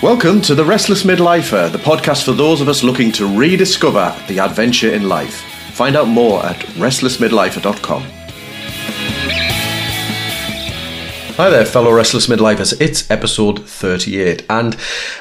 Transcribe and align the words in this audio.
Welcome 0.00 0.40
to 0.42 0.54
The 0.54 0.64
Restless 0.64 1.02
Midlifer, 1.02 1.70
the 1.70 1.78
podcast 1.78 2.24
for 2.24 2.32
those 2.32 2.60
of 2.62 2.68
us 2.68 2.82
looking 2.82 3.12
to 3.12 3.26
rediscover 3.26 4.16
the 4.26 4.38
adventure 4.38 4.90
in 4.90 5.08
life. 5.08 5.42
Find 5.74 5.96
out 5.96 6.08
more 6.08 6.46
at 6.46 6.56
restlessmidlifer.com. 6.76 8.17
Hi 11.38 11.50
there, 11.50 11.64
fellow 11.64 11.92
Restless 11.92 12.26
Midlifers. 12.26 12.80
It's 12.80 13.08
episode 13.12 13.64
38, 13.64 14.44
and 14.50 14.74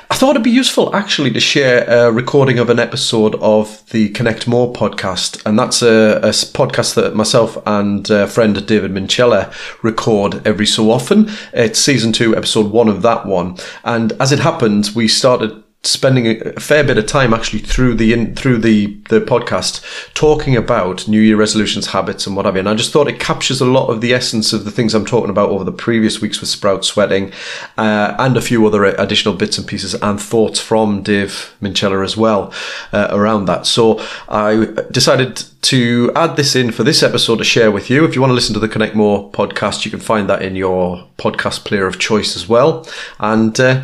I 0.10 0.16
thought 0.16 0.32
it'd 0.32 0.42
be 0.42 0.50
useful 0.50 0.96
actually 0.96 1.30
to 1.30 1.40
share 1.40 1.88
a 1.88 2.12
recording 2.12 2.58
of 2.58 2.72
an 2.72 2.80
episode 2.80 3.36
of 3.36 3.88
the 3.92 4.10
Connect 4.10 4.48
More 4.48 4.74
podcast, 4.74 5.40
and 5.46 5.60
that's 5.60 5.84
a, 5.84 6.18
a 6.24 6.30
podcast 6.30 6.96
that 6.96 7.14
myself 7.14 7.56
and 7.68 8.10
uh, 8.10 8.26
friend 8.26 8.66
David 8.66 8.94
Minchella 8.94 9.54
record 9.84 10.42
every 10.44 10.66
so 10.66 10.90
often. 10.90 11.30
It's 11.54 11.78
season 11.78 12.14
two, 12.14 12.36
episode 12.36 12.72
one 12.72 12.88
of 12.88 13.04
that 13.04 13.28
one, 13.28 13.58
and 13.84 14.12
as 14.14 14.32
it 14.32 14.40
happened, 14.40 14.90
we 14.96 15.08
started 15.08 15.64
spending 15.84 16.28
a 16.28 16.60
fair 16.60 16.84
bit 16.84 16.98
of 16.98 17.06
time 17.06 17.34
actually 17.34 17.60
through 17.60 17.96
the 17.96 18.12
in, 18.12 18.36
through 18.36 18.58
the 18.58 18.88
the 19.10 19.22
podcast 19.22 19.84
talking 20.14 20.56
about 20.56 21.08
New 21.08 21.22
Year 21.22 21.38
resolutions, 21.38 21.88
habits, 21.88 22.28
and 22.28 22.36
what 22.36 22.46
have 22.46 22.56
you. 22.56 22.60
And 22.60 22.70
I 22.70 22.74
just 22.74 22.92
thought 22.92 23.08
it 23.08 23.20
captures 23.20 23.62
a 23.62 23.66
lot 23.66 23.88
of 23.88 24.02
the 24.02 24.14
essence 24.14 24.54
of 24.54 24.66
the 24.66 24.72
things 24.72 24.94
I'm 24.94 25.06
talking 25.06 25.30
about 25.30 25.50
over 25.50 25.64
the 25.64 25.72
previous 25.72 26.22
weeks 26.22 26.42
with 26.42 26.50
Sprout 26.50 26.84
Sweating, 26.84 27.32
uh, 27.78 28.16
and 28.20 28.36
a 28.36 28.42
few 28.42 28.66
other 28.68 28.84
additional 28.84 29.34
bits 29.36 29.58
and 29.58 29.68
pieces 29.68 29.94
and 29.96 30.20
thoughts 30.20 30.60
from 30.60 31.04
Dave 31.04 31.56
Minchella 31.62 32.04
as 32.04 32.18
well 32.18 32.54
uh, 32.92 33.08
around 33.12 33.46
that. 33.46 33.66
So 33.66 34.00
I 34.28 34.74
decided 34.92 35.44
to 35.64 36.12
add 36.16 36.36
this 36.36 36.56
in 36.56 36.72
for 36.72 36.84
this 36.84 37.04
episode 37.04 37.38
to 37.38 37.44
share 37.44 37.72
with 37.72 37.90
you. 37.90 38.06
If 38.06 38.16
you 38.16 38.22
want 38.22 38.32
to 38.32 38.36
listen 38.36 38.54
to 38.54 38.60
the 38.60 38.70
Connect 38.70 38.96
More 38.96 39.32
podcast, 39.32 39.86
you 39.86 39.92
can 39.92 40.00
find 40.00 40.30
that 40.30 40.42
in 40.42 40.56
your 40.56 41.08
podcast 41.18 41.66
player 41.66 41.88
of 41.88 42.00
choice 42.00 42.36
as 42.36 42.48
well. 42.48 42.88
And 43.20 43.60
uh, 43.60 43.84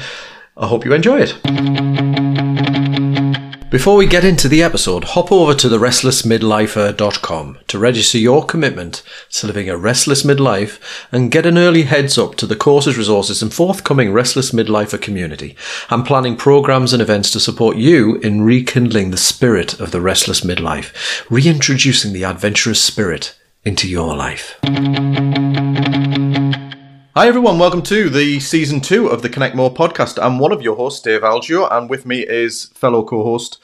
I 0.55 0.67
hope 0.67 0.85
you 0.85 0.93
enjoy 0.93 1.19
it. 1.21 2.43
Before 3.73 3.97
we 3.97 4.05
get 4.05 4.23
into 4.23 4.47
the 4.47 4.61
episode, 4.61 5.03
hop 5.03 5.31
over 5.31 5.55
to 5.55 5.67
therestlessmidlifer.com 5.67 7.57
to 7.65 7.79
register 7.79 8.19
your 8.19 8.45
commitment 8.45 9.01
to 9.31 9.47
living 9.47 9.67
a 9.67 9.75
restless 9.75 10.21
midlife 10.21 10.79
and 11.11 11.31
get 11.31 11.47
an 11.47 11.57
early 11.57 11.81
heads 11.81 12.19
up 12.19 12.35
to 12.35 12.45
the 12.45 12.55
courses, 12.55 12.99
resources, 12.99 13.41
and 13.41 13.51
forthcoming 13.51 14.13
Restless 14.13 14.51
Midlifer 14.51 15.01
community. 15.01 15.55
I'm 15.89 16.03
planning 16.03 16.35
programs 16.35 16.93
and 16.93 17.01
events 17.01 17.31
to 17.31 17.39
support 17.39 17.77
you 17.77 18.17
in 18.17 18.43
rekindling 18.43 19.09
the 19.09 19.17
spirit 19.17 19.79
of 19.79 19.89
the 19.89 20.01
restless 20.01 20.41
midlife, 20.41 20.93
reintroducing 21.31 22.13
the 22.13 22.25
adventurous 22.25 22.79
spirit 22.79 23.35
into 23.65 23.89
your 23.89 24.15
life. 24.15 24.59
Hi, 27.15 27.27
everyone. 27.27 27.59
Welcome 27.59 27.83
to 27.83 28.09
the 28.09 28.39
season 28.39 28.81
two 28.81 29.05
of 29.05 29.21
the 29.21 29.29
Connect 29.29 29.55
More 29.55 29.71
podcast. 29.71 30.17
I'm 30.19 30.39
one 30.39 30.51
of 30.51 30.63
your 30.63 30.75
hosts, 30.75 30.99
Dave 30.99 31.21
Algeo, 31.21 31.71
and 31.71 31.87
with 31.87 32.07
me 32.07 32.25
is 32.25 32.71
fellow 32.73 33.03
co 33.03 33.23
host 33.23 33.61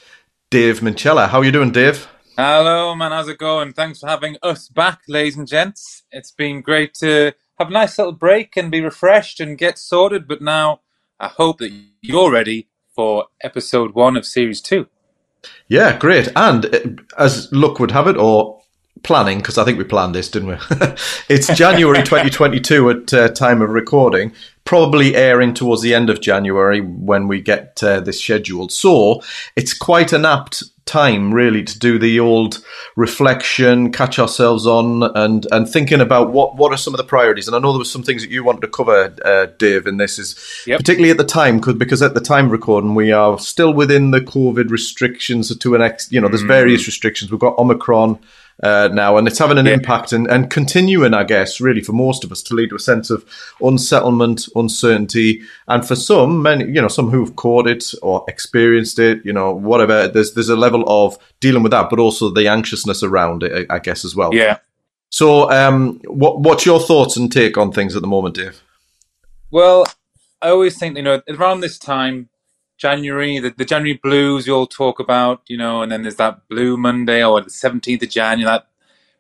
Dave 0.52 0.82
Minchella. 0.82 1.30
How 1.30 1.40
are 1.40 1.44
you 1.44 1.52
doing, 1.52 1.72
Dave? 1.72 2.08
Hello, 2.38 2.94
man. 2.94 3.10
How's 3.10 3.28
it 3.28 3.40
going? 3.40 3.74
Thanks 3.74 4.02
for 4.02 4.08
having 4.08 4.38
us 4.44 4.70
back, 4.70 5.00
ladies 5.08 5.36
and 5.36 5.48
gents. 5.48 6.04
It's 6.12 6.30
been 6.30 6.62
great 6.62 6.94
to 7.00 7.34
have 7.58 7.70
a 7.70 7.72
nice 7.72 7.98
little 7.98 8.14
break 8.14 8.56
and 8.56 8.70
be 8.70 8.82
refreshed 8.82 9.40
and 9.40 9.58
get 9.58 9.80
sorted. 9.80 10.28
But 10.28 10.44
now 10.44 10.82
I 11.20 11.30
hope 11.30 11.58
that 11.58 11.74
you're 12.04 12.32
ready 12.32 12.68
for 12.96 13.30
episode 13.42 13.96
one 13.96 14.16
of 14.16 14.28
series 14.28 14.62
two. 14.62 14.86
Yeah, 15.68 15.98
great. 15.98 16.28
And 16.36 16.68
uh, 16.68 16.80
as 17.18 17.52
luck 17.52 17.80
would 17.80 17.90
have 17.90 18.06
it, 18.06 18.16
or 18.16 18.59
planning 19.04 19.40
because 19.40 19.58
I 19.58 19.66
think 19.66 19.78
we 19.78 19.84
planned 19.84 20.16
this, 20.16 20.30
didn't 20.30 20.50
we? 20.50 20.58
it's 21.30 21.48
January 21.56 22.00
2022 22.00 22.90
at 22.90 23.14
uh, 23.14 23.30
time 23.30 23.62
of 23.62 23.70
recording, 23.70 24.34
probably 24.66 25.16
airing 25.16 25.54
towards 25.54 25.82
the 25.82 25.94
end 25.94 26.10
of 26.10 26.22
January 26.22 26.82
when 26.82 27.28
we 27.28 27.42
get 27.42 27.82
uh, 27.84 28.00
this 28.00 28.22
scheduled. 28.22 28.72
So 28.72 29.22
it's 29.56 29.74
quite 29.74 30.14
an 30.14 30.26
apt 30.26 30.64
time 30.90 31.32
really 31.32 31.64
to 31.64 31.78
do 31.78 32.00
the 32.00 32.20
old 32.20 32.64
reflection, 32.96 33.92
catch 33.92 34.18
ourselves 34.18 34.66
on, 34.66 35.04
and 35.16 35.46
and 35.52 35.70
thinking 35.70 36.02
about 36.02 36.32
what 36.32 36.56
what 36.58 36.74
are 36.74 36.78
some 36.78 36.94
of 36.94 36.98
the 36.98 37.04
priorities. 37.04 37.48
And 37.48 37.56
I 37.56 37.60
know 37.60 37.72
there 37.72 37.80
were 37.80 37.86
some 37.86 38.04
things 38.04 38.24
that 38.24 38.32
you 38.32 38.44
wanted 38.44 38.62
to 38.62 38.68
cover, 38.68 39.16
uh, 39.24 39.48
Dave, 39.58 39.86
in 39.86 39.98
this 39.98 40.18
is 40.18 40.36
yep. 40.66 40.80
particularly 40.80 41.12
at 41.12 41.18
the 41.18 41.24
time, 41.24 41.58
because 41.58 41.76
because 41.76 42.02
at 42.02 42.16
the 42.16 42.22
time 42.22 42.50
recording 42.50 42.96
we 42.96 43.12
are 43.12 43.38
still 43.40 43.74
within 43.74 44.12
the 44.12 44.22
COVID 44.22 44.72
restrictions 44.72 45.56
to 45.56 45.76
an 45.76 45.82
ex. 45.82 46.12
You 46.12 46.22
know, 46.22 46.28
there's 46.28 46.44
mm. 46.44 46.48
various 46.48 46.88
restrictions. 46.88 47.32
We've 47.32 47.40
got 47.40 47.58
Omicron 47.60 48.20
uh, 48.62 48.90
now, 48.92 49.18
and 49.18 49.28
it's 49.28 49.40
having 49.40 49.58
an 49.58 49.66
yeah. 49.66 49.74
impact 49.74 50.12
and, 50.12 50.28
and 50.28 50.50
continuing, 50.50 51.14
I 51.14 51.24
guess, 51.24 51.62
really 51.62 51.82
for 51.82 51.94
most 51.94 52.24
of 52.24 52.32
us 52.32 52.44
to 52.44 52.54
lead 52.54 52.70
to 52.70 52.76
a 52.76 52.80
sense 52.80 53.10
of 53.10 53.26
unsettlement, 53.62 54.48
uncertainty, 54.56 55.42
and 55.68 55.88
for 55.88 55.96
some, 55.96 56.42
many, 56.42 56.66
you 56.66 56.82
know, 56.82 56.90
some 56.90 57.10
who've 57.10 57.36
caught 57.36 57.68
it 57.68 57.94
or 58.02 58.26
experienced 58.28 59.00
it, 59.00 59.24
you 59.26 59.32
know, 59.32 59.54
whatever. 59.54 60.08
There's 60.08 60.34
there's 60.34 60.50
a 60.50 60.56
level 60.56 60.84
of 60.88 61.18
dealing 61.40 61.64
with 61.64 61.72
that, 61.72 61.90
but 61.90 62.00
also 62.00 62.30
the 62.30 62.48
anxiousness 62.48 63.02
around 63.04 63.44
it, 63.44 63.68
I, 63.70 63.76
I 63.76 63.80
guess, 63.80 64.04
as 64.04 64.16
well. 64.16 64.34
Yeah. 64.34 64.58
So, 65.10 65.50
um, 65.52 66.00
what 66.06 66.42
what's 66.42 66.66
your 66.66 66.80
thoughts 66.80 67.18
and 67.18 67.32
take 67.32 67.58
on 67.58 67.72
things 67.72 67.96
at 67.96 68.02
the 68.02 68.08
moment, 68.08 68.36
Dave? 68.36 68.62
Well, 69.52 69.86
I 70.42 70.50
always 70.50 70.78
think 70.78 70.98
you 70.98 71.04
know 71.04 71.22
around 71.30 71.62
this 71.62 71.80
time 71.80 72.30
January, 72.80 73.40
the, 73.40 73.54
the 73.56 73.66
January 73.66 74.00
blues 74.02 74.48
you 74.48 74.56
all 74.56 74.66
talk 74.66 75.00
about, 75.00 75.42
you 75.48 75.58
know, 75.58 75.82
and 75.82 75.92
then 75.92 76.04
there's 76.04 76.16
that 76.16 76.48
Blue 76.48 76.78
Monday 76.78 77.24
or 77.24 77.42
the 77.42 77.50
17th 77.50 78.02
of 78.02 78.10
January, 78.10 78.46
that 78.46 78.68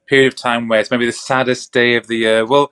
period 0.07 0.33
of 0.33 0.39
time 0.39 0.67
where 0.67 0.79
it's 0.79 0.89
maybe 0.89 1.05
the 1.05 1.11
saddest 1.11 1.73
day 1.73 1.95
of 1.95 2.07
the 2.07 2.15
year. 2.15 2.45
Well, 2.45 2.71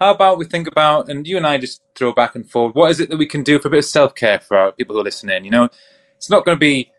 how 0.00 0.12
about 0.14 0.38
we 0.38 0.46
think 0.46 0.66
about, 0.66 1.10
and 1.10 1.26
you 1.26 1.36
and 1.36 1.46
I 1.46 1.58
just 1.58 1.82
throw 1.94 2.12
back 2.14 2.34
and 2.34 2.50
forth, 2.50 2.74
what 2.74 2.90
is 2.90 3.00
it 3.00 3.10
that 3.10 3.18
we 3.18 3.26
can 3.26 3.42
do 3.42 3.58
for 3.58 3.68
a 3.68 3.70
bit 3.70 3.78
of 3.78 3.84
self 3.84 4.14
care 4.14 4.40
for 4.40 4.56
our 4.56 4.72
people 4.72 4.94
who 4.94 5.02
are 5.02 5.04
listening? 5.04 5.44
You 5.44 5.50
know, 5.50 5.68
it's 6.16 6.30
not 6.30 6.46
going 6.46 6.56
to 6.56 6.60
be 6.60 6.90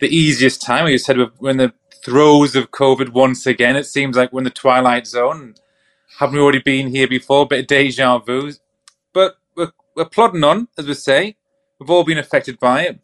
the 0.00 0.08
easiest 0.08 0.60
time. 0.60 0.88
You 0.88 0.98
said 0.98 1.18
we're 1.38 1.50
in 1.50 1.58
the 1.58 1.72
throes 2.04 2.56
of 2.56 2.72
COVID 2.72 3.10
once 3.10 3.46
again. 3.46 3.76
It 3.76 3.86
seems 3.86 4.16
like 4.16 4.32
we're 4.32 4.40
in 4.40 4.44
the 4.44 4.50
twilight 4.50 5.06
zone. 5.06 5.54
Haven't 6.18 6.34
we 6.34 6.42
already 6.42 6.58
been 6.58 6.88
here 6.88 7.06
before? 7.06 7.44
A 7.44 7.46
bit 7.46 7.60
of 7.60 7.66
deja 7.68 8.18
vu. 8.18 8.52
But 9.12 9.36
we're, 9.56 9.70
we're 9.94 10.04
plodding 10.04 10.42
on, 10.42 10.66
as 10.76 10.86
we 10.86 10.94
say 10.94 11.36
we've 11.82 11.90
all 11.90 12.04
been 12.04 12.18
affected 12.18 12.58
by 12.60 12.82
it. 12.82 13.00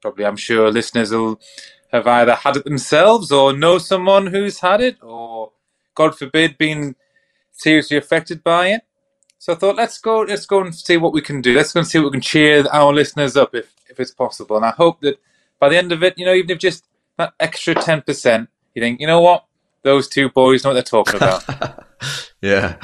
Probably, 0.00 0.24
I'm 0.24 0.36
sure 0.36 0.70
listeners 0.70 1.10
will 1.10 1.40
have 1.90 2.06
either 2.06 2.34
had 2.34 2.56
it 2.56 2.64
themselves 2.64 3.32
or 3.32 3.52
know 3.52 3.78
someone 3.78 4.28
who's 4.28 4.60
had 4.60 4.80
it, 4.80 5.02
or 5.02 5.50
God 5.94 6.16
forbid, 6.16 6.56
been 6.56 6.94
seriously 7.50 7.96
affected 7.96 8.44
by 8.44 8.68
it. 8.68 8.82
So 9.38 9.52
I 9.52 9.56
thought, 9.56 9.76
let's 9.76 9.98
go, 9.98 10.20
let's 10.20 10.46
go 10.46 10.60
and 10.60 10.74
see 10.74 10.96
what 10.96 11.12
we 11.12 11.20
can 11.20 11.40
do. 11.40 11.54
Let's 11.54 11.72
go 11.72 11.80
and 11.80 11.88
see 11.88 11.98
what 11.98 12.06
we 12.06 12.12
can 12.12 12.20
cheer 12.20 12.64
our 12.72 12.92
listeners 12.92 13.36
up 13.36 13.54
if, 13.54 13.74
if 13.90 13.98
it's 13.98 14.12
possible. 14.12 14.56
And 14.56 14.64
I 14.64 14.70
hope 14.70 15.00
that 15.00 15.20
by 15.58 15.68
the 15.68 15.76
end 15.76 15.92
of 15.92 16.02
it, 16.02 16.14
you 16.16 16.24
know, 16.24 16.34
even 16.34 16.50
if 16.50 16.58
just 16.58 16.86
that 17.18 17.34
extra 17.40 17.74
ten 17.74 18.02
percent, 18.02 18.48
you 18.74 18.82
think, 18.82 19.00
you 19.00 19.06
know 19.06 19.20
what, 19.20 19.44
those 19.82 20.08
two 20.08 20.28
boys 20.30 20.64
know 20.64 20.70
what 20.70 20.74
they're 20.74 20.82
talking 20.82 21.16
about. 21.16 21.44
yeah, 22.44 22.76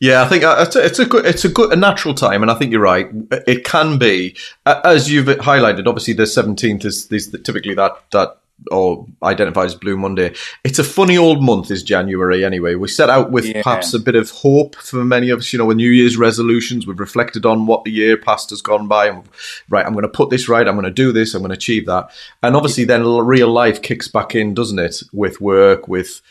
yeah. 0.00 0.22
I 0.22 0.28
think 0.28 0.44
uh, 0.44 0.56
it's 0.60 0.76
a, 0.76 0.84
it's 0.84 0.98
a 0.98 1.06
good, 1.06 1.26
it's 1.26 1.44
a 1.44 1.48
good, 1.48 1.72
a 1.72 1.76
natural 1.76 2.14
time, 2.14 2.42
and 2.42 2.50
I 2.50 2.54
think 2.54 2.72
you're 2.72 2.80
right. 2.80 3.08
It 3.46 3.64
can 3.64 3.98
be, 3.98 4.36
as 4.64 5.10
you've 5.10 5.26
highlighted. 5.26 5.86
Obviously, 5.86 6.14
the 6.14 6.26
seventeenth 6.26 6.84
is, 6.84 7.10
is 7.10 7.30
typically 7.44 7.74
that 7.74 7.92
that 8.12 8.38
or 8.70 9.06
identified 9.22 9.66
as 9.66 9.74
Blue 9.74 9.98
Monday. 9.98 10.34
It's 10.64 10.78
a 10.78 10.84
funny 10.84 11.18
old 11.18 11.42
month, 11.42 11.70
is 11.70 11.82
January 11.82 12.42
anyway. 12.42 12.74
We 12.74 12.88
set 12.88 13.10
out 13.10 13.30
with 13.30 13.44
yeah. 13.44 13.62
perhaps 13.62 13.92
a 13.92 13.98
bit 13.98 14.14
of 14.14 14.30
hope 14.30 14.76
for 14.76 15.04
many 15.04 15.28
of 15.28 15.40
us, 15.40 15.52
you 15.52 15.58
know, 15.58 15.66
with 15.66 15.76
New 15.76 15.90
Year's 15.90 16.16
resolutions. 16.16 16.86
We've 16.86 16.98
reflected 16.98 17.44
on 17.44 17.66
what 17.66 17.84
the 17.84 17.90
year 17.90 18.16
past 18.16 18.48
has 18.48 18.62
gone 18.62 18.88
by 18.88 19.08
and, 19.08 19.24
right, 19.68 19.84
I'm 19.84 19.92
going 19.92 20.04
to 20.04 20.08
put 20.08 20.30
this 20.30 20.48
right, 20.48 20.66
I'm 20.66 20.74
going 20.74 20.86
to 20.86 20.90
do 20.90 21.12
this, 21.12 21.34
I'm 21.34 21.42
going 21.42 21.50
to 21.50 21.54
achieve 21.54 21.84
that. 21.84 22.10
And 22.42 22.56
obviously, 22.56 22.84
then 22.84 23.04
real 23.04 23.50
life 23.50 23.82
kicks 23.82 24.08
back 24.08 24.34
in, 24.34 24.54
doesn't 24.54 24.78
it, 24.78 25.02
with 25.12 25.38
work, 25.38 25.86
with 25.86 26.22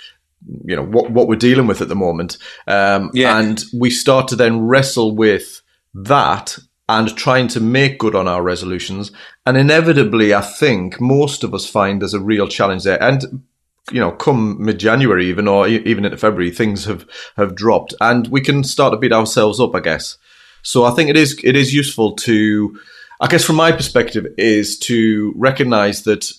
you 0.66 0.76
know 0.76 0.84
what 0.84 1.12
what 1.12 1.28
we're 1.28 1.36
dealing 1.36 1.68
with 1.68 1.82
at 1.82 1.88
the 1.88 1.96
moment 1.96 2.38
um, 2.68 3.10
yeah. 3.14 3.40
and 3.40 3.64
we 3.74 3.90
start 3.90 4.28
to 4.28 4.36
then 4.36 4.62
wrestle 4.62 5.16
with 5.16 5.62
that 5.94 6.58
and 6.88 7.16
trying 7.16 7.48
to 7.48 7.60
make 7.60 7.98
good 7.98 8.16
on 8.16 8.28
our 8.28 8.44
resolutions. 8.44 9.12
And 9.46 9.58
inevitably, 9.58 10.34
I 10.34 10.42
think 10.42 11.02
most 11.02 11.44
of 11.44 11.54
us 11.54 11.68
find 11.68 12.02
there's 12.02 12.14
a 12.14 12.20
real 12.20 12.48
challenge 12.48 12.84
there. 12.84 13.02
And 13.02 13.44
you 13.92 14.00
know, 14.00 14.12
come 14.12 14.58
mid 14.64 14.80
January, 14.80 15.28
even 15.28 15.48
or 15.48 15.68
even 15.68 16.06
into 16.06 16.18
February, 16.18 16.52
things 16.52 16.86
have 16.86 17.06
have 17.38 17.56
dropped, 17.56 17.94
and 18.02 18.28
we 18.28 18.42
can 18.42 18.64
start 18.64 18.92
to 18.92 18.98
beat 18.98 19.14
ourselves 19.14 19.60
up, 19.60 19.76
I 19.76 19.80
guess. 19.80 20.18
So 20.64 20.86
I 20.86 20.92
think 20.92 21.10
it 21.12 21.18
is 21.18 21.40
it 21.44 21.56
is 21.56 21.72
useful 21.72 22.16
to, 22.18 22.80
I 23.22 23.28
guess, 23.28 23.44
from 23.44 23.58
my 23.58 23.72
perspective, 23.72 24.26
is 24.40 24.80
to 24.80 25.34
recognise 25.36 26.02
that 26.04 26.32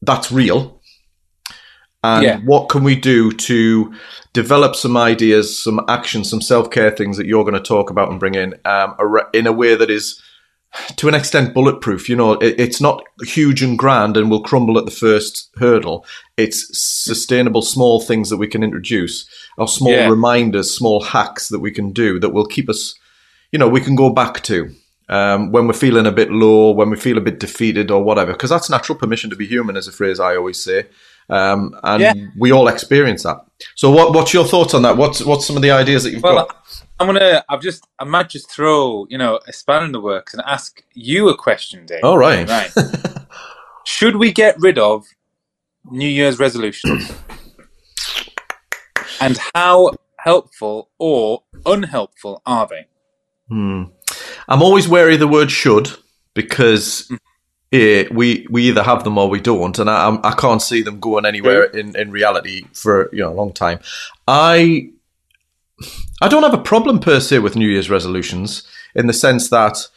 that's 0.00 0.32
real 0.32 0.80
and 2.02 2.24
yeah. 2.24 2.38
what 2.40 2.68
can 2.68 2.82
we 2.82 2.96
do 2.96 3.32
to 3.32 3.94
develop 4.32 4.74
some 4.74 4.96
ideas, 4.96 5.62
some 5.62 5.84
actions, 5.88 6.28
some 6.28 6.40
self 6.40 6.70
care 6.70 6.90
things 6.90 7.16
that 7.16 7.26
you're 7.26 7.44
going 7.44 7.54
to 7.54 7.60
talk 7.60 7.90
about 7.90 8.10
and 8.10 8.18
bring 8.18 8.34
in 8.34 8.54
um, 8.64 8.96
in 9.32 9.46
a 9.46 9.52
way 9.52 9.74
that 9.74 9.90
is 9.90 10.20
to 10.96 11.08
an 11.08 11.14
extent 11.14 11.54
bulletproof. 11.54 12.08
You 12.08 12.16
know, 12.16 12.32
it, 12.34 12.58
it's 12.58 12.80
not 12.80 13.04
huge 13.22 13.62
and 13.62 13.78
grand 13.78 14.16
and 14.16 14.30
will 14.30 14.42
crumble 14.42 14.78
at 14.78 14.84
the 14.84 14.90
first 14.90 15.50
hurdle. 15.56 16.04
It's 16.36 16.66
sustainable 16.72 17.62
small 17.62 18.00
things 18.00 18.30
that 18.30 18.38
we 18.38 18.48
can 18.48 18.62
introduce, 18.62 19.26
or 19.56 19.68
small 19.68 19.92
Yeah. 19.92 20.08
reminders, 20.08 20.74
small 20.74 21.02
hacks 21.02 21.48
that 21.48 21.60
we 21.60 21.70
can 21.70 21.92
do 21.92 22.18
that 22.18 22.30
will 22.30 22.46
keep 22.46 22.68
us. 22.68 22.94
You 23.52 23.58
know, 23.58 23.68
we 23.68 23.82
can 23.82 23.94
go 23.94 24.10
back 24.10 24.42
to 24.44 24.74
um, 25.08 25.52
when 25.52 25.66
we're 25.66 25.74
feeling 25.74 26.06
a 26.06 26.12
bit 26.12 26.30
low, 26.30 26.72
when 26.72 26.88
we 26.88 26.96
feel 26.96 27.18
a 27.18 27.22
bit 27.22 27.38
defeated, 27.38 27.90
or 27.90 28.02
whatever. 28.02 28.32
Because 28.32 28.48
that's 28.48 28.70
natural 28.70 28.98
permission 28.98 29.28
to 29.28 29.36
be 29.36 29.46
human, 29.46 29.76
is 29.76 29.86
a 29.86 29.92
phrase 29.92 30.18
I 30.18 30.36
always 30.36 30.62
say, 30.62 30.86
um, 31.30 31.74
and 31.82 32.00
Yeah. 32.02 32.14
we 32.38 32.52
all 32.52 32.68
experience 32.68 33.22
that. 33.24 33.38
So, 33.74 33.90
what 33.90 34.14
what's 34.14 34.32
your 34.34 34.44
thoughts 34.44 34.74
on 34.74 34.82
that? 34.82 34.96
What's 34.96 35.24
what's 35.24 35.46
some 35.46 35.56
of 35.56 35.62
the 35.62 35.70
ideas 35.70 36.02
that 36.04 36.10
you've 36.12 36.22
Well, 36.22 36.46
got? 36.46 36.56
I'm 37.00 37.06
gonna. 37.06 37.44
I've 37.48 37.60
just. 37.62 37.86
I 37.98 38.04
might 38.04 38.28
just 38.28 38.50
throw 38.50 39.06
you 39.08 39.18
know 39.18 39.40
a 39.46 39.52
spanner 39.52 39.84
in 39.86 39.92
the 39.92 40.00
works 40.00 40.34
and 40.34 40.42
ask 40.46 40.82
you 40.94 41.28
a 41.28 41.36
question, 41.36 41.86
Dave. 41.86 42.04
All 42.04 42.18
right. 42.18 42.48
Right. 42.48 42.70
Should 43.84 44.16
we 44.16 44.32
get 44.32 44.56
rid 44.60 44.78
of 44.78 45.04
New 45.90 46.08
Year's 46.08 46.38
resolutions? 46.38 47.10
and 49.20 49.38
how 49.54 49.90
helpful 50.18 50.90
or 50.98 51.42
unhelpful 51.66 52.42
are 52.46 52.66
they? 52.68 52.86
Hmm. 53.48 53.84
I'm 54.48 54.62
always 54.62 54.88
wary 54.88 55.14
of 55.14 55.20
the 55.20 55.28
word 55.28 55.50
should 55.50 55.90
because 56.34 57.10
eh, 57.72 58.04
we 58.12 58.46
we 58.50 58.68
either 58.68 58.82
have 58.82 59.04
them 59.04 59.18
or 59.18 59.28
we 59.28 59.40
don't, 59.40 59.78
and 59.78 59.88
I, 59.88 60.18
I 60.22 60.34
can't 60.34 60.62
see 60.62 60.82
them 60.82 61.00
going 61.00 61.24
anywhere 61.24 61.64
in, 61.64 61.96
in 61.96 62.10
reality 62.10 62.64
for 62.72 63.08
you 63.12 63.20
know 63.20 63.32
a 63.32 63.34
long 63.34 63.52
time. 63.52 63.80
I 64.28 64.90
I 66.20 66.28
don't 66.28 66.42
have 66.42 66.54
a 66.54 66.58
problem 66.58 67.00
per 67.00 67.18
se 67.18 67.40
with 67.40 67.56
New 67.56 67.68
Year's 67.68 67.90
resolutions 67.90 68.62
in 68.94 69.06
the 69.06 69.12
sense 69.12 69.48
that 69.48 69.88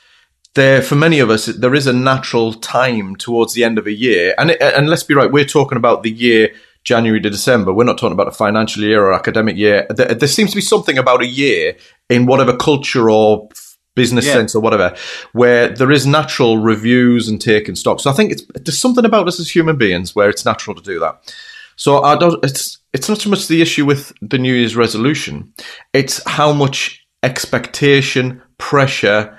there 0.53 0.81
for 0.81 0.95
many 0.95 1.19
of 1.19 1.29
us 1.29 1.45
there 1.47 1.75
is 1.75 1.85
a 1.85 1.93
natural 1.93 2.53
time 2.53 3.15
towards 3.15 3.53
the 3.53 3.63
end 3.63 3.77
of 3.77 3.87
a 3.87 3.93
year, 3.93 4.33
and 4.37 4.51
it, 4.51 4.61
and 4.61 4.89
let's 4.89 5.03
be 5.03 5.13
right, 5.13 5.31
we're 5.31 5.45
talking 5.45 5.77
about 5.77 6.03
the 6.03 6.11
year. 6.11 6.51
January 6.85 7.19
to 7.19 7.31
December. 7.31 7.73
We're 7.73 7.83
not 7.83 7.97
talking 7.97 8.11
about 8.11 8.27
a 8.27 8.31
financial 8.31 8.83
year 8.83 9.03
or 9.03 9.11
academic 9.11 9.57
year. 9.57 9.87
There, 9.89 10.13
there 10.13 10.27
seems 10.27 10.51
to 10.51 10.55
be 10.55 10.61
something 10.61 10.99
about 10.99 11.23
a 11.23 11.25
year 11.25 11.75
in 12.11 12.27
whatever 12.27 12.55
culture 12.55 13.09
or 13.09 13.49
business 13.95 14.25
Yeah. 14.25 14.33
sense 14.33 14.55
or 14.55 14.61
whatever, 14.61 14.95
where 15.33 15.69
there 15.69 15.91
is 15.91 16.05
natural 16.05 16.57
reviews 16.57 17.27
and 17.27 17.41
taking 17.41 17.75
stock. 17.75 17.99
So 17.99 18.09
I 18.09 18.13
think 18.13 18.31
it's 18.31 18.43
there's 18.53 18.77
something 18.77 19.05
about 19.05 19.27
us 19.27 19.39
as 19.39 19.49
human 19.55 19.77
beings 19.77 20.15
where 20.15 20.29
it's 20.29 20.45
natural 20.45 20.75
to 20.75 20.81
do 20.83 20.99
that. 20.99 21.33
So 21.77 22.03
I 22.03 22.15
don't. 22.17 22.43
It's 22.45 22.77
it's 22.93 23.09
not 23.09 23.19
so 23.19 23.29
much 23.29 23.47
the 23.47 23.61
issue 23.61 23.85
with 23.85 24.13
the 24.21 24.37
New 24.37 24.53
Year's 24.53 24.75
resolution; 24.75 25.53
it's 25.93 26.21
how 26.27 26.53
much 26.53 27.05
expectation, 27.23 28.41
pressure, 28.57 29.37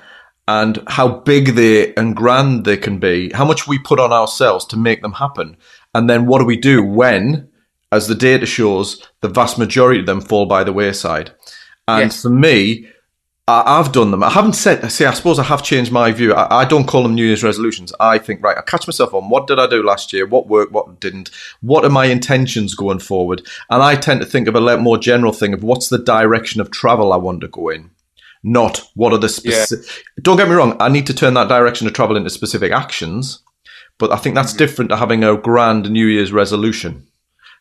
and 0.49 0.83
how 0.87 1.09
big 1.09 1.55
they 1.55 1.95
and 1.95 2.15
grand 2.17 2.65
they 2.65 2.77
can 2.77 2.99
be. 2.99 3.31
How 3.33 3.45
much 3.45 3.67
we 3.67 3.79
put 3.79 3.99
on 4.01 4.13
ourselves 4.13 4.65
to 4.67 4.77
make 4.77 5.03
them 5.03 5.13
happen, 5.15 5.57
and 5.95 6.09
then 6.09 6.27
what 6.27 6.39
do 6.41 6.45
we 6.45 6.57
do 6.57 6.83
when, 6.85 7.49
as 7.91 8.07
the 8.07 8.15
data 8.15 8.47
shows, 8.47 9.03
the 9.23 9.29
vast 9.29 9.59
majority 9.59 10.01
of 10.01 10.07
them 10.07 10.21
fall 10.21 10.47
by 10.47 10.63
the 10.65 10.73
wayside? 10.73 11.33
And 11.89 12.11
Yes. 12.13 12.23
for 12.23 12.31
me, 12.31 12.87
I, 13.49 13.79
I've 13.79 13.93
done 13.93 14.11
them. 14.11 14.25
I 14.25 14.31
haven't 14.31 14.55
said. 14.55 14.91
See, 14.91 15.05
I 15.05 15.13
suppose 15.13 15.39
I 15.39 15.45
have 15.45 15.63
changed 15.63 15.93
my 15.93 16.11
view. 16.11 16.35
I, 16.35 16.63
I 16.63 16.65
don't 16.65 16.87
call 16.87 17.05
them 17.05 17.15
New 17.15 17.25
Year's 17.25 17.45
resolutions. 17.45 17.93
I 18.01 18.19
think 18.19 18.43
right. 18.43 18.59
I 18.59 18.63
catch 18.63 18.89
myself 18.89 19.15
on 19.15 19.29
what 19.29 19.47
did 19.47 19.61
I 19.61 19.69
do 19.69 19.83
last 19.83 20.13
year? 20.13 20.27
What 20.27 20.49
worked? 20.49 20.73
What 20.73 20.99
didn't? 20.99 21.31
What 21.61 21.85
are 21.85 21.91
my 21.91 22.07
intentions 22.07 22.75
going 22.75 22.99
forward? 22.99 23.47
And 23.71 23.83
I 23.83 23.95
tend 23.95 24.21
to 24.21 24.27
think 24.27 24.49
of 24.49 24.57
a 24.57 24.79
more 24.79 24.99
general 24.99 25.33
thing 25.33 25.55
of 25.55 25.63
what's 25.63 25.89
the 25.89 25.99
direction 25.99 26.61
of 26.61 26.71
travel 26.71 27.13
I 27.13 27.19
want 27.19 27.41
to 27.43 27.49
go 27.49 27.69
in, 27.69 27.91
not 28.43 28.83
what 28.95 29.13
are 29.13 29.19
the 29.19 29.29
specific. 29.29 29.87
Don't 30.21 30.37
get 30.37 30.49
me 30.49 30.55
wrong. 30.55 30.77
I 30.81 30.89
need 30.89 31.07
to 31.07 31.15
turn 31.15 31.35
that 31.35 31.49
direction 31.49 31.87
of 31.87 31.93
travel 31.93 32.17
into 32.17 32.31
specific 32.31 32.73
actions, 32.73 33.43
but 33.99 34.11
I 34.11 34.17
think 34.17 34.35
that's 34.35 34.51
mm-hmm. 34.51 34.59
different 34.59 34.89
to 34.91 34.97
having 34.97 35.23
a 35.23 35.37
grand 35.37 35.89
New 35.89 36.07
Year's 36.07 36.33
resolution. 36.33 37.07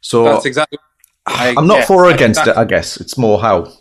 So 0.02 0.24
That's 0.24 0.46
exactly. 0.46 0.80
I, 1.28 1.54
I'm 1.58 1.68
not 1.68 1.80
yeah, 1.80 1.86
for 1.86 2.06
or 2.06 2.12
against 2.12 2.46
it. 2.46 2.56
I 2.56 2.66
guess 2.66 2.98
it's 2.98 3.18
more 3.18 3.40
how. 3.40 3.72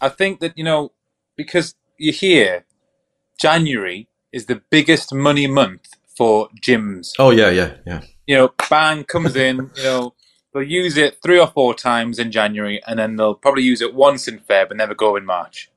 I 0.00 0.08
think 0.08 0.40
that 0.40 0.56
you 0.56 0.64
know 0.64 0.92
because 1.36 1.74
you 1.98 2.12
hear 2.12 2.64
January 3.40 4.08
is 4.32 4.46
the 4.46 4.62
biggest 4.70 5.14
money 5.14 5.46
month 5.46 5.94
for 6.16 6.48
gyms. 6.60 7.14
Oh 7.18 7.30
yeah, 7.30 7.50
yeah, 7.50 7.76
yeah. 7.86 8.02
You 8.26 8.36
know, 8.36 8.54
bang 8.68 9.04
comes 9.04 9.36
in. 9.36 9.70
You 9.76 9.82
know, 9.82 10.14
they'll 10.52 10.62
use 10.62 10.96
it 10.96 11.18
three 11.22 11.38
or 11.38 11.46
four 11.46 11.74
times 11.74 12.18
in 12.18 12.30
January, 12.30 12.80
and 12.86 12.98
then 12.98 13.16
they'll 13.16 13.34
probably 13.34 13.62
use 13.62 13.80
it 13.80 13.94
once 13.94 14.28
in 14.28 14.40
Feb, 14.40 14.70
and 14.70 14.78
never 14.78 14.94
go 14.94 15.16
in 15.16 15.24
March. 15.24 15.70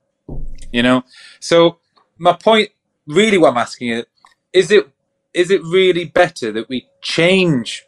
You 0.72 0.82
know, 0.82 1.04
so 1.40 1.78
my 2.18 2.32
point, 2.32 2.70
really, 3.06 3.38
what 3.38 3.52
I'm 3.52 3.58
asking 3.58 3.90
is, 3.90 4.04
is 4.52 4.70
it 4.70 4.88
is 5.32 5.50
it 5.50 5.62
really 5.62 6.04
better 6.04 6.52
that 6.52 6.68
we 6.68 6.86
change 7.00 7.86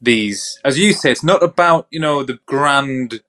these? 0.00 0.60
As 0.64 0.78
you 0.78 0.92
say, 0.92 1.10
it's 1.10 1.24
not 1.24 1.42
about 1.42 1.86
you 1.90 2.00
know 2.00 2.22
the 2.22 2.38
grand 2.46 3.20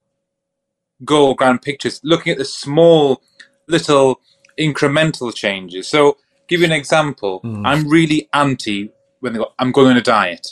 goal, 1.04 1.34
grand 1.34 1.62
pictures. 1.62 2.00
Looking 2.04 2.34
at 2.34 2.38
the 2.38 2.46
small, 2.46 3.22
little 3.68 4.22
incremental 4.60 5.34
changes. 5.34 5.88
So, 5.88 6.18
give 6.48 6.62
you 6.62 6.66
an 6.66 6.72
example. 6.72 7.42
Mm. 7.44 7.66
I'm 7.66 7.88
really 7.90 8.30
anti 8.34 8.92
when 9.20 9.34
they 9.34 9.40
go, 9.40 9.54
I'm 9.60 9.72
going 9.72 9.92
on 9.92 9.98
a 9.98 10.02
diet, 10.02 10.48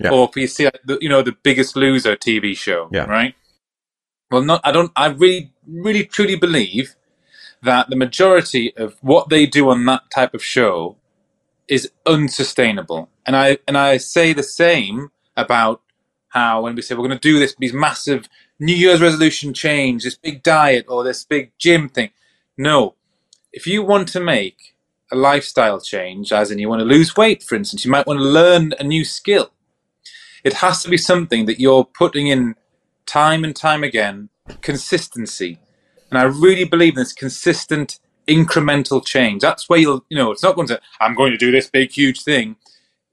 Yeah. 0.00 0.10
or 0.10 0.28
if 0.28 0.36
you 0.36 0.46
see 0.46 0.68
the, 0.84 0.98
you 1.00 1.08
know 1.08 1.22
the 1.22 1.32
Biggest 1.42 1.76
Loser 1.76 2.16
TV 2.16 2.56
show, 2.56 2.88
Yeah. 2.92 3.04
right? 3.04 3.34
Well, 4.30 4.42
not 4.42 4.60
I 4.64 4.72
don't. 4.72 4.90
I 4.96 5.06
really, 5.08 5.52
really, 5.66 6.04
truly 6.04 6.36
believe 6.36 6.96
that 7.62 7.88
the 7.88 7.96
majority 7.96 8.74
of 8.76 8.96
what 9.00 9.28
they 9.28 9.46
do 9.46 9.70
on 9.70 9.84
that 9.86 10.02
type 10.14 10.34
of 10.34 10.44
show 10.44 10.96
is 11.68 11.90
unsustainable. 12.06 13.08
And 13.26 13.36
I 13.36 13.58
and 13.66 13.76
I 13.78 13.96
say 13.98 14.32
the 14.32 14.42
same 14.42 15.10
about 15.36 15.80
how 16.28 16.62
when 16.62 16.74
we 16.74 16.82
say 16.82 16.94
we're 16.94 17.06
going 17.06 17.18
to 17.18 17.28
do 17.32 17.38
this 17.38 17.54
these 17.58 17.72
massive 17.72 18.28
New 18.58 18.74
Year's 18.74 19.00
resolution 19.00 19.54
change, 19.54 20.04
this 20.04 20.16
big 20.16 20.42
diet 20.42 20.86
or 20.88 21.04
this 21.04 21.24
big 21.24 21.52
gym 21.58 21.88
thing. 21.88 22.10
No, 22.56 22.94
if 23.52 23.66
you 23.66 23.82
want 23.82 24.08
to 24.08 24.20
make 24.20 24.74
a 25.12 25.16
lifestyle 25.16 25.80
change, 25.80 26.32
as 26.32 26.50
in 26.50 26.58
you 26.58 26.68
want 26.68 26.80
to 26.80 26.86
lose 26.86 27.16
weight, 27.16 27.42
for 27.42 27.54
instance, 27.54 27.84
you 27.84 27.90
might 27.90 28.06
want 28.06 28.20
to 28.20 28.24
learn 28.24 28.72
a 28.78 28.84
new 28.84 29.04
skill. 29.04 29.52
It 30.42 30.54
has 30.54 30.82
to 30.82 30.90
be 30.90 30.96
something 30.96 31.46
that 31.46 31.60
you're 31.60 31.84
putting 31.84 32.26
in 32.28 32.54
time 33.06 33.44
and 33.44 33.54
time 33.54 33.84
again, 33.84 34.28
consistency. 34.60 35.58
And 36.10 36.18
I 36.18 36.24
really 36.24 36.64
believe 36.64 36.94
in 36.94 37.00
this 37.00 37.12
consistent 37.12 37.98
incremental 38.28 39.04
change. 39.04 39.42
That's 39.42 39.68
where 39.68 39.78
you'll, 39.78 40.04
you 40.08 40.16
know, 40.16 40.30
it's 40.30 40.42
not 40.42 40.54
going 40.54 40.68
to, 40.68 40.80
I'm 41.00 41.14
going 41.14 41.32
to 41.32 41.38
do 41.38 41.50
this 41.50 41.68
big, 41.68 41.92
huge 41.92 42.22
thing. 42.22 42.56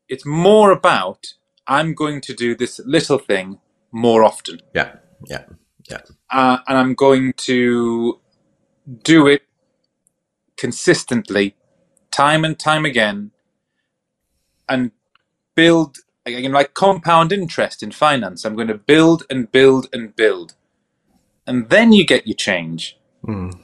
It's 0.07 0.25
more 0.25 0.71
about, 0.71 1.33
I'm 1.67 1.93
going 1.93 2.21
to 2.21 2.33
do 2.33 2.55
this 2.55 2.79
little 2.85 3.17
thing 3.17 3.59
more 3.91 4.23
often. 4.23 4.61
Yeah, 4.73 4.95
yeah, 5.25 5.45
yeah. 5.89 6.01
Uh, 6.29 6.59
and 6.67 6.77
I'm 6.77 6.95
going 6.95 7.33
to 7.37 8.19
do 9.03 9.27
it 9.27 9.43
consistently, 10.57 11.55
time 12.11 12.45
and 12.45 12.59
time 12.59 12.85
again, 12.85 13.31
and 14.69 14.91
build, 15.55 15.97
again, 16.25 16.51
like 16.51 16.73
compound 16.73 17.31
interest 17.31 17.83
in 17.83 17.91
finance. 17.91 18.45
I'm 18.45 18.55
going 18.55 18.67
to 18.69 18.75
build 18.75 19.25
and 19.29 19.51
build 19.51 19.87
and 19.93 20.15
build. 20.15 20.55
And 21.47 21.69
then 21.69 21.93
you 21.93 22.05
get 22.05 22.27
your 22.27 22.35
change 22.35 22.97
Mm. 23.27 23.59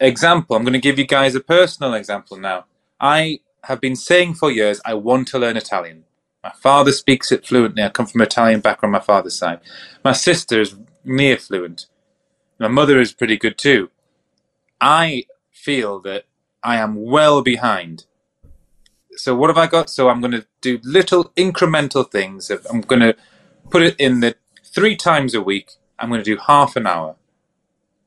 example. 0.00 0.56
I'm 0.56 0.64
going 0.64 0.74
to 0.74 0.80
give 0.80 0.98
you 0.98 1.06
guys 1.06 1.34
a 1.34 1.40
personal 1.40 1.94
example 1.94 2.36
now. 2.38 2.66
I 3.00 3.40
have 3.64 3.80
been 3.80 3.96
saying 3.96 4.34
for 4.34 4.50
years 4.50 4.80
I 4.84 4.94
want 4.94 5.28
to 5.28 5.38
learn 5.38 5.56
Italian. 5.56 6.04
My 6.44 6.52
father 6.52 6.92
speaks 6.92 7.32
it 7.32 7.46
fluently. 7.46 7.82
I 7.82 7.90
come 7.90 8.06
from 8.06 8.20
an 8.22 8.26
Italian 8.28 8.60
background 8.60 8.94
on 8.94 9.00
my 9.00 9.04
father's 9.04 9.36
side. 9.38 9.60
My 10.04 10.12
sister 10.12 10.60
is 10.60 10.76
near 11.04 11.36
fluent. 11.38 11.86
My 12.58 12.68
mother 12.68 13.00
is 13.00 13.12
pretty 13.12 13.36
good 13.36 13.58
too. 13.58 13.90
I 14.82 15.26
feel 15.52 16.00
that 16.00 16.24
I 16.64 16.78
am 16.78 16.96
well 16.96 17.42
behind. 17.42 18.06
So 19.12 19.34
what 19.36 19.48
have 19.48 19.58
I 19.58 19.68
got? 19.68 19.90
So 19.90 20.08
I'm 20.08 20.20
going 20.20 20.32
to 20.32 20.46
do 20.60 20.80
little 20.82 21.26
incremental 21.36 22.10
things. 22.10 22.50
I'm 22.50 22.80
going 22.82 23.00
to 23.02 23.16
put 23.70 23.82
it 23.82 23.96
in 23.98 24.20
that 24.20 24.38
three 24.64 24.96
times 24.96 25.34
a 25.34 25.42
week. 25.42 25.72
I'm 25.98 26.08
going 26.10 26.22
to 26.22 26.36
do 26.36 26.40
half 26.46 26.76
an 26.76 26.86
hour. 26.86 27.16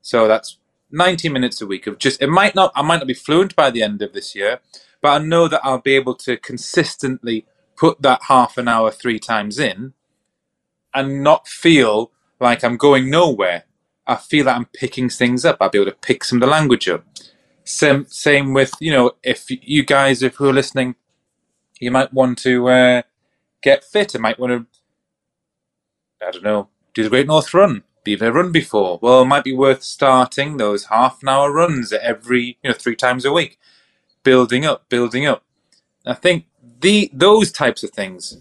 So 0.01 0.27
that's 0.27 0.57
90 0.91 1.29
minutes 1.29 1.61
a 1.61 1.67
week 1.67 1.87
of 1.87 1.97
just 1.97 2.21
it 2.21 2.29
might 2.29 2.55
not 2.55 2.71
I 2.75 2.81
might 2.81 2.97
not 2.97 3.07
be 3.07 3.13
fluent 3.13 3.55
by 3.55 3.71
the 3.71 3.81
end 3.83 4.01
of 4.01 4.13
this 4.13 4.35
year, 4.35 4.59
but 5.01 5.09
I 5.21 5.25
know 5.25 5.47
that 5.47 5.61
I'll 5.63 5.79
be 5.81 5.95
able 5.95 6.15
to 6.15 6.37
consistently 6.37 7.45
put 7.77 8.01
that 8.01 8.23
half 8.27 8.57
an 8.57 8.67
hour 8.67 8.91
three 8.91 9.19
times 9.19 9.59
in 9.59 9.93
and 10.93 11.23
not 11.23 11.47
feel 11.47 12.11
like 12.39 12.63
I'm 12.63 12.77
going 12.77 13.09
nowhere. 13.09 13.63
I 14.07 14.15
feel 14.17 14.45
that 14.45 14.57
I'm 14.57 14.65
picking 14.65 15.09
things 15.09 15.45
up. 15.45 15.57
I'll 15.61 15.69
be 15.69 15.79
able 15.79 15.91
to 15.91 15.97
pick 15.97 16.23
some 16.23 16.37
of 16.37 16.41
the 16.41 16.47
language 16.51 16.89
up. 16.89 17.05
Same 17.65 18.05
same 18.07 18.53
with, 18.53 18.73
you 18.79 18.91
know, 18.91 19.13
if 19.23 19.45
you 19.49 19.85
guys 19.85 20.23
if 20.23 20.35
who 20.35 20.49
are 20.49 20.53
listening, 20.53 20.95
you 21.79 21.91
might 21.91 22.13
want 22.13 22.39
to 22.39 22.69
uh, 22.69 23.01
get 23.63 23.83
fit. 23.85 24.13
You 24.15 24.21
might 24.21 24.39
want 24.39 24.51
to 24.53 26.27
I 26.27 26.31
don't 26.31 26.43
know, 26.43 26.69
do 26.93 27.03
the 27.03 27.09
Great 27.09 27.27
North 27.27 27.53
Run. 27.53 27.83
You've 28.05 28.21
run 28.21 28.51
before. 28.51 28.99
Well, 29.01 29.23
it 29.23 29.27
might 29.27 29.43
be 29.45 29.53
worth 29.53 29.83
starting 29.83 30.57
those 30.57 30.85
half 30.85 31.21
an 31.23 31.29
hour 31.29 31.51
runs 31.51 31.93
every, 31.93 32.57
you 32.63 32.69
know, 32.71 32.73
three 32.73 32.95
times 32.95 33.25
a 33.25 33.33
week. 33.33 33.57
building 34.23 34.65
up, 34.65 34.89
building 34.89 35.27
up. 35.27 35.43
I 36.05 36.15
think 36.15 36.47
the 36.81 37.11
those 37.13 37.51
types 37.51 37.83
of 37.83 37.91
things, 37.91 38.39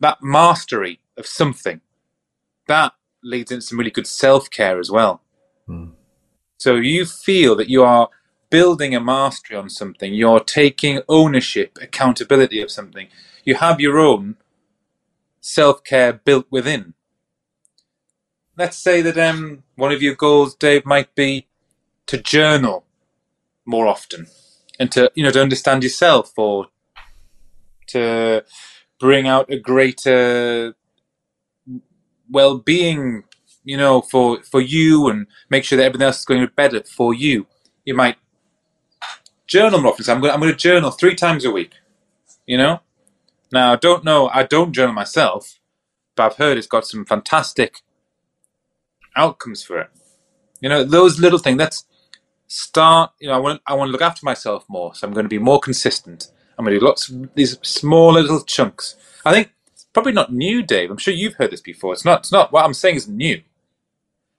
that 0.00 0.22
mastery 0.22 1.00
of 1.16 1.26
something, 1.26 1.80
that 2.68 2.92
leads 3.22 3.50
into 3.50 3.64
some 3.64 3.78
really 3.78 3.90
good 3.90 4.06
self 4.06 4.50
care 4.50 4.78
as 4.78 4.90
well. 4.90 5.22
Mm. 5.68 5.92
So 6.58 6.76
you 6.76 7.04
feel 7.06 7.56
that 7.56 7.68
you 7.68 7.82
are 7.82 8.08
building 8.50 8.94
a 8.94 9.00
mastery 9.00 9.56
on 9.56 9.70
something, 9.70 10.12
you're 10.12 10.40
taking 10.40 11.00
ownership, 11.08 11.78
accountability 11.80 12.60
of 12.60 12.70
something. 12.70 13.08
You 13.44 13.56
have 13.56 13.80
your 13.80 13.98
own 13.98 14.36
self 15.40 15.82
care 15.82 16.12
built 16.12 16.46
within. 16.50 16.94
Let's 18.56 18.76
say 18.76 19.00
that 19.02 19.16
um, 19.16 19.62
one 19.76 19.92
of 19.92 20.02
your 20.02 20.14
goals, 20.14 20.54
Dave, 20.54 20.84
might 20.84 21.14
be 21.14 21.48
to 22.06 22.18
journal 22.18 22.84
more 23.64 23.86
often 23.86 24.26
and 24.78 24.90
to 24.92 25.10
you 25.14 25.22
know 25.22 25.30
to 25.30 25.40
understand 25.40 25.82
yourself 25.82 26.32
or 26.36 26.66
to 27.86 28.44
bring 28.98 29.26
out 29.26 29.50
a 29.50 29.58
greater 29.58 30.74
well-being 32.32 33.24
you 33.64 33.76
know 33.76 34.02
for 34.02 34.42
for 34.42 34.60
you 34.60 35.08
and 35.08 35.26
make 35.50 35.64
sure 35.64 35.78
that 35.78 35.84
everything 35.84 36.06
else 36.06 36.20
is 36.20 36.24
going 36.24 36.48
better 36.56 36.82
for 36.84 37.14
you. 37.14 37.46
You 37.84 37.94
might 37.94 38.16
journal 39.46 39.80
more 39.80 39.92
often 39.92 40.04
so 40.04 40.14
i'm 40.14 40.20
going 40.20 40.32
I'm 40.32 40.40
going 40.40 40.52
to 40.52 40.58
journal 40.58 40.90
three 40.90 41.14
times 41.14 41.44
a 41.44 41.50
week 41.50 41.72
you 42.46 42.56
know? 42.56 42.80
Now 43.52 43.72
i 43.72 43.76
don't 43.76 44.04
know 44.04 44.28
i 44.28 44.42
don't 44.44 44.72
journal 44.72 44.94
myself 44.94 45.58
but 46.16 46.24
i've 46.24 46.36
heard 46.38 46.58
it's 46.58 46.66
got 46.66 46.86
some 46.86 47.04
fantastic 47.04 47.82
outcomes 49.16 49.62
for 49.62 49.78
it. 49.80 49.90
You 50.60 50.68
know 50.68 50.84
those 50.84 51.18
little 51.20 51.38
things 51.38 51.58
that's 51.58 51.84
start 52.46 53.12
you 53.20 53.28
know 53.28 53.34
i 53.34 53.38
want 53.38 53.60
i 53.66 53.74
want 53.74 53.88
to 53.88 53.92
look 53.92 54.02
after 54.02 54.24
myself 54.24 54.64
more 54.68 54.94
so 54.94 55.06
i'm 55.06 55.12
going 55.12 55.24
to 55.24 55.28
be 55.30 55.38
more 55.38 55.60
consistent. 55.60 56.30
I'm 56.58 56.64
going 56.64 56.74
to 56.74 56.80
do 56.80 56.86
lots 56.86 57.08
of 57.08 57.34
these 57.34 57.58
small 57.62 58.12
little 58.12 58.42
chunks. 58.42 58.96
I 59.24 59.32
think 59.32 59.52
probably 59.92 60.12
not 60.12 60.32
new 60.32 60.62
dave. 60.62 60.90
I'm 60.90 60.98
sure 60.98 61.14
you've 61.14 61.34
heard 61.34 61.50
this 61.50 61.60
before. 61.60 61.92
It's 61.92 62.04
not 62.04 62.20
it's 62.20 62.32
not 62.32 62.52
what 62.52 62.64
i'm 62.64 62.74
saying 62.74 62.96
is 62.96 63.08
new. 63.08 63.42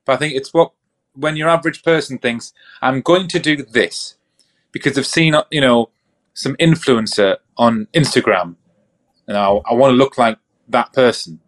But 0.05 0.13
i 0.13 0.17
think 0.17 0.35
it's 0.35 0.53
what 0.53 0.71
when 1.13 1.35
your 1.35 1.49
average 1.49 1.83
person 1.83 2.17
thinks 2.17 2.53
i'm 2.81 3.01
going 3.01 3.27
to 3.27 3.39
do 3.39 3.57
this 3.63 4.15
because 4.71 4.95
they've 4.95 5.05
seen 5.05 5.35
you 5.51 5.61
know 5.61 5.89
some 6.33 6.55
influencer 6.55 7.37
on 7.57 7.87
instagram. 7.93 8.55
And 9.27 9.37
i, 9.37 9.47
I 9.47 9.73
want 9.73 9.91
to 9.91 9.97
look 9.97 10.17
like 10.17 10.37
that 10.67 10.93
person. 10.93 11.39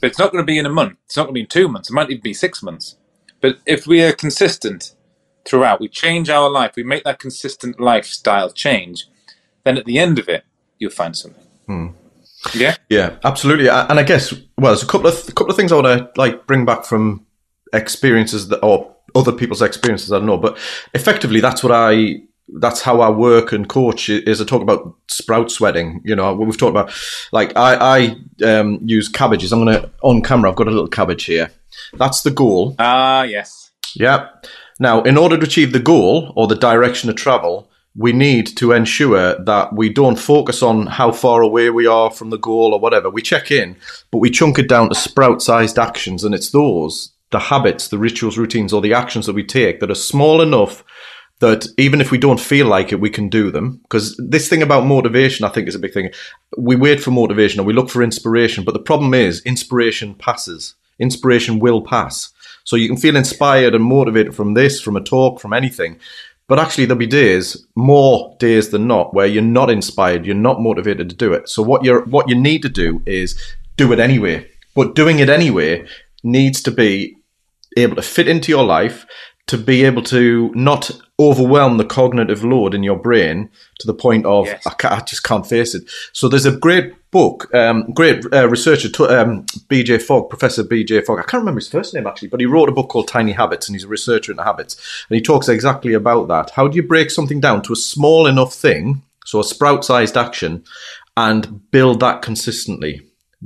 But 0.00 0.10
it's 0.10 0.18
not 0.18 0.32
going 0.32 0.42
to 0.42 0.46
be 0.46 0.58
in 0.58 0.66
a 0.66 0.70
month. 0.70 0.98
It's 1.06 1.16
not 1.16 1.24
going 1.24 1.34
to 1.34 1.38
be 1.38 1.40
in 1.40 1.46
two 1.46 1.68
months. 1.68 1.90
It 1.90 1.94
might 1.94 2.10
even 2.10 2.22
be 2.22 2.34
six 2.34 2.62
months. 2.62 2.96
But 3.40 3.58
if 3.66 3.86
we 3.86 4.02
are 4.02 4.12
consistent 4.12 4.94
throughout, 5.44 5.80
we 5.80 5.88
change 5.88 6.28
our 6.28 6.50
life, 6.50 6.72
we 6.76 6.82
make 6.82 7.04
that 7.04 7.18
consistent 7.18 7.80
lifestyle 7.80 8.50
change, 8.50 9.06
then 9.64 9.78
at 9.78 9.84
the 9.84 9.98
end 9.98 10.18
of 10.18 10.28
it, 10.28 10.44
you'll 10.78 10.90
find 10.90 11.16
something. 11.16 11.44
Hmm. 11.66 11.88
Yeah, 12.54 12.76
Yeah, 12.88 13.16
absolutely. 13.24 13.68
And 13.68 13.98
I 13.98 14.02
guess 14.02 14.32
well, 14.58 14.72
there's 14.72 14.82
a 14.82 14.86
couple 14.86 15.08
of 15.08 15.28
a 15.28 15.32
couple 15.32 15.50
of 15.50 15.56
things 15.56 15.72
I 15.72 15.76
want 15.76 15.86
to 15.86 16.10
like 16.20 16.46
bring 16.46 16.64
back 16.64 16.84
from 16.84 17.26
experiences 17.72 18.48
that 18.48 18.58
or 18.62 18.94
other 19.14 19.32
people's 19.32 19.62
experiences. 19.62 20.12
I 20.12 20.18
don't 20.18 20.26
know, 20.26 20.36
but 20.36 20.58
effectively, 20.94 21.40
that's 21.40 21.62
what 21.62 21.72
I 21.72 22.16
that's 22.60 22.80
how 22.80 23.00
I 23.00 23.10
work 23.10 23.52
and 23.52 23.68
coach 23.68 24.08
is 24.08 24.40
I 24.40 24.44
talk 24.44 24.62
about 24.62 24.94
sprout 25.08 25.50
sweating. 25.50 26.00
You 26.04 26.14
know, 26.14 26.32
what 26.34 26.46
we've 26.46 26.58
talked 26.58 26.70
about 26.70 26.92
like 27.32 27.56
I 27.56 28.16
I 28.42 28.44
um, 28.46 28.78
use 28.84 29.08
cabbages. 29.08 29.52
I'm 29.52 29.64
gonna 29.64 29.90
on 30.02 30.22
camera. 30.22 30.50
I've 30.50 30.56
got 30.56 30.68
a 30.68 30.70
little 30.70 30.88
cabbage 30.88 31.24
here. 31.24 31.50
That's 31.94 32.22
the 32.22 32.30
goal. 32.30 32.74
ah, 32.78 33.22
yes, 33.24 33.70
Yeah. 33.94 34.28
Now, 34.78 35.02
in 35.02 35.16
order 35.16 35.38
to 35.38 35.46
achieve 35.46 35.72
the 35.72 35.80
goal 35.80 36.34
or 36.36 36.46
the 36.46 36.54
direction 36.54 37.08
of 37.08 37.16
travel, 37.16 37.70
we 37.96 38.12
need 38.12 38.46
to 38.58 38.72
ensure 38.72 39.42
that 39.44 39.72
we 39.72 39.88
don't 39.88 40.18
focus 40.18 40.62
on 40.62 40.86
how 40.86 41.12
far 41.12 41.40
away 41.40 41.70
we 41.70 41.86
are 41.86 42.10
from 42.10 42.30
the 42.30 42.38
goal 42.38 42.74
or 42.74 42.80
whatever. 42.80 43.08
We 43.08 43.22
check 43.22 43.50
in, 43.50 43.76
but 44.10 44.18
we 44.18 44.30
chunk 44.30 44.58
it 44.58 44.68
down 44.68 44.90
to 44.90 44.94
sprout 44.94 45.40
sized 45.40 45.78
actions. 45.78 46.22
And 46.22 46.34
it's 46.34 46.50
those, 46.50 47.12
the 47.30 47.38
habits, 47.38 47.88
the 47.88 47.98
rituals, 47.98 48.36
routines, 48.36 48.72
or 48.72 48.82
the 48.82 48.92
actions 48.92 49.26
that 49.26 49.34
we 49.34 49.44
take 49.44 49.80
that 49.80 49.90
are 49.90 49.94
small 49.94 50.42
enough 50.42 50.84
that 51.40 51.66
even 51.78 52.00
if 52.00 52.10
we 52.10 52.18
don't 52.18 52.40
feel 52.40 52.66
like 52.66 52.92
it, 52.92 53.00
we 53.00 53.10
can 53.10 53.28
do 53.28 53.50
them. 53.50 53.80
Because 53.82 54.16
this 54.18 54.48
thing 54.48 54.62
about 54.62 54.86
motivation, 54.86 55.44
I 55.44 55.50
think, 55.50 55.68
is 55.68 55.74
a 55.74 55.78
big 55.78 55.92
thing. 55.92 56.10
We 56.56 56.76
wait 56.76 57.02
for 57.02 57.10
motivation 57.10 57.60
or 57.60 57.64
we 57.64 57.74
look 57.74 57.90
for 57.90 58.02
inspiration, 58.02 58.64
but 58.64 58.72
the 58.72 58.80
problem 58.80 59.14
is 59.14 59.42
inspiration 59.42 60.14
passes. 60.14 60.74
Inspiration 60.98 61.58
will 61.58 61.82
pass. 61.82 62.32
So 62.64 62.76
you 62.76 62.88
can 62.88 62.96
feel 62.96 63.16
inspired 63.16 63.74
and 63.74 63.84
motivated 63.84 64.34
from 64.34 64.54
this, 64.54 64.80
from 64.80 64.96
a 64.96 65.02
talk, 65.02 65.40
from 65.40 65.52
anything. 65.52 65.98
But 66.48 66.60
actually, 66.60 66.84
there'll 66.84 66.98
be 66.98 67.06
days, 67.06 67.66
more 67.74 68.36
days 68.38 68.68
than 68.68 68.86
not, 68.86 69.12
where 69.12 69.26
you're 69.26 69.42
not 69.42 69.68
inspired, 69.68 70.24
you're 70.24 70.34
not 70.34 70.60
motivated 70.60 71.10
to 71.10 71.16
do 71.16 71.32
it. 71.32 71.48
So 71.48 71.62
what 71.62 71.84
you're 71.84 72.04
what 72.04 72.28
you 72.28 72.36
need 72.36 72.62
to 72.62 72.68
do 72.68 73.02
is 73.04 73.40
do 73.76 73.92
it 73.92 73.98
anyway. 73.98 74.48
But 74.74 74.94
doing 74.94 75.18
it 75.18 75.28
anyway 75.28 75.86
needs 76.22 76.62
to 76.62 76.70
be 76.70 77.16
able 77.76 77.96
to 77.96 78.02
fit 78.02 78.28
into 78.28 78.50
your 78.50 78.64
life, 78.64 79.06
to 79.46 79.56
be 79.56 79.84
able 79.84 80.02
to 80.02 80.50
not 80.54 80.90
overwhelm 81.18 81.76
the 81.78 81.84
cognitive 81.84 82.44
load 82.44 82.74
in 82.74 82.82
your 82.82 82.98
brain 82.98 83.48
to 83.78 83.86
the 83.86 83.94
point 83.94 84.26
of 84.26 84.46
Yes. 84.46 84.66
I, 84.66 84.96
I 84.96 85.00
just 85.00 85.22
can't 85.22 85.46
face 85.46 85.74
it. 85.74 85.88
So 86.12 86.28
there's 86.28 86.46
a 86.46 86.56
great 86.56 86.92
book, 87.10 87.52
um, 87.54 87.90
great 87.92 88.24
uh, 88.32 88.48
researcher, 88.48 88.88
um, 89.10 89.46
B.J. 89.68 89.98
Fogg, 89.98 90.28
Professor 90.28 90.64
B.J. 90.64 91.02
Fogg. 91.02 91.18
I 91.18 91.22
can't 91.22 91.40
remember 91.40 91.60
his 91.60 91.68
first 91.68 91.94
name 91.94 92.06
actually, 92.06 92.28
but 92.28 92.40
he 92.40 92.46
wrote 92.46 92.68
a 92.68 92.72
book 92.72 92.88
called 92.88 93.08
Tiny 93.08 93.32
Habits, 93.32 93.68
and 93.68 93.74
he's 93.74 93.84
a 93.84 93.88
researcher 93.88 94.32
in 94.32 94.38
habits, 94.38 95.04
and 95.08 95.16
he 95.16 95.22
talks 95.22 95.48
exactly 95.48 95.94
about 95.94 96.28
that. 96.28 96.50
How 96.50 96.68
do 96.68 96.76
you 96.76 96.82
break 96.82 97.10
something 97.10 97.40
down 97.40 97.62
to 97.62 97.72
a 97.72 97.76
small 97.76 98.26
enough 98.26 98.52
thing, 98.52 99.02
so 99.24 99.40
a 99.40 99.44
sprout-sized 99.44 100.16
action, 100.16 100.64
and 101.16 101.70
build 101.70 102.00
that 102.00 102.20
consistently? 102.20 103.02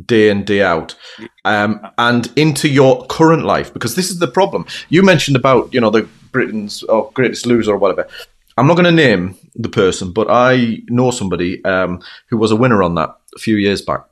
Day 0.07 0.31
in 0.31 0.45
day 0.45 0.63
out. 0.63 0.95
Um, 1.45 1.81
and 1.99 2.31
into 2.37 2.69
your 2.69 3.07
current 3.07 3.45
life 3.45 3.73
because 3.73 3.97
this 3.97 4.11
is 4.11 4.19
the 4.19 4.29
problem. 4.29 4.67
You 4.89 5.03
mentioned 5.03 5.37
about 5.37 5.73
you 5.73 5.81
know 5.81 5.91
the 5.91 6.09
britain's 6.33 6.83
or 6.85 7.11
greatest 7.13 7.47
loser 7.47 7.73
or 7.73 7.79
whatever. 7.79 8.09
I'm 8.57 8.67
not 8.67 8.75
going 8.75 8.85
to 8.85 8.93
name 8.93 9.39
the 9.55 9.69
person 9.69 10.13
but 10.13 10.29
i 10.31 10.79
know 10.89 11.11
somebody 11.11 11.65
um, 11.65 12.03
who 12.29 12.37
was 12.37 12.51
a 12.51 12.57
winner 12.57 12.83
on 12.83 12.95
that 12.95 13.17
a 13.35 13.39
few 13.39 13.57
years 13.57 13.83
back. 13.83 14.03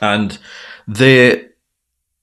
And 0.00 0.38
they 0.86 1.48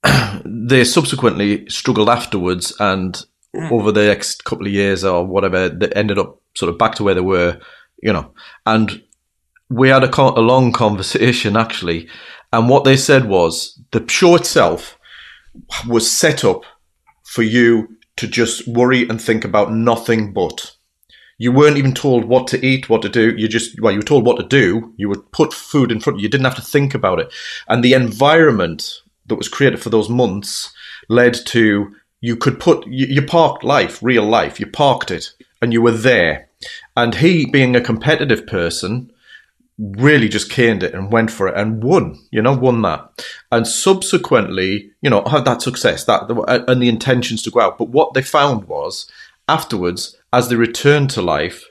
they 0.45 0.83
subsequently 0.83 1.69
struggled 1.69 2.09
afterwards 2.09 2.73
and 2.79 3.23
over 3.69 3.91
the 3.91 4.05
next 4.05 4.45
couple 4.45 4.65
of 4.65 4.71
years 4.71 5.03
or 5.03 5.25
whatever 5.25 5.67
they 5.67 5.89
ended 5.89 6.17
up 6.17 6.39
sort 6.55 6.69
of 6.69 6.77
back 6.77 6.95
to 6.95 7.03
where 7.03 7.15
they 7.15 7.21
were 7.21 7.59
you 8.01 8.11
know. 8.11 8.31
And 8.65 9.03
we 9.69 9.89
had 9.89 10.03
a, 10.03 10.09
co- 10.09 10.35
a 10.35 10.41
long 10.41 10.71
conversation 10.71 11.55
actually 11.55 12.09
and 12.53 12.69
what 12.69 12.83
they 12.83 12.97
said 12.97 13.25
was 13.25 13.79
the 13.91 14.07
show 14.07 14.35
itself 14.35 14.97
was 15.87 16.09
set 16.09 16.43
up 16.43 16.63
for 17.23 17.43
you 17.43 17.97
to 18.17 18.27
just 18.27 18.67
worry 18.67 19.07
and 19.07 19.21
think 19.21 19.45
about 19.45 19.73
nothing 19.73 20.33
but. 20.33 20.75
You 21.37 21.51
weren't 21.51 21.77
even 21.77 21.93
told 21.93 22.25
what 22.25 22.47
to 22.49 22.63
eat, 22.63 22.87
what 22.87 23.01
to 23.01 23.09
do. 23.09 23.33
You 23.35 23.47
just, 23.47 23.81
well, 23.81 23.91
you 23.91 23.99
were 23.99 24.03
told 24.03 24.25
what 24.25 24.37
to 24.37 24.45
do. 24.45 24.93
You 24.97 25.09
would 25.09 25.31
put 25.31 25.53
food 25.53 25.91
in 25.91 25.99
front 25.99 26.17
of 26.17 26.19
you. 26.19 26.23
You 26.23 26.29
didn't 26.29 26.45
have 26.45 26.55
to 26.55 26.61
think 26.61 26.93
about 26.93 27.19
it. 27.19 27.33
And 27.67 27.83
the 27.83 27.93
environment 27.93 29.01
that 29.25 29.35
was 29.35 29.49
created 29.49 29.81
for 29.81 29.89
those 29.89 30.09
months 30.09 30.71
led 31.09 31.33
to 31.47 31.95
you 32.19 32.35
could 32.35 32.59
put, 32.59 32.85
you, 32.85 33.07
you 33.07 33.21
parked 33.23 33.63
life, 33.63 34.03
real 34.03 34.23
life. 34.23 34.59
You 34.59 34.67
parked 34.67 35.09
it 35.09 35.33
and 35.61 35.73
you 35.73 35.81
were 35.81 35.91
there. 35.91 36.49
And 36.95 37.15
he, 37.15 37.47
being 37.47 37.75
a 37.75 37.81
competitive 37.81 38.45
person, 38.45 39.11
really 39.77 40.29
just 40.29 40.51
caned 40.51 40.83
it 40.83 40.93
and 40.93 41.11
went 41.11 41.31
for 41.31 41.47
it 41.47 41.57
and 41.57 41.83
won, 41.83 42.19
you 42.31 42.41
know, 42.41 42.53
won 42.53 42.81
that. 42.83 43.25
And 43.51 43.67
subsequently, 43.67 44.91
you 45.01 45.09
know, 45.09 45.23
had 45.25 45.45
that 45.45 45.61
success, 45.61 46.05
that 46.05 46.29
and 46.67 46.81
the 46.81 46.89
intentions 46.89 47.41
to 47.43 47.51
go 47.51 47.61
out. 47.61 47.77
But 47.77 47.89
what 47.89 48.13
they 48.13 48.21
found 48.21 48.65
was 48.65 49.09
afterwards, 49.47 50.17
as 50.31 50.49
they 50.49 50.55
returned 50.55 51.09
to 51.11 51.21
life, 51.21 51.65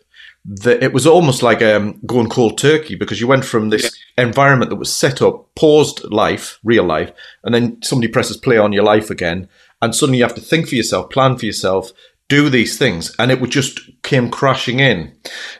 that 0.44 0.82
it 0.82 0.92
was 0.92 1.06
almost 1.06 1.42
like 1.42 1.62
um, 1.62 2.00
going 2.06 2.28
cold 2.28 2.56
turkey 2.56 2.94
because 2.94 3.20
you 3.20 3.26
went 3.26 3.44
from 3.44 3.68
this 3.68 3.96
environment 4.16 4.70
that 4.70 4.76
was 4.76 4.94
set 4.94 5.20
up, 5.20 5.54
paused 5.54 6.02
life, 6.04 6.58
real 6.64 6.84
life, 6.84 7.12
and 7.44 7.54
then 7.54 7.80
somebody 7.82 8.10
presses 8.10 8.36
play 8.36 8.56
on 8.56 8.72
your 8.72 8.84
life 8.84 9.10
again, 9.10 9.48
and 9.82 9.94
suddenly 9.94 10.18
you 10.18 10.24
have 10.24 10.34
to 10.34 10.40
think 10.40 10.68
for 10.68 10.74
yourself, 10.74 11.10
plan 11.10 11.36
for 11.36 11.46
yourself, 11.46 11.92
do 12.28 12.48
these 12.48 12.78
things, 12.78 13.14
and 13.18 13.30
it 13.30 13.40
would 13.40 13.50
just 13.50 13.80
came 14.02 14.30
crashing 14.30 14.80
in. 14.80 15.14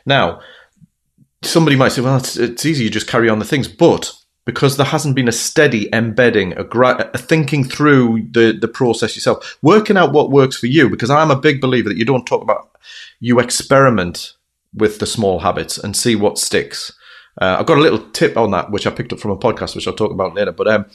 Now, 0.05 0.41
somebody 1.43 1.75
might 1.75 1.91
say, 1.91 2.01
well, 2.01 2.17
it's, 2.17 2.37
it's 2.37 2.65
easy, 2.65 2.85
you 2.85 2.89
just 2.89 3.07
carry 3.07 3.29
on 3.29 3.39
the 3.39 3.45
things. 3.45 3.67
But 3.67 4.13
because 4.45 4.77
there 4.77 4.85
hasn't 4.85 5.15
been 5.15 5.27
a 5.27 5.33
steady 5.33 5.89
embedding, 5.93 6.53
a, 6.53 6.63
gra- 6.63 7.09
a 7.13 7.17
thinking 7.17 7.63
through 7.63 8.27
the, 8.31 8.57
the 8.59 8.67
process 8.67 9.15
yourself, 9.15 9.57
working 9.61 9.97
out 9.97 10.13
what 10.13 10.31
works 10.31 10.57
for 10.57 10.67
you, 10.67 10.89
because 10.89 11.09
I'm 11.09 11.31
a 11.31 11.39
big 11.39 11.61
believer 11.61 11.89
that 11.89 11.97
you 11.97 12.05
don't 12.05 12.25
talk 12.25 12.41
about, 12.41 12.71
you 13.19 13.39
experiment 13.39 14.33
with 14.73 14.99
the 14.99 15.05
small 15.05 15.39
habits 15.39 15.77
and 15.77 15.95
see 15.95 16.15
what 16.15 16.37
sticks. 16.37 16.91
Uh, 17.39 17.57
I've 17.59 17.65
got 17.65 17.77
a 17.77 17.81
little 17.81 18.09
tip 18.11 18.35
on 18.37 18.51
that, 18.51 18.71
which 18.71 18.87
I 18.87 18.91
picked 18.91 19.13
up 19.13 19.19
from 19.19 19.31
a 19.31 19.37
podcast, 19.37 19.75
which 19.75 19.87
I'll 19.87 19.93
talk 19.93 20.11
about 20.11 20.35
later. 20.35 20.51
But 20.51 20.67
um, 20.67 20.85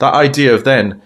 that 0.00 0.14
idea 0.14 0.54
of 0.54 0.64
then 0.64 1.02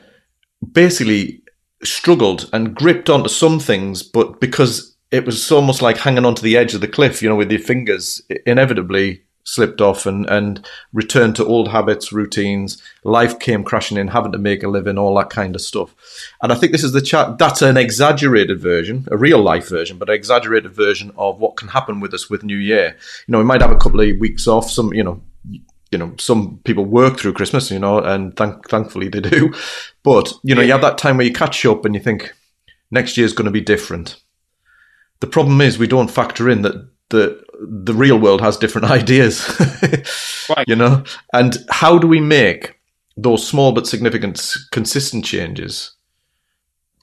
basically 0.73 1.43
struggled 1.85 2.49
and 2.53 2.75
gripped 2.75 3.11
onto 3.11 3.29
some 3.29 3.59
things, 3.59 4.03
but 4.03 4.41
because 4.41 4.92
it 5.13 5.27
was 5.27 5.53
almost 5.53 5.83
like 5.83 5.99
hanging 5.99 6.25
onto 6.25 6.43
the 6.43 6.57
edge 6.57 6.75
of 6.75 6.81
the 6.81 6.89
cliff, 6.89 7.23
you 7.23 7.29
know, 7.29 7.37
with 7.37 7.53
your 7.53 7.61
fingers 7.61 8.23
inevitably 8.47 9.23
slipped 9.45 9.81
off 9.81 10.07
and, 10.07 10.25
and 10.31 10.67
returned 10.93 11.37
to 11.37 11.45
old 11.45 11.69
habits, 11.69 12.13
routines. 12.13 12.83
Life 13.05 13.39
came 13.39 13.63
crashing 13.63 13.99
in, 13.99 14.09
having 14.09 14.33
to 14.33 14.39
make 14.39 14.63
a 14.63 14.69
living, 14.69 14.97
all 14.97 15.15
that 15.17 15.31
kind 15.31 15.55
of 15.55 15.61
stuff. 15.61 15.95
And 16.43 16.51
I 16.51 16.55
think 16.55 16.73
this 16.73 16.85
is 16.85 16.93
the 16.93 17.03
chat. 17.03 17.39
That's 17.39 17.61
an 17.61 17.77
exaggerated 17.77 18.61
version, 18.61 19.07
a 19.11 19.17
real 19.17 19.43
life 19.43 19.69
version, 19.69 19.99
but 19.99 20.09
an 20.09 20.15
exaggerated 20.15 20.73
version 20.73 21.13
of 21.17 21.39
what 21.39 21.57
can 21.57 21.69
happen 21.69 22.01
with 22.01 22.15
us 22.15 22.31
with 22.31 22.43
New 22.43 22.57
Year. 22.57 22.97
You 23.27 23.33
know, 23.33 23.39
we 23.39 23.45
might 23.45 23.63
have 23.63 23.73
a 23.73 23.77
couple 23.77 24.01
of 24.01 24.19
weeks 24.19 24.49
off. 24.49 24.71
Some, 24.71 24.95
you 24.95 25.05
know, 25.05 25.21
you 25.91 25.99
know, 25.99 26.15
some 26.19 26.61
people 26.65 26.87
work 26.87 27.19
through 27.19 27.35
Christmas, 27.35 27.71
you 27.71 27.79
know, 27.79 27.99
and 27.99 28.35
thank, 28.35 28.69
thankfully 28.69 29.09
they 29.09 29.21
do. 29.21 29.53
But 30.03 30.33
you 30.43 30.55
know, 30.55 30.63
you 30.63 30.73
have 30.73 30.81
that 30.81 30.97
time 30.99 31.19
where 31.19 31.27
you 31.27 31.33
catch 31.33 31.67
up 31.67 31.85
and 31.85 31.95
you 31.95 32.01
think 32.01 32.33
next 32.91 33.17
year's 33.19 33.35
going 33.35 33.45
to 33.45 33.51
be 33.51 33.61
different. 33.61 34.22
The 35.23 35.29
problem 35.29 35.61
is 35.61 35.79
we 35.79 35.87
don't 35.87 36.11
factor 36.11 36.51
in 36.51 36.63
that 36.63 36.75
the 37.11 37.41
the 37.61 37.95
real 37.95 38.19
world 38.19 38.41
has 38.41 38.57
different 38.57 38.91
ideas, 39.01 39.49
right. 40.49 40.67
you 40.67 40.75
know. 40.75 41.05
And 41.33 41.59
how 41.71 41.97
do 41.97 42.09
we 42.09 42.19
make 42.19 42.81
those 43.17 43.47
small 43.47 43.71
but 43.71 43.87
significant, 43.87 44.45
consistent 44.73 45.25
changes 45.25 45.93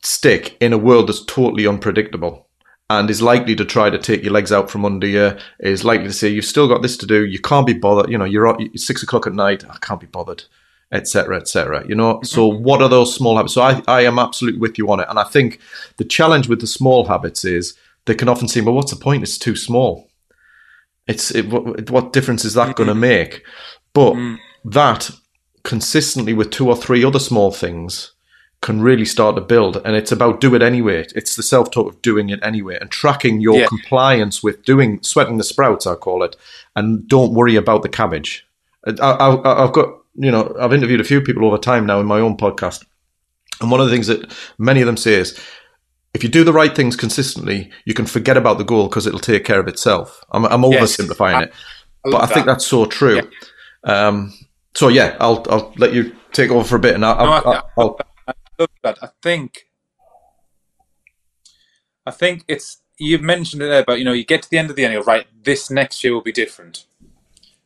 stick 0.03 0.57
in 0.59 0.73
a 0.73 0.77
world 0.77 1.07
that's 1.07 1.23
totally 1.25 1.65
unpredictable? 1.65 2.45
and 2.91 3.07
is 3.11 3.21
likely 3.21 3.55
to 3.55 3.63
try 3.63 3.88
to 3.88 3.99
take 3.99 4.23
your 4.23 4.33
legs 4.33 4.51
out 4.51 4.67
from 4.67 4.83
under 4.83 5.05
you, 5.05 5.38
is 5.59 5.85
likely 5.85 6.07
to 6.07 6.11
say, 6.13 6.27
You've 6.27 6.43
still 6.43 6.67
got 6.67 6.81
this 6.81 6.97
to 6.97 7.05
do, 7.05 7.23
you 7.23 7.39
can't 7.39 7.67
be 7.67 7.73
bothered, 7.73 8.09
you 8.11 8.17
know, 8.17 8.25
you're 8.25 8.47
at 8.47 8.79
six 8.79 9.03
o'clock 9.03 9.27
at 9.27 9.33
night, 9.33 9.63
I 9.69 9.77
can't 9.79 10.01
be 10.01 10.07
bothered, 10.07 10.43
etc., 10.91 11.38
etc. 11.38 11.88
You 11.88 11.93
know, 11.93 12.15
mm-hmm. 12.15 12.25
so 12.25 12.47
what 12.47 12.81
are 12.81 12.89
those 12.89 13.13
small 13.13 13.38
habits? 13.38 13.53
So 13.53 13.61
I, 13.61 13.83
I 13.88 14.01
am 14.01 14.17
absolutely 14.17 14.59
with 14.59 14.79
you 14.79 14.91
on 14.91 14.99
it. 14.99 15.05
And 15.07 15.19
I 15.19 15.23
think 15.23 15.59
the 15.97 16.03
challenge 16.03 16.49
with 16.49 16.61
the 16.61 16.67
small 16.67 17.05
habits 17.05 17.45
is 17.45 17.77
they 18.09 18.15
can 18.15 18.27
often 18.27 18.47
seem, 18.47 18.65
well, 18.65 18.73
what's 18.73 18.91
the 18.91 18.99
point? 18.99 19.21
It's 19.21 19.37
too 19.37 19.55
small. 19.55 20.09
It's 21.05 21.29
it, 21.29 21.47
what, 21.47 21.91
what 21.91 22.11
difference 22.11 22.43
is 22.43 22.55
that 22.55 22.75
going 22.75 22.87
to 22.87 22.93
mm-hmm. 22.93 23.01
make? 23.01 23.43
But 23.93 24.13
mm. 24.13 24.39
that 24.65 25.11
consistently 25.63 26.33
with 26.33 26.49
two 26.49 26.67
or 26.67 26.75
three 26.75 27.05
other 27.05 27.19
small 27.19 27.51
things 27.51 28.13
can 28.61 28.81
really 28.81 29.05
start 29.05 29.35
to 29.35 29.41
build. 29.41 29.77
And 29.85 29.95
it's 29.95 30.11
about 30.11 30.41
do 30.41 30.55
it 30.55 30.63
anyway. 30.63 31.05
It's 31.15 31.35
the 31.35 31.43
self 31.43 31.69
talk 31.69 31.93
of 31.93 32.01
doing 32.01 32.31
it 32.31 32.39
anyway 32.41 32.79
and 32.81 32.89
tracking 32.89 33.41
your 33.41 33.59
yeah. 33.59 33.67
compliance 33.67 34.41
with 34.41 34.65
doing 34.65 35.03
sweating 35.03 35.37
the 35.37 35.43
sprouts, 35.43 35.85
I 35.85 35.93
call 35.93 36.23
it. 36.23 36.35
And 36.75 37.07
don't 37.07 37.35
worry 37.35 37.57
about 37.57 37.83
the 37.83 37.89
cabbage. 37.89 38.43
I, 38.87 39.39
have 39.43 39.73
got, 39.73 39.99
you 40.15 40.31
know, 40.31 40.55
I've 40.59 40.73
interviewed 40.73 40.99
a 40.99 41.03
few 41.03 41.21
people 41.21 41.45
over 41.45 41.59
time 41.59 41.85
now 41.85 41.99
in 41.99 42.07
my 42.07 42.19
own 42.19 42.37
podcast. 42.37 42.83
And 43.61 43.69
one 43.69 43.81
of 43.81 43.85
the 43.85 43.93
things 43.93 44.07
that 44.07 44.35
many 44.57 44.81
of 44.81 44.87
them 44.87 44.97
say 44.97 45.13
is, 45.13 45.39
if 46.13 46.23
you 46.23 46.29
do 46.29 46.43
the 46.43 46.53
right 46.53 46.75
things 46.75 46.95
consistently, 46.95 47.69
you 47.85 47.93
can 47.93 48.05
forget 48.05 48.37
about 48.37 48.57
the 48.57 48.63
goal 48.63 48.87
because 48.87 49.05
it'll 49.05 49.19
take 49.19 49.45
care 49.45 49.59
of 49.59 49.67
itself. 49.67 50.23
I'm, 50.31 50.45
I'm 50.45 50.61
oversimplifying 50.61 51.41
yes. 51.41 51.49
it, 51.49 51.53
I 52.05 52.11
but 52.11 52.21
I 52.23 52.25
think 52.33 52.45
that's 52.45 52.65
so 52.65 52.85
true. 52.85 53.21
Yeah. 53.85 54.07
Um, 54.07 54.33
so 54.73 54.87
yeah, 54.87 55.17
I'll 55.19 55.45
I'll 55.49 55.73
let 55.77 55.93
you 55.93 56.15
take 56.31 56.51
over 56.51 56.63
for 56.63 56.75
a 56.75 56.79
bit, 56.79 56.95
and 56.95 57.05
I'll, 57.05 57.25
no, 57.25 57.31
I'll, 57.31 57.47
I, 57.47 57.61
I'll, 57.77 57.99
I 58.27 58.33
love 58.57 58.69
that. 58.83 58.97
I 59.01 59.09
think 59.21 59.67
I 62.05 62.11
think 62.11 62.43
it's 62.47 62.81
you've 62.97 63.21
mentioned 63.21 63.61
it 63.61 63.67
there 63.67 63.83
but 63.85 63.97
you 63.99 64.05
know 64.05 64.11
you 64.11 64.25
get 64.25 64.41
to 64.43 64.49
the 64.49 64.57
end 64.57 64.69
of 64.69 64.75
the 64.75 64.81
year, 64.83 65.01
right? 65.01 65.27
This 65.43 65.69
next 65.69 66.03
year 66.03 66.13
will 66.13 66.21
be 66.21 66.31
different, 66.31 66.85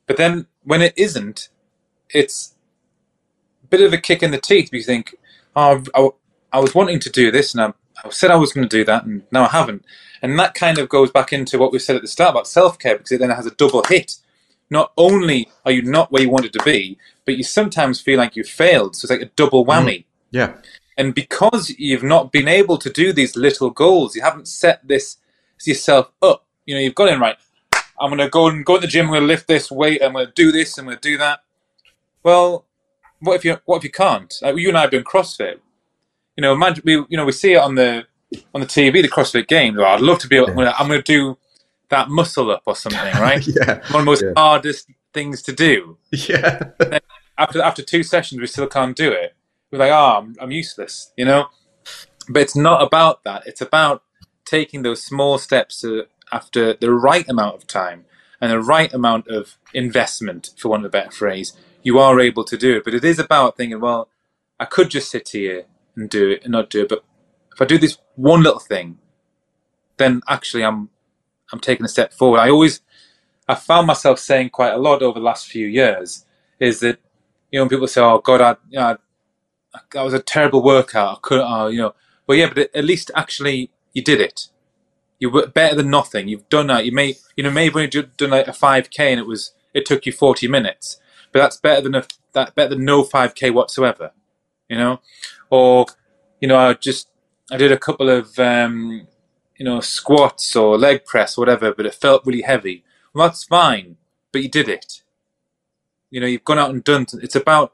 but 0.06 0.18
then 0.18 0.48
when 0.64 0.82
it 0.82 0.94
isn't, 0.98 1.50
it's 2.10 2.56
a 3.64 3.68
bit 3.68 3.82
of 3.82 3.94
a 3.94 3.98
kick 3.98 4.24
in 4.24 4.32
the 4.32 4.38
teeth. 4.40 4.70
You 4.72 4.84
think, 4.84 5.16
oh, 5.56 5.84
I, 5.96 6.58
I 6.58 6.60
was 6.60 6.76
wanting 6.76 7.00
to 7.00 7.10
do 7.10 7.32
this, 7.32 7.54
and 7.54 7.62
I'm 7.62 7.74
I 8.04 8.10
said 8.10 8.32
I 8.32 8.36
was 8.36 8.54
going 8.54 8.68
to 8.68 8.78
do 8.78 8.84
that, 8.86 9.06
and 9.06 9.24
now 9.32 9.46
I 9.46 9.50
haven't. 9.50 9.86
And 10.22 10.38
that 10.40 10.54
kind 10.54 10.78
of 10.78 10.90
goes 10.90 11.12
back 11.12 11.34
into 11.34 11.58
what 11.58 11.72
we 11.72 11.80
said 11.80 11.96
at 11.96 12.02
the 12.02 12.08
start 12.08 12.32
about 12.32 12.48
self 12.48 12.80
care, 12.80 12.98
because 12.98 13.12
it 13.12 13.20
then 13.20 13.30
has 13.30 13.46
a 13.46 13.52
double 13.52 13.84
hit. 13.84 14.18
Not 14.70 14.92
only 14.98 15.50
are 15.66 15.72
you 15.72 15.84
not 15.84 16.12
where 16.12 16.24
you 16.24 16.30
wanted 16.30 16.54
to 16.54 16.64
be, 16.64 16.98
but 17.26 17.38
you 17.38 17.44
sometimes 17.44 18.02
feel 18.02 18.18
like 18.18 18.36
you've 18.36 18.48
failed. 18.48 18.96
So 18.96 19.06
it's 19.06 19.12
like 19.12 19.22
a 19.22 19.32
double 19.36 19.66
mm-hmm. 19.66 19.88
whammy. 19.88 19.98
Mm. 20.00 20.06
Yeah. 20.32 20.54
And 20.98 21.16
because 21.16 21.70
you've 21.78 22.04
not 22.04 22.32
been 22.32 22.48
able 22.48 22.78
to 22.78 22.90
do 22.90 23.14
these 23.14 23.36
little 23.36 23.70
goals, 23.70 24.16
you 24.16 24.22
haven't 24.22 24.48
set 24.48 24.88
this 24.88 25.18
yourself 25.64 26.12
up. 26.22 26.46
You 26.66 26.76
know, 26.76 26.82
you've 26.82 26.96
got 26.96 27.10
in 27.10 27.20
right. 27.20 27.38
I'm 28.00 28.10
going 28.10 28.20
to 28.20 28.30
go 28.30 28.48
and 28.48 28.66
go 28.66 28.76
to 28.76 28.82
the 28.82 28.88
gym. 28.88 29.06
I'm 29.06 29.12
going 29.12 29.22
to 29.22 29.28
lift 29.28 29.48
this 29.48 29.72
weight. 29.72 30.02
I'm 30.04 30.14
going 30.14 30.28
to 30.28 30.32
do 30.34 30.52
this. 30.52 30.78
I'm 30.78 30.86
going 30.86 30.98
to 30.98 31.02
do 31.02 31.18
that. 31.18 31.44
Well, 32.22 32.66
what 33.20 33.36
if 33.36 33.46
you 33.46 33.58
what 33.66 33.78
if 33.78 33.84
you 33.84 33.92
can't? 33.92 34.34
Like 34.42 34.58
you 34.58 34.70
and 34.70 34.78
I 34.78 34.82
have 34.82 34.92
done 34.92 35.04
CrossFit 35.04 35.60
you 36.36 36.42
know, 36.42 36.54
imagine 36.54 36.84
we, 36.86 36.94
you 36.94 37.18
know, 37.18 37.26
we 37.26 37.32
see 37.32 37.54
it 37.54 37.58
on 37.58 37.76
the 37.76 38.06
on 38.54 38.62
the 38.62 38.68
TV, 38.68 39.02
the 39.02 39.10
CrossFit 39.10 39.48
Games. 39.48 39.78
Well, 39.78 39.94
I'd 39.94 40.02
love 40.02 40.20
to 40.20 40.28
be 40.28 40.38
able. 40.38 40.50
Yeah. 40.56 40.74
I'm 40.78 40.88
going 40.88 41.02
to 41.02 41.04
do 41.04 41.38
that 41.90 42.10
muscle 42.10 42.50
up 42.52 42.64
or 42.66 42.76
something, 42.76 43.14
right? 43.22 43.46
yeah. 43.48 43.66
One 43.66 43.78
of 43.78 43.92
the 43.92 44.04
most 44.04 44.24
yeah. 44.24 44.34
hardest 44.36 44.90
things 45.14 45.42
to 45.44 45.54
do. 45.54 45.98
Yeah. 46.12 46.72
after 47.38 47.62
after 47.62 47.84
two 47.84 48.04
sessions, 48.04 48.42
we 48.42 48.48
still 48.48 48.68
can't 48.68 48.96
do 48.96 49.12
it. 49.12 49.36
We're 49.72 49.80
like, 49.80 49.92
oh, 49.92 50.18
I'm, 50.20 50.36
I'm 50.40 50.52
useless, 50.52 51.12
you 51.18 51.26
know. 51.26 51.48
But 52.30 52.44
it's 52.44 52.56
not 52.56 52.82
about 52.82 53.24
that. 53.24 53.44
It's 53.46 53.62
about 53.62 54.04
taking 54.46 54.84
those 54.84 55.04
small 55.04 55.38
steps 55.38 55.82
to, 55.82 56.06
after 56.32 56.74
the 56.74 56.92
right 56.92 57.28
amount 57.28 57.56
of 57.56 57.68
time 57.68 58.06
and 58.40 58.52
the 58.52 58.60
right 58.60 58.94
amount 58.94 59.28
of 59.28 59.58
investment, 59.74 60.52
for 60.58 60.70
want 60.70 60.84
of 60.84 60.90
a 60.90 60.92
better 60.92 61.12
phrase, 61.12 61.54
you 61.82 61.98
are 62.00 62.20
able 62.20 62.44
to 62.46 62.58
do 62.58 62.78
it. 62.78 62.84
But 62.84 62.94
it 62.94 63.04
is 63.04 63.20
about 63.20 63.58
thinking, 63.58 63.80
well, 63.80 64.10
I 64.60 64.66
could 64.66 64.90
just 64.90 65.10
sit 65.10 65.30
here 65.30 65.66
and 65.96 66.10
do 66.10 66.32
it 66.32 66.44
and 66.44 66.52
not 66.54 66.70
do 66.70 66.84
it. 66.84 66.90
But 66.90 67.04
if 67.54 67.62
I 67.62 67.66
do 67.66 67.78
this 67.78 67.98
one 68.16 68.44
little 68.44 68.60
thing, 68.60 69.00
then 69.98 70.22
actually 70.30 70.64
I'm 70.66 70.90
I'm 71.52 71.60
taking 71.60 71.86
a 71.86 71.90
step 71.90 72.14
forward. 72.14 72.40
I 72.40 72.50
always 72.50 72.82
I 73.48 73.56
found 73.56 73.88
myself 73.88 74.20
saying 74.20 74.52
quite 74.52 74.74
a 74.74 74.78
lot 74.78 75.04
over 75.04 75.20
the 75.20 75.26
last 75.26 75.48
few 75.48 75.68
years 75.68 76.26
is 76.60 76.80
that 76.82 77.00
you 77.52 77.60
know 77.60 77.64
when 77.64 77.70
people 77.70 77.88
say, 77.88 78.02
"Oh 78.02 78.20
God, 78.20 78.42
I, 78.42 78.56
you 78.70 78.80
know, 78.80 78.86
I, 78.86 79.80
that 79.94 80.04
was 80.04 80.14
a 80.14 80.22
terrible 80.22 80.64
workout. 80.64 81.18
I 81.18 81.20
couldn't, 81.22 81.48
oh, 81.48 81.68
you 81.68 81.80
know." 81.80 81.96
Well, 82.28 82.38
yeah, 82.38 82.52
but 82.54 82.76
at 82.76 82.86
least 82.86 83.12
actually 83.16 83.72
you 83.94 84.04
did 84.04 84.22
it. 84.22 84.50
You 85.20 85.30
were 85.32 85.48
better 85.48 85.76
than 85.76 85.90
nothing. 85.92 86.28
You've 86.30 86.50
done 86.50 86.68
that. 86.68 86.86
You 86.86 86.94
may 86.94 87.18
you 87.38 87.44
know 87.44 87.52
maybe 87.52 87.76
when 87.76 87.90
you 87.94 88.04
done 88.18 88.32
like 88.32 88.48
a 88.48 88.54
five 88.54 88.90
k 88.92 89.12
and 89.12 89.20
it 89.22 89.28
was 89.28 89.54
it 89.74 89.86
took 89.86 90.06
you 90.06 90.14
forty 90.14 90.48
minutes, 90.48 91.00
but 91.32 91.40
that's 91.40 91.58
better 91.58 91.82
than 91.82 91.96
a 91.96 92.06
that 92.34 92.56
better 92.56 92.72
than 92.76 92.86
no 92.86 93.04
five 93.04 93.36
k 93.36 93.52
whatsoever. 93.52 94.12
You 94.70 94.78
know, 94.78 95.02
or 95.50 95.86
you 96.40 96.48
know, 96.48 96.58
I 96.58 96.74
just 96.74 97.10
I 97.52 97.58
did 97.58 97.72
a 97.72 97.78
couple 97.78 98.10
of 98.10 98.38
um, 98.40 99.08
you 99.58 99.66
know 99.66 99.80
squats 99.80 100.56
or 100.56 100.78
leg 100.78 101.06
press 101.06 101.38
or 101.38 101.42
whatever, 101.42 101.74
but 101.74 101.86
it 101.86 101.96
felt 101.96 102.26
really 102.26 102.42
heavy. 102.42 102.84
Well, 103.14 103.28
that's 103.28 103.44
fine, 103.44 103.98
but 104.32 104.42
you 104.42 104.50
did 104.50 104.70
it. 104.70 105.04
You 106.10 106.22
know, 106.22 106.28
you've 106.28 106.44
gone 106.44 106.60
out 106.60 106.70
and 106.70 106.84
done. 106.84 107.06
It's 107.22 107.36
about 107.36 107.74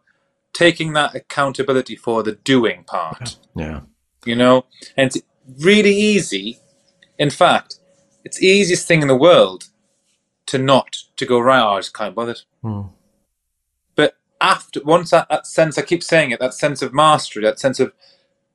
taking 0.53 0.93
that 0.93 1.15
accountability 1.15 1.95
for 1.95 2.23
the 2.23 2.33
doing 2.33 2.83
part. 2.83 3.37
Yeah. 3.55 3.81
You 4.25 4.35
know, 4.35 4.65
and 4.95 5.07
it's 5.07 5.25
really 5.59 5.93
easy. 5.93 6.59
In 7.17 7.29
fact, 7.29 7.79
it's 8.23 8.37
the 8.37 8.47
easiest 8.47 8.87
thing 8.87 9.01
in 9.01 9.09
the 9.09 9.17
world 9.17 9.69
to 10.45 10.57
not 10.57 10.95
to 11.17 11.25
go 11.25 11.39
right. 11.39 11.61
Oh, 11.61 11.75
I 11.75 11.79
just 11.79 11.93
can't 11.93 12.15
bother. 12.15 12.35
Hmm 12.61 12.83
after 14.41 14.81
once 14.83 15.11
that, 15.11 15.27
that 15.29 15.47
sense, 15.47 15.77
I 15.77 15.81
keep 15.81 16.03
saying 16.03 16.31
it, 16.31 16.39
that 16.39 16.53
sense 16.53 16.81
of 16.81 16.93
mastery, 16.93 17.43
that 17.43 17.59
sense 17.59 17.79
of 17.79 17.93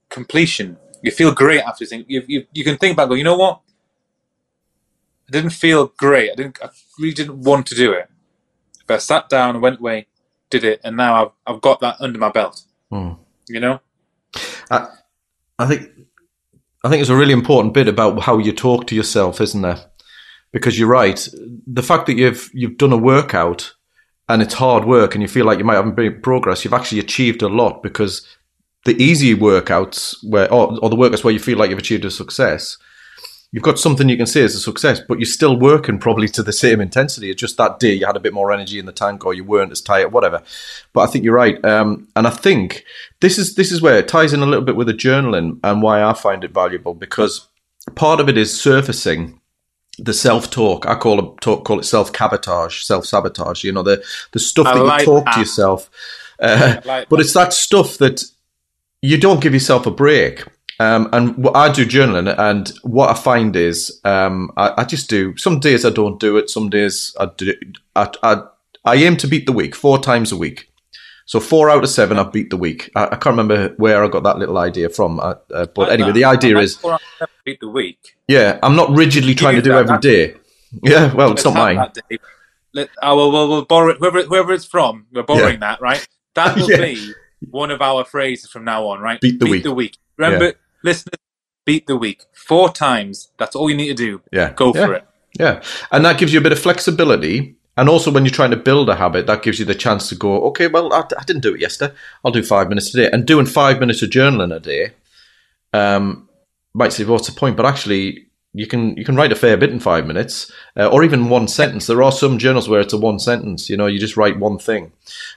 completion, 0.09 0.77
you 1.03 1.11
feel 1.11 1.33
great 1.33 1.61
after 1.61 1.85
you, 1.85 2.23
you, 2.27 2.47
you 2.53 2.65
can 2.65 2.79
think 2.79 2.97
back, 2.97 3.09
go, 3.09 3.15
you 3.15 3.25
know 3.25 3.37
what? 3.37 3.61
I 5.29 5.33
didn't 5.33 5.51
feel 5.51 5.93
great. 5.97 6.33
I 6.33 6.35
didn't. 6.35 6.59
I 6.63 6.69
really 6.99 7.15
didn't 7.15 7.41
want 7.41 7.67
to 7.69 7.75
do 7.75 7.93
it, 7.93 8.11
but 8.87 8.95
I 8.95 8.99
sat 8.99 9.29
down 9.29 9.55
and 9.55 9.63
went 9.63 9.81
away, 9.81 10.07
did 10.51 10.65
it, 10.65 10.81
and 10.85 10.97
now 10.97 11.25
I've 11.25 11.55
I've 11.55 11.61
got 11.63 11.81
that 11.81 11.97
under 11.99 12.19
my 12.19 12.29
belt. 12.29 12.63
Hmm. 12.91 13.13
You 13.49 13.61
know, 13.61 13.81
I, 14.71 14.89
I 15.59 15.67
think 15.67 15.91
I 16.85 16.91
think 16.91 17.01
it's 17.01 17.11
a 17.11 17.17
really 17.17 17.33
important 17.33 17.73
bit 17.73 17.89
about 17.89 18.21
how 18.21 18.39
you 18.39 18.53
talk 18.53 18.87
to 18.89 18.95
yourself, 18.95 19.41
isn't 19.41 19.63
there? 19.63 19.79
Because 20.53 20.79
you're 20.79 20.89
right. 20.89 21.27
The 21.67 21.83
fact 21.83 22.07
that 22.07 22.19
you've 22.19 22.51
you've 22.53 22.77
done 22.77 22.93
a 22.93 22.99
workout 22.99 23.75
and 24.29 24.43
it's 24.43 24.55
hard 24.55 24.85
work 24.85 25.15
and 25.15 25.23
you 25.23 25.29
feel 25.29 25.45
like 25.45 25.59
you 25.59 25.65
might 25.65 25.75
haven't 25.75 25.97
made 25.97 26.23
progress, 26.23 26.65
you've 26.65 26.75
actually 26.75 27.01
achieved 27.01 27.43
a 27.43 27.49
lot 27.49 27.83
because 27.83 28.27
the 28.85 29.01
easy 29.03 29.35
workouts 29.35 30.17
where 30.23 30.53
or, 30.53 30.79
or 30.83 30.91
the 30.91 30.97
workouts 30.97 31.25
where 31.25 31.33
you 31.33 31.41
feel 31.41 31.59
like 31.59 31.71
you've 31.71 31.79
achieved 31.79 32.05
a 32.05 32.11
success, 32.11 32.79
you've 33.53 33.63
got 33.63 33.79
something 33.79 34.09
you 34.09 34.17
can 34.17 34.27
say 34.27 34.43
as 34.43 34.55
a 34.55 34.61
success, 34.61 35.01
but 35.01 35.19
you're 35.19 35.27
still 35.27 35.59
working 35.59 35.99
probably 35.99 36.29
to 36.29 36.43
the 36.43 36.53
same 36.53 36.81
intensity. 36.81 37.31
It's 37.31 37.41
just 37.41 37.57
that 37.59 37.79
day 37.79 37.93
you 37.93 38.07
had 38.07 38.17
a 38.17 38.21
bit 38.21 38.35
more 38.35 38.51
energy 38.51 38.79
in 38.79 38.87
the 38.87 38.93
tank 38.93 39.25
or 39.25 39.35
you 39.35 39.45
weren't 39.45 39.73
as 39.73 39.81
tired, 39.81 40.13
whatever. 40.13 40.43
But 40.93 41.03
I 41.03 41.07
think 41.07 41.25
you're 41.25 41.35
right. 41.35 41.63
Um, 41.65 42.09
and 42.17 42.27
I 42.27 42.31
think 42.31 42.85
this 43.21 43.39
is 43.39 43.55
this 43.55 43.73
is 43.73 43.83
where 43.83 43.99
it 43.99 44.09
ties 44.09 44.33
in 44.33 44.41
a 44.41 44.47
little 44.47 44.65
bit 44.65 44.77
with 44.77 44.87
the 44.87 44.95
journaling 44.95 45.61
and 45.63 45.83
why 45.83 46.03
I 46.03 46.15
find 46.15 46.45
it 46.45 46.53
valuable 46.53 46.95
because 46.95 47.49
part 47.95 48.21
of 48.21 48.29
it 48.29 48.39
is 48.39 48.59
surfacing 48.59 49.41
the 49.99 50.15
self 50.15 50.51
talk. 50.51 50.87
I 50.87 50.95
call 50.95 51.19
it 51.21 51.41
talk, 51.41 51.65
call 51.65 51.79
it 51.79 51.85
self 51.85 52.13
cabotage, 52.13 52.83
self 52.83 53.07
sabotage. 53.07 53.65
You 53.65 53.73
know 53.73 53.83
the 53.83 54.05
the 54.33 54.39
stuff 54.39 54.67
I 54.67 54.75
that 54.75 54.85
like 54.85 55.01
you 55.01 55.07
talk 55.07 55.25
that. 55.25 55.35
to 55.35 55.41
yourself. 55.41 55.91
Uh, 56.41 56.81
like 56.85 57.09
but 57.09 57.17
that. 57.17 57.23
it's 57.23 57.33
that 57.35 57.53
stuff 57.53 57.99
that 57.99 58.23
you 59.03 59.19
don't 59.19 59.41
give 59.41 59.55
yourself 59.55 59.87
a 59.87 59.91
break. 59.91 60.45
Um, 60.81 61.09
and 61.13 61.37
what 61.37 61.55
I 61.55 61.71
do 61.71 61.87
journaling, 61.87 62.35
and 62.37 62.69
what 62.83 63.09
I 63.09 63.15
find 63.15 63.55
is 63.55 64.01
um, 64.05 64.51
I, 64.57 64.73
I, 64.79 64.85
just 64.85 65.09
do. 65.09 65.37
Some 65.37 65.61
days 65.61 65.85
I 65.85 65.91
don't 65.91 66.19
do 66.19 66.37
it. 66.37 66.51
Some 66.51 66.69
days 66.69 67.15
I 67.21 67.31
do. 67.37 67.55
I, 67.95 68.11
I, 68.25 68.43
I 68.85 68.95
aim 68.97 69.17
to 69.19 69.29
beat 69.29 69.47
the 69.47 69.53
week 69.53 69.77
four 69.77 70.01
times 70.01 70.33
a 70.33 70.37
week. 70.37 70.69
So 71.27 71.41
four 71.41 71.71
out 71.71 71.83
of 71.83 71.89
seven, 71.89 72.19
I've 72.19 72.33
beat 72.33 72.51
the 72.51 72.57
week. 72.57 72.91
I, 72.95 73.07
I, 73.07 73.17
can't 73.17 73.37
remember 73.37 73.75
where 73.77 74.05
I 74.05 74.09
got 74.09 74.25
that 74.25 74.39
little 74.39 74.59
idea 74.59 74.91
from, 74.91 75.21
uh, 75.21 75.37
uh, 75.53 75.67
but 75.67 75.91
anyway, 75.91 76.13
the 76.13 76.25
idea 76.25 76.59
is 76.59 76.79
beat 77.45 77.61
the 77.61 77.69
week. 77.69 78.17
Yeah, 78.29 78.59
I'm 78.63 78.77
not 78.77 78.91
rigidly 78.91 79.35
trying 79.35 79.57
to 79.57 79.63
do 79.63 79.73
every 79.73 79.99
day. 79.99 80.35
Yeah, 80.83 81.15
well, 81.15 81.31
it's 81.31 81.45
not 81.45 81.55
mine. 81.55 81.77
Let, 82.73 82.89
oh, 83.01 83.17
well, 83.17 83.31
we'll, 83.31 83.49
we'll 83.49 83.65
borrow 83.65 83.91
it, 83.91 83.99
whoever, 83.99 84.25
whoever 84.25 84.53
it's 84.53 84.65
from. 84.65 85.07
We're 85.13 85.23
borrowing 85.23 85.53
yeah. 85.53 85.59
that, 85.61 85.81
right? 85.81 86.05
That 86.35 86.57
will 86.57 86.69
yeah. 86.69 86.79
be 86.79 87.13
one 87.49 87.71
of 87.71 87.81
our 87.81 88.05
phrases 88.05 88.51
from 88.51 88.65
now 88.65 88.89
on, 88.89 89.01
right? 89.01 89.21
Beat 89.21 89.39
the 89.39 89.45
beat 89.45 89.51
week. 89.53 89.63
the 89.63 89.73
week. 89.73 89.99
Remember, 90.17 90.47
yeah. 90.47 90.53
listeners, 90.83 91.21
beat 91.65 91.87
the 91.87 91.97
week 91.97 92.25
four 92.33 92.73
times. 92.73 93.31
That's 93.39 93.55
all 93.55 93.71
you 93.71 93.77
need 93.77 93.89
to 93.89 93.95
do. 93.95 94.23
Yeah, 94.33 94.53
go 94.53 94.73
for 94.73 94.95
it. 94.95 95.07
Yeah, 95.39 95.63
and 95.93 96.05
that 96.05 96.19
gives 96.19 96.33
you 96.33 96.41
a 96.41 96.43
bit 96.43 96.51
of 96.51 96.59
flexibility. 96.59 97.55
And 97.77 97.89
also, 97.89 98.11
when 98.11 98.25
you're 98.25 98.33
trying 98.33 98.53
to 98.53 98.57
build 98.57 98.89
a 98.89 98.95
habit, 98.95 99.27
that 99.27 99.43
gives 99.43 99.59
you 99.59 99.65
the 99.65 99.75
chance 99.75 100.09
to 100.09 100.15
go, 100.15 100.43
okay, 100.45 100.69
well, 100.69 100.93
I, 100.93 101.01
I 101.19 101.25
didn't 101.25 101.43
do 101.43 101.55
it 101.55 101.61
yesterday. 101.61 101.95
I'll 102.25 102.31
do 102.31 102.43
five 102.43 102.69
minutes 102.69 102.91
today. 102.91 103.11
And 103.11 103.27
doing 103.27 103.47
five 103.47 103.81
minutes 103.81 104.03
of 104.03 104.11
journaling 104.11 104.55
a 104.55 104.61
day, 104.61 104.93
um, 105.73 106.29
might 106.73 106.93
say, 106.93 107.05
what's 107.05 107.29
the 107.29 107.39
point? 107.39 107.57
But 107.57 107.67
actually, 107.67 108.27
you 108.53 108.69
can 108.69 108.97
you 108.97 109.05
can 109.05 109.17
write 109.17 109.33
a 109.33 109.37
fair 109.37 109.57
bit 109.57 109.71
in 109.71 109.81
five 109.81 110.07
minutes, 110.07 110.51
uh, 110.77 110.87
or 110.87 111.03
even 111.03 111.29
one 111.29 111.49
sentence. 111.49 111.87
There 111.87 112.03
are 112.03 112.13
some 112.13 112.39
journals 112.39 112.69
where 112.69 112.81
it's 112.81 112.93
a 112.93 112.99
one 112.99 113.19
sentence. 113.19 113.69
You 113.69 113.77
know, 113.77 113.87
you 113.87 113.99
just 113.99 114.17
write 114.17 114.39
one 114.39 114.59
thing. 114.59 114.93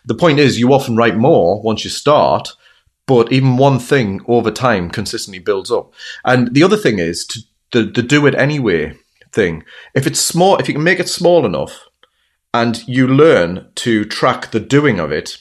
The 0.06 0.16
point 0.16 0.40
is, 0.40 0.60
you 0.60 0.72
often 0.72 0.96
write 0.96 1.18
more 1.18 1.60
once 1.62 1.84
you 1.84 1.90
start, 1.90 2.54
but 3.08 3.32
even 3.32 3.58
one 3.58 3.80
thing 3.80 4.22
over 4.28 4.52
time 4.52 4.92
consistently 4.92 5.40
builds 5.40 5.72
up. 5.72 5.92
And 6.24 6.54
the 6.54 6.62
other 6.62 6.78
thing 6.78 7.00
is 7.00 7.26
to 7.26 7.40
the, 7.72 7.84
the 7.84 8.04
do 8.04 8.28
it 8.28 8.36
anyway 8.36 8.96
thing. 9.34 9.64
If 9.96 10.06
it's 10.06 10.22
small, 10.22 10.58
if 10.58 10.68
you 10.68 10.76
can 10.76 10.84
make 10.84 11.00
it 11.00 11.10
small 11.10 11.46
enough, 11.46 11.87
and 12.62 12.88
you 12.88 13.08
learn 13.08 13.68
to 13.76 14.04
track 14.04 14.52
the 14.52 14.60
doing 14.60 15.00
of 15.00 15.12
it, 15.12 15.38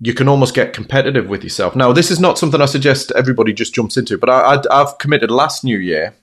you 0.00 0.14
can 0.14 0.28
almost 0.28 0.54
get 0.54 0.72
competitive 0.72 1.28
with 1.28 1.44
yourself. 1.44 1.76
Now, 1.76 1.92
this 1.92 2.10
is 2.10 2.18
not 2.18 2.38
something 2.38 2.60
I 2.60 2.66
suggest 2.66 3.12
everybody 3.12 3.52
just 3.52 3.74
jumps 3.74 3.96
into, 3.96 4.18
but 4.18 4.28
I, 4.28 4.60
have 4.76 4.98
committed 4.98 5.30
last 5.30 5.62
New 5.62 5.78
Year 5.78 6.14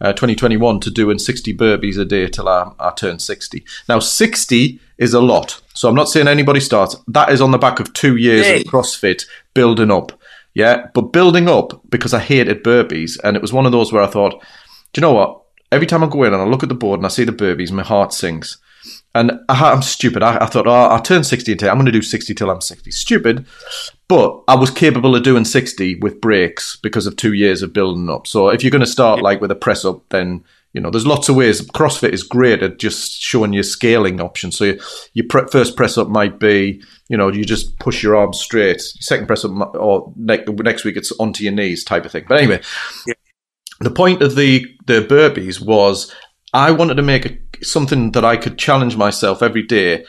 uh, 0.00 0.12
2021 0.12 0.80
to 0.80 0.90
doing 0.90 1.18
60 1.18 1.56
burpees 1.56 1.98
a 1.98 2.04
day 2.04 2.28
till 2.28 2.48
I, 2.48 2.70
I 2.78 2.92
turn 2.92 3.18
60. 3.18 3.64
Now, 3.88 3.98
60 3.98 4.80
is 4.98 5.14
a 5.14 5.20
lot. 5.20 5.60
So 5.74 5.88
I'm 5.88 5.94
not 5.94 6.08
saying 6.08 6.28
anybody 6.28 6.60
starts. 6.60 6.96
That 7.08 7.30
is 7.30 7.40
on 7.40 7.50
the 7.50 7.58
back 7.58 7.80
of 7.80 7.92
two 7.92 8.16
years 8.16 8.46
hey. 8.46 8.60
of 8.60 8.66
CrossFit 8.66 9.26
building 9.54 9.90
up. 9.90 10.12
Yeah. 10.54 10.86
But 10.94 11.12
building 11.12 11.48
up 11.48 11.82
because 11.88 12.14
I 12.14 12.20
hated 12.20 12.62
burpees. 12.62 13.18
And 13.24 13.36
it 13.36 13.42
was 13.42 13.52
one 13.52 13.66
of 13.66 13.72
those 13.72 13.92
where 13.92 14.02
I 14.02 14.06
thought, 14.06 14.40
do 14.92 15.00
you 15.00 15.02
know 15.02 15.14
what? 15.14 15.40
Every 15.72 15.86
time 15.88 16.04
I 16.04 16.08
go 16.08 16.22
in 16.22 16.32
and 16.32 16.42
I 16.42 16.46
look 16.46 16.62
at 16.62 16.68
the 16.68 16.76
board 16.76 17.00
and 17.00 17.06
I 17.06 17.08
see 17.08 17.24
the 17.24 17.32
burpees, 17.32 17.72
my 17.72 17.82
heart 17.82 18.12
sinks. 18.12 18.58
And 19.14 19.40
I, 19.48 19.72
am 19.72 19.82
stupid. 19.82 20.24
I, 20.24 20.38
I, 20.38 20.46
thought, 20.46 20.66
oh, 20.66 20.72
I'll 20.72 21.00
turn 21.00 21.22
60 21.22 21.52
until 21.52 21.70
I'm 21.70 21.76
going 21.76 21.86
to 21.86 21.92
do 21.92 22.02
60 22.02 22.34
till 22.34 22.50
I'm 22.50 22.60
60. 22.60 22.90
Stupid. 22.90 23.46
But 24.08 24.42
I 24.48 24.56
was 24.56 24.70
capable 24.70 25.14
of 25.14 25.22
doing 25.22 25.44
60 25.44 26.00
with 26.00 26.20
breaks 26.20 26.76
because 26.76 27.06
of 27.06 27.16
two 27.16 27.32
years 27.32 27.62
of 27.62 27.72
building 27.72 28.10
up. 28.10 28.26
So 28.26 28.48
if 28.48 28.62
you're 28.64 28.72
going 28.72 28.80
to 28.80 28.86
start 28.86 29.22
like 29.22 29.40
with 29.40 29.52
a 29.52 29.56
press 29.56 29.84
up, 29.84 30.08
then, 30.08 30.42
you 30.72 30.80
know, 30.80 30.90
there's 30.90 31.06
lots 31.06 31.28
of 31.28 31.36
ways. 31.36 31.62
CrossFit 31.70 32.12
is 32.12 32.24
great 32.24 32.60
at 32.64 32.80
just 32.80 33.12
showing 33.12 33.52
you 33.52 33.62
scaling 33.62 34.20
options. 34.20 34.56
So 34.56 34.74
your 35.12 35.26
pre- 35.28 35.46
first 35.46 35.76
press 35.76 35.96
up 35.96 36.08
might 36.08 36.40
be, 36.40 36.82
you 37.08 37.16
know, 37.16 37.30
you 37.30 37.44
just 37.44 37.78
push 37.78 38.02
your 38.02 38.16
arms 38.16 38.40
straight. 38.40 38.80
Second 38.80 39.28
press 39.28 39.44
up, 39.44 39.52
or 39.76 40.12
next, 40.16 40.50
next 40.50 40.84
week 40.84 40.96
it's 40.96 41.12
onto 41.20 41.44
your 41.44 41.52
knees 41.52 41.84
type 41.84 42.04
of 42.04 42.10
thing. 42.10 42.24
But 42.28 42.38
anyway, 42.38 42.60
yeah. 43.06 43.14
the 43.78 43.92
point 43.92 44.22
of 44.22 44.34
the, 44.34 44.66
the 44.86 45.02
burpees 45.02 45.64
was 45.64 46.12
I 46.52 46.70
wanted 46.70 46.94
to 46.94 47.02
make 47.02 47.26
a 47.26 47.36
something 47.62 48.12
that 48.12 48.24
I 48.24 48.36
could 48.36 48.58
challenge 48.58 48.96
myself 48.96 49.42
every 49.42 49.62
day 49.62 50.04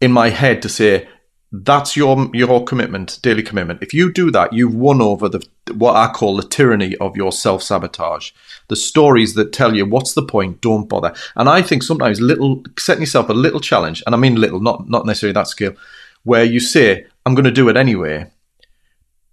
in 0.00 0.12
my 0.12 0.30
head 0.30 0.62
to 0.62 0.68
say, 0.68 1.08
that's 1.52 1.96
your 1.96 2.30
your 2.32 2.64
commitment, 2.64 3.18
daily 3.22 3.42
commitment. 3.42 3.82
If 3.82 3.92
you 3.92 4.12
do 4.12 4.30
that, 4.30 4.52
you've 4.52 4.74
won 4.74 5.02
over 5.02 5.28
the 5.28 5.44
what 5.72 5.96
I 5.96 6.12
call 6.12 6.36
the 6.36 6.44
tyranny 6.44 6.96
of 6.98 7.16
your 7.16 7.32
self 7.32 7.62
sabotage. 7.62 8.30
The 8.68 8.76
stories 8.76 9.34
that 9.34 9.52
tell 9.52 9.74
you 9.74 9.84
what's 9.84 10.14
the 10.14 10.22
point, 10.22 10.60
don't 10.60 10.88
bother. 10.88 11.12
And 11.34 11.48
I 11.48 11.62
think 11.62 11.82
sometimes 11.82 12.20
little 12.20 12.62
setting 12.78 13.02
yourself 13.02 13.28
a 13.28 13.34
little 13.34 13.60
challenge, 13.60 14.02
and 14.06 14.14
I 14.14 14.18
mean 14.18 14.36
little, 14.36 14.60
not 14.60 14.88
not 14.88 15.06
necessarily 15.06 15.34
that 15.34 15.48
scale, 15.48 15.74
where 16.22 16.44
you 16.44 16.60
say, 16.60 17.06
I'm 17.26 17.34
going 17.34 17.44
to 17.44 17.50
do 17.50 17.68
it 17.68 17.76
anyway. 17.76 18.30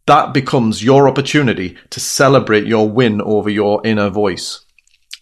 That 0.07 0.33
becomes 0.33 0.83
your 0.83 1.07
opportunity 1.07 1.77
to 1.89 1.99
celebrate 1.99 2.65
your 2.65 2.89
win 2.89 3.21
over 3.21 3.49
your 3.49 3.85
inner 3.85 4.09
voice 4.09 4.61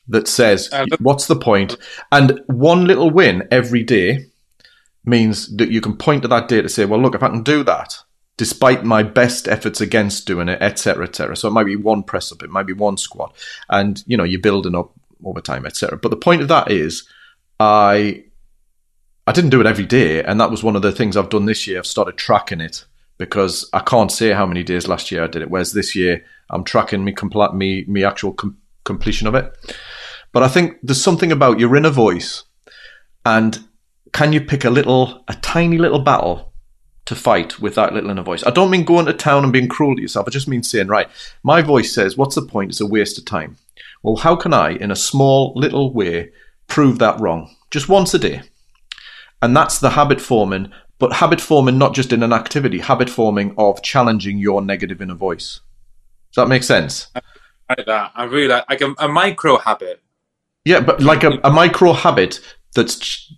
that 0.07 0.27
says, 0.27 0.69
What's 0.99 1.27
the 1.27 1.35
point? 1.35 1.77
And 2.11 2.41
one 2.47 2.85
little 2.85 3.09
win 3.09 3.47
every 3.51 3.83
day 3.83 4.25
means 5.03 5.55
that 5.57 5.69
you 5.69 5.81
can 5.81 5.97
point 5.97 6.23
to 6.23 6.27
that 6.29 6.47
day 6.47 6.61
to 6.61 6.69
say, 6.69 6.85
Well, 6.85 7.01
look, 7.01 7.15
if 7.15 7.23
I 7.23 7.29
can 7.29 7.43
do 7.43 7.63
that, 7.63 7.97
despite 8.37 8.83
my 8.83 9.03
best 9.03 9.47
efforts 9.47 9.81
against 9.81 10.27
doing 10.27 10.49
it, 10.49 10.61
etc., 10.61 11.05
etc. 11.05 11.35
So 11.37 11.47
it 11.47 11.51
might 11.51 11.65
be 11.65 11.75
one 11.75 12.03
press 12.03 12.31
up, 12.31 12.43
it 12.43 12.49
might 12.49 12.67
be 12.67 12.73
one 12.73 12.97
squat, 12.97 13.35
and 13.69 14.03
you 14.05 14.17
know 14.17 14.23
you're 14.23 14.41
building 14.41 14.75
up 14.75 14.91
over 15.23 15.41
time, 15.41 15.65
etc. 15.65 15.97
But 15.97 16.09
the 16.09 16.17
point 16.17 16.41
of 16.41 16.47
that 16.49 16.71
is, 16.71 17.07
I 17.59 18.23
I 19.27 19.31
didn't 19.31 19.51
do 19.51 19.61
it 19.61 19.67
every 19.67 19.85
day, 19.85 20.23
and 20.23 20.39
that 20.39 20.51
was 20.51 20.63
one 20.63 20.75
of 20.75 20.81
the 20.81 20.91
things 20.91 21.17
I've 21.17 21.29
done 21.29 21.45
this 21.45 21.67
year. 21.67 21.79
I've 21.79 21.87
started 21.87 22.17
tracking 22.17 22.61
it 22.61 22.85
because 23.17 23.69
I 23.73 23.79
can't 23.79 24.11
say 24.11 24.31
how 24.31 24.45
many 24.45 24.63
days 24.63 24.87
last 24.87 25.11
year 25.11 25.23
I 25.23 25.27
did 25.27 25.41
it. 25.41 25.49
Whereas 25.49 25.73
this 25.73 25.95
year 25.95 26.23
I'm 26.49 26.63
tracking 26.63 27.03
me 27.03 27.13
complete 27.13 27.53
me 27.53 27.85
me 27.87 28.03
actual 28.03 28.33
com- 28.33 28.57
completion 28.83 29.27
of 29.27 29.35
it. 29.35 29.53
But 30.35 30.43
I 30.43 30.49
think 30.49 30.79
there's 30.83 31.01
something 31.01 31.31
about 31.31 31.61
your 31.61 31.77
inner 31.77 31.89
voice 31.89 32.43
and 33.25 33.57
can 34.11 34.33
you 34.33 34.41
pick 34.41 34.65
a 34.65 34.69
little, 34.69 35.23
a 35.29 35.35
tiny 35.35 35.77
little 35.77 35.99
battle 35.99 36.51
to 37.05 37.15
fight 37.15 37.61
with 37.61 37.75
that 37.75 37.93
little 37.93 38.09
inner 38.09 38.21
voice? 38.21 38.43
I 38.45 38.49
don't 38.49 38.69
mean 38.69 38.83
going 38.83 39.05
to 39.05 39.13
town 39.13 39.45
and 39.45 39.53
being 39.53 39.69
cruel 39.69 39.95
to 39.95 40.01
yourself. 40.01 40.27
I 40.27 40.31
just 40.31 40.49
mean 40.49 40.61
saying, 40.61 40.87
right, 40.87 41.07
my 41.43 41.61
voice 41.61 41.93
says, 41.93 42.17
what's 42.17 42.35
the 42.35 42.41
point? 42.41 42.71
It's 42.71 42.81
a 42.81 42.85
waste 42.85 43.17
of 43.17 43.23
time. 43.23 43.55
Well, 44.03 44.17
how 44.17 44.35
can 44.35 44.53
I, 44.53 44.71
in 44.71 44.91
a 44.91 44.95
small 44.97 45.53
little 45.55 45.93
way, 45.93 46.33
prove 46.67 46.99
that 46.99 47.17
wrong? 47.17 47.55
Just 47.71 47.87
once 47.87 48.13
a 48.13 48.19
day. 48.19 48.41
And 49.41 49.55
that's 49.55 49.79
the 49.79 49.91
habit 49.91 50.19
forming, 50.19 50.69
but 50.99 51.13
habit 51.13 51.39
forming 51.39 51.77
not 51.77 51.95
just 51.95 52.11
in 52.11 52.23
an 52.23 52.33
activity, 52.33 52.79
habit 52.79 53.09
forming 53.09 53.55
of 53.57 53.81
challenging 53.83 54.37
your 54.37 54.61
negative 54.61 55.01
inner 55.01 55.15
voice. 55.15 55.61
Does 56.33 56.43
that 56.43 56.49
make 56.49 56.63
sense? 56.63 57.07
I 57.15 57.21
like 57.69 57.85
that. 57.85 58.11
I 58.13 58.25
really 58.25 58.49
like, 58.49 58.69
like 58.69 58.81
a, 58.81 58.93
a 58.99 59.07
micro 59.07 59.57
habit 59.59 60.01
yeah, 60.65 60.79
but 60.79 61.01
like 61.01 61.23
a, 61.23 61.39
a 61.43 61.51
micro 61.51 61.93
habit 61.93 62.39
that's 62.73 62.99
ch- 62.99 63.31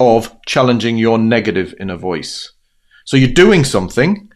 of 0.00 0.34
challenging 0.46 0.96
your 0.96 1.18
negative 1.18 1.74
inner 1.78 1.96
voice. 1.96 2.52
So 3.04 3.16
you're 3.16 3.28
doing 3.28 3.64
something, 3.64 4.30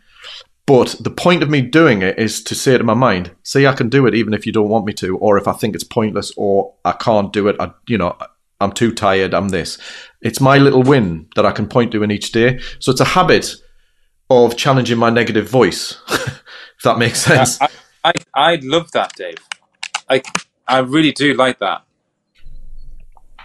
but 0.67 0.97
the 1.01 1.11
point 1.11 1.43
of 1.43 1.51
me 1.51 1.61
doing 1.61 2.03
it 2.03 2.19
is 2.19 2.43
to 2.45 2.55
say 2.55 2.77
to 2.77 2.85
my 2.85 2.95
mind, 2.95 3.31
"See, 3.45 3.67
I 3.67 3.75
can 3.75 3.89
do 3.89 4.07
it 4.07 4.15
even 4.15 4.35
if 4.35 4.45
you 4.45 4.53
don't 4.53 4.69
want 4.69 4.85
me 4.85 4.93
to, 4.95 5.17
or 5.19 5.39
if 5.39 5.47
I 5.47 5.53
think 5.53 5.75
it's 5.75 5.85
pointless, 5.85 6.33
or 6.37 6.75
I 6.85 6.93
can't 6.93 7.33
do 7.33 7.47
it. 7.47 7.57
I, 7.61 7.71
you 7.87 7.97
know, 7.97 8.17
I'm 8.61 8.73
too 8.73 8.93
tired. 8.93 9.35
I'm 9.35 9.51
this." 9.51 9.79
It's 10.21 10.41
my 10.41 10.59
little 10.59 10.83
win 10.83 11.29
that 11.37 11.47
I 11.47 11.53
can 11.53 11.69
point 11.69 11.93
to 11.93 12.03
in 12.03 12.11
each 12.11 12.33
day. 12.33 12.61
So 12.81 12.91
it's 12.91 13.01
a 13.01 13.05
habit 13.05 13.55
of 14.31 14.57
challenging 14.57 14.99
my 14.99 15.11
negative 15.11 15.49
voice. 15.49 15.99
if 16.09 16.83
that 16.83 16.99
makes 16.99 17.21
sense. 17.21 17.61
I, 17.61 17.69
I, 18.05 18.13
I 18.35 18.55
love 18.63 18.91
that, 18.93 19.15
Dave. 19.15 19.39
I 20.09 20.23
I 20.67 20.79
really 20.79 21.13
do 21.13 21.35
like 21.35 21.61
that 21.61 21.85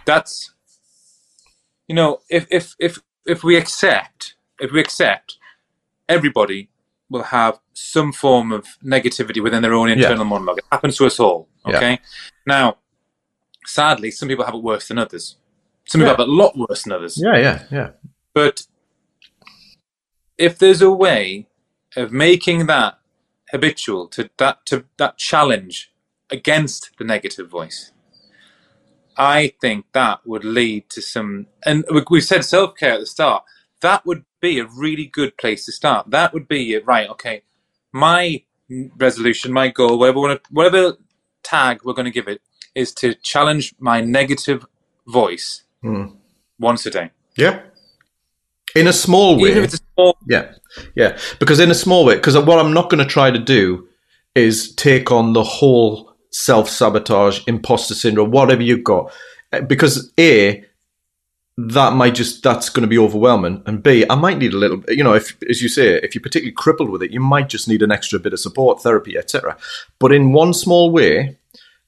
that's 0.07 0.53
you 1.87 1.93
know 1.93 2.19
if 2.29 2.47
if 2.49 2.75
if 2.79 2.97
if 3.25 3.43
we 3.43 3.55
accept 3.55 4.35
if 4.59 4.71
we 4.71 4.79
accept 4.79 5.37
everybody 6.09 6.69
will 7.09 7.23
have 7.23 7.59
some 7.73 8.11
form 8.11 8.51
of 8.51 8.65
negativity 8.83 9.41
within 9.41 9.61
their 9.61 9.73
own 9.73 9.89
internal 9.89 10.25
yeah. 10.25 10.29
monologue. 10.29 10.57
It 10.57 10.65
happens 10.71 10.97
to 10.97 11.05
us 11.05 11.19
all. 11.19 11.47
Okay. 11.65 11.91
Yeah. 11.91 11.97
Now, 12.45 12.77
sadly, 13.65 14.11
some 14.11 14.27
people 14.27 14.45
have 14.45 14.55
it 14.55 14.63
worse 14.63 14.87
than 14.87 14.97
others. 14.97 15.37
Some 15.85 15.99
people 15.99 16.11
yeah. 16.11 16.17
have 16.17 16.19
it 16.19 16.27
a 16.27 16.31
lot 16.31 16.57
worse 16.57 16.83
than 16.83 16.93
others. 16.93 17.17
Yeah, 17.21 17.37
yeah, 17.37 17.63
yeah. 17.71 17.89
But 18.33 18.67
if 20.37 20.57
there's 20.57 20.81
a 20.81 20.91
way 20.91 21.47
of 21.95 22.11
making 22.11 22.67
that 22.67 22.99
habitual 23.51 24.07
to 24.09 24.29
that 24.37 24.65
to 24.65 24.85
that 24.97 25.17
challenge 25.17 25.91
against 26.29 26.91
the 26.97 27.05
negative 27.05 27.49
voice, 27.49 27.91
I 29.17 29.53
think 29.61 29.85
that 29.93 30.25
would 30.25 30.43
lead 30.43 30.89
to 30.91 31.01
some, 31.01 31.47
and 31.65 31.85
we've 32.09 32.23
said 32.23 32.45
self 32.45 32.75
care 32.75 32.93
at 32.93 32.99
the 32.99 33.05
start. 33.05 33.43
That 33.81 34.05
would 34.05 34.25
be 34.41 34.59
a 34.59 34.65
really 34.65 35.05
good 35.05 35.37
place 35.37 35.65
to 35.65 35.71
start. 35.71 36.11
That 36.11 36.33
would 36.33 36.47
be 36.47 36.77
right. 36.79 37.09
Okay, 37.09 37.43
my 37.91 38.43
resolution, 38.97 39.51
my 39.53 39.69
goal, 39.69 39.97
whatever 39.97 40.39
whatever 40.51 40.97
tag 41.43 41.79
we're 41.83 41.93
going 41.93 42.05
to 42.05 42.11
give 42.11 42.27
it, 42.27 42.41
is 42.75 42.93
to 42.93 43.13
challenge 43.15 43.73
my 43.79 44.01
negative 44.01 44.65
voice 45.07 45.63
mm. 45.83 46.15
once 46.59 46.85
a 46.85 46.91
day. 46.91 47.11
Yeah. 47.35 47.61
In 48.75 48.87
a 48.87 48.93
small 48.93 49.39
way. 49.39 49.51
Even 49.51 49.63
if 49.63 49.73
it's 49.73 49.81
a 49.81 49.85
small. 49.95 50.17
Yeah. 50.27 50.53
Yeah. 50.95 51.17
Because 51.39 51.59
in 51.59 51.71
a 51.71 51.75
small 51.75 52.05
way, 52.05 52.15
because 52.15 52.37
what 52.37 52.59
I'm 52.59 52.73
not 52.73 52.89
going 52.89 53.03
to 53.03 53.09
try 53.09 53.31
to 53.31 53.39
do 53.39 53.87
is 54.35 54.75
take 54.75 55.11
on 55.11 55.33
the 55.33 55.43
whole 55.43 56.13
self 56.37 56.69
sabotage, 56.69 57.41
imposter 57.47 57.95
syndrome, 57.95 58.31
whatever 58.31 58.61
you've 58.61 58.83
got. 58.83 59.11
Uh, 59.51 59.61
Because 59.61 60.11
A, 60.19 60.63
that 61.57 61.93
might 61.93 62.13
just 62.13 62.43
that's 62.43 62.69
going 62.69 62.83
to 62.83 62.87
be 62.87 62.99
overwhelming, 62.99 63.63
and 63.65 63.81
B, 63.81 64.05
I 64.07 64.15
might 64.15 64.37
need 64.37 64.53
a 64.53 64.57
little. 64.57 64.83
You 64.87 65.03
know, 65.03 65.15
if 65.15 65.35
as 65.49 65.61
you 65.61 65.69
say, 65.69 65.95
if 66.03 66.13
you're 66.13 66.21
particularly 66.21 66.51
crippled 66.53 66.89
with 66.89 67.01
it, 67.01 67.11
you 67.11 67.19
might 67.19 67.49
just 67.49 67.67
need 67.67 67.81
an 67.81 67.91
extra 67.91 68.19
bit 68.19 68.33
of 68.33 68.39
support, 68.39 68.81
therapy, 68.81 69.17
etc. 69.17 69.57
But 69.97 70.11
in 70.11 70.33
one 70.33 70.53
small 70.53 70.91
way, 70.91 71.37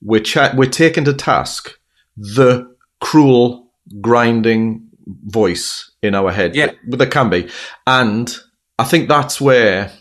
we're 0.02 0.22
cha- 0.22 0.54
we're 0.56 0.70
taking 0.72 1.06
to 1.06 1.14
task 1.14 1.78
the 2.18 2.76
cruel, 3.00 3.68
grinding 4.02 4.88
voice 5.26 5.92
in 6.02 6.16
our 6.16 6.32
head. 6.32 6.56
Yeah. 6.56 6.72
that 6.88 7.12
can 7.12 7.30
be, 7.30 7.50
and 7.86 8.36
I 8.80 8.86
think 8.86 9.08
that's 9.08 9.40
where 9.40 9.92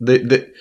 the 0.00 0.18
the. 0.18 0.52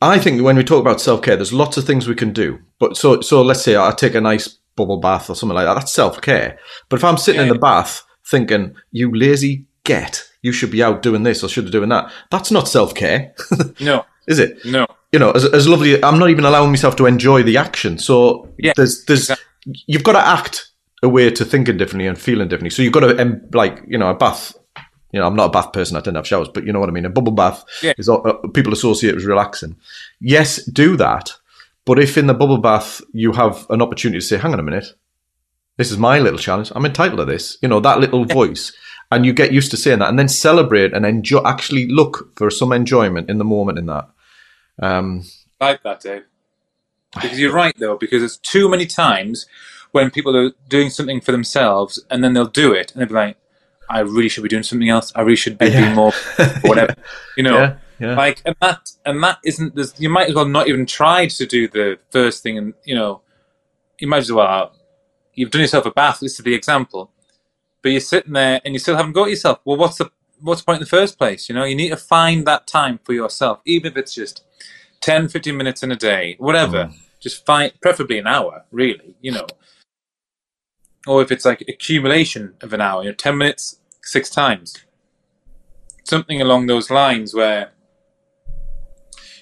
I 0.00 0.18
think 0.18 0.42
when 0.42 0.56
we 0.56 0.64
talk 0.64 0.80
about 0.80 1.00
self 1.00 1.22
care, 1.22 1.36
there's 1.36 1.52
lots 1.52 1.76
of 1.76 1.84
things 1.84 2.06
we 2.06 2.14
can 2.14 2.32
do. 2.32 2.58
But 2.78 2.96
so 2.96 3.20
so 3.20 3.42
let's 3.42 3.62
say 3.62 3.76
I 3.76 3.90
take 3.92 4.14
a 4.14 4.20
nice 4.20 4.48
bubble 4.76 5.00
bath 5.00 5.28
or 5.28 5.34
something 5.34 5.56
like 5.56 5.66
that. 5.66 5.74
That's 5.74 5.92
self 5.92 6.20
care. 6.20 6.58
But 6.88 6.96
if 6.96 7.04
I'm 7.04 7.16
sitting 7.18 7.42
in 7.42 7.48
the 7.48 7.58
bath 7.58 8.04
thinking, 8.26 8.74
"You 8.92 9.12
lazy 9.14 9.66
get, 9.84 10.22
you 10.42 10.52
should 10.52 10.70
be 10.70 10.82
out 10.82 11.02
doing 11.02 11.22
this 11.24 11.42
or 11.42 11.48
should 11.48 11.64
be 11.64 11.70
doing 11.72 11.88
that," 11.88 12.12
that's 12.30 12.50
not 12.50 12.68
self 12.68 12.94
care, 12.94 13.34
No, 13.80 14.04
is 14.28 14.38
it? 14.38 14.64
no. 14.64 14.86
you 15.12 15.18
know, 15.18 15.32
as, 15.32 15.44
as 15.46 15.66
lovely, 15.66 16.02
I'm 16.04 16.18
not 16.18 16.30
even 16.30 16.44
allowing 16.44 16.70
myself 16.70 16.94
to 16.96 17.06
enjoy 17.06 17.42
the 17.42 17.56
action. 17.56 17.98
So 17.98 18.48
Yeah, 18.58 18.72
there's, 18.76 19.04
there's, 19.06 19.30
exactly. 19.30 19.82
you've 19.86 20.04
got 20.04 20.12
to 20.12 20.24
act 20.26 20.70
a 21.02 21.08
way 21.08 21.30
to 21.30 21.44
thinking 21.44 21.76
differently 21.76 22.06
and 22.06 22.18
feeling 22.18 22.48
differently. 22.48 22.70
So 22.70 22.82
you've 22.82 22.92
got 22.92 23.00
to, 23.00 23.40
like, 23.52 23.82
you 23.86 23.96
know, 23.98 24.10
a 24.10 24.14
bath. 24.14 24.54
You 25.12 25.20
know, 25.20 25.26
I'm 25.26 25.36
not 25.36 25.46
a 25.46 25.50
bath 25.52 25.72
person. 25.72 25.96
I 25.96 26.00
didn't 26.00 26.16
have 26.16 26.26
showers, 26.26 26.48
but 26.52 26.64
you 26.66 26.72
know 26.72 26.80
what 26.80 26.88
I 26.88 26.92
mean. 26.92 27.06
A 27.06 27.10
bubble 27.10 27.32
bath 27.32 27.64
Yeah. 27.82 27.94
is 27.96 28.08
uh, 28.08 28.18
people 28.52 28.72
associate 28.72 29.14
with 29.14 29.24
relaxing. 29.24 29.76
Yes, 30.20 30.62
do 30.64 30.96
that. 30.96 31.32
But 31.86 31.98
if 31.98 32.18
in 32.18 32.26
the 32.26 32.34
bubble 32.34 32.58
bath 32.58 33.00
you 33.12 33.32
have 33.32 33.66
an 33.70 33.80
opportunity 33.80 34.20
to 34.20 34.26
say, 34.26 34.36
"Hang 34.36 34.52
on 34.52 34.60
a 34.60 34.62
minute, 34.62 34.92
this 35.78 35.90
is 35.90 35.96
my 35.96 36.18
little 36.18 36.38
challenge. 36.38 36.70
I'm 36.74 36.84
entitled 36.84 37.18
to 37.20 37.24
this." 37.24 37.56
You 37.62 37.68
know, 37.68 37.80
that 37.80 38.00
little 38.00 38.26
voice, 38.26 38.72
and 39.10 39.24
you 39.24 39.32
get 39.32 39.52
used 39.52 39.70
to 39.70 39.78
saying 39.78 40.00
that, 40.00 40.10
and 40.10 40.18
then 40.18 40.28
celebrate 40.28 40.92
and 40.92 41.06
enjoy. 41.06 41.42
Actually, 41.44 41.88
look 41.88 42.36
for 42.36 42.50
some 42.50 42.72
enjoyment 42.72 43.30
in 43.30 43.38
the 43.38 43.44
moment 43.44 43.78
in 43.78 43.86
that. 43.86 44.08
Um, 44.82 45.24
like 45.60 45.82
that, 45.84 46.00
Dave. 46.00 46.24
Because 47.14 47.40
you're 47.40 47.52
right, 47.54 47.74
though, 47.78 47.96
because 47.96 48.20
there's 48.20 48.36
too 48.36 48.68
many 48.68 48.84
times 48.84 49.46
when 49.92 50.10
people 50.10 50.36
are 50.36 50.52
doing 50.68 50.90
something 50.90 51.22
for 51.22 51.32
themselves 51.32 51.98
and 52.10 52.22
then 52.22 52.34
they'll 52.34 52.44
do 52.46 52.74
it 52.74 52.92
and 52.92 53.00
they'll 53.00 53.08
be 53.08 53.14
like, 53.14 53.36
I 53.90 54.00
really 54.00 54.28
should 54.28 54.42
be 54.42 54.48
doing 54.48 54.62
something 54.62 54.88
else. 54.88 55.12
I 55.14 55.22
really 55.22 55.36
should 55.36 55.58
be 55.58 55.66
Yeah. 55.66 55.80
doing 55.80 55.94
more, 55.94 56.12
or 56.38 56.46
whatever. 56.62 56.94
You 57.36 57.42
know, 57.44 57.58
Yeah, 57.58 57.76
yeah. 57.98 58.16
like, 58.16 58.42
and 58.44 58.54
that, 58.60 58.90
and 59.04 59.22
that 59.22 59.38
isn't, 59.44 59.74
there's, 59.74 59.98
you 60.00 60.08
might 60.08 60.28
as 60.28 60.34
well 60.34 60.46
not 60.48 60.68
even 60.68 60.86
try 60.86 61.26
to 61.26 61.46
do 61.46 61.68
the 61.68 61.98
first 62.10 62.42
thing 62.42 62.58
and, 62.58 62.74
you 62.84 62.94
know, 62.94 63.22
you 63.98 64.06
might 64.08 64.18
as 64.18 64.30
well, 64.32 64.72
you've 65.34 65.50
done 65.50 65.62
yourself 65.62 65.86
a 65.86 65.90
bath, 65.90 66.20
this 66.20 66.38
is 66.38 66.44
the 66.44 66.54
example, 66.54 67.10
but 67.82 67.90
you're 67.92 68.00
sitting 68.00 68.32
there 68.32 68.60
and 68.64 68.74
you 68.74 68.78
still 68.78 68.96
haven't 68.96 69.12
got 69.12 69.30
yourself. 69.30 69.60
Well, 69.64 69.76
what's 69.76 69.98
the, 69.98 70.10
what's 70.40 70.60
the 70.60 70.66
point 70.66 70.76
in 70.76 70.84
the 70.84 70.88
first 70.88 71.18
place? 71.18 71.48
You 71.48 71.54
know, 71.54 71.64
you 71.64 71.74
need 71.74 71.90
to 71.90 71.96
find 71.96 72.46
that 72.46 72.66
time 72.66 73.00
for 73.04 73.12
yourself, 73.12 73.60
even 73.64 73.92
if 73.92 73.96
it's 73.96 74.14
just 74.14 74.44
10, 75.00 75.28
15 75.28 75.56
minutes 75.56 75.82
in 75.82 75.90
a 75.92 75.96
day, 75.96 76.36
whatever. 76.38 76.86
Mm. 76.86 76.94
Just 77.20 77.44
find, 77.46 77.72
preferably 77.80 78.18
an 78.18 78.26
hour, 78.28 78.64
really, 78.70 79.16
you 79.20 79.32
know. 79.32 79.46
Or 81.06 81.22
if 81.22 81.32
it's 81.32 81.44
like 81.44 81.62
accumulation 81.62 82.54
of 82.60 82.72
an 82.72 82.80
hour, 82.80 83.02
you 83.02 83.08
know, 83.10 83.14
10 83.14 83.38
minutes, 83.38 83.77
six 84.08 84.30
times. 84.30 84.84
Something 86.04 86.40
along 86.40 86.66
those 86.66 86.90
lines 86.90 87.34
where 87.34 87.72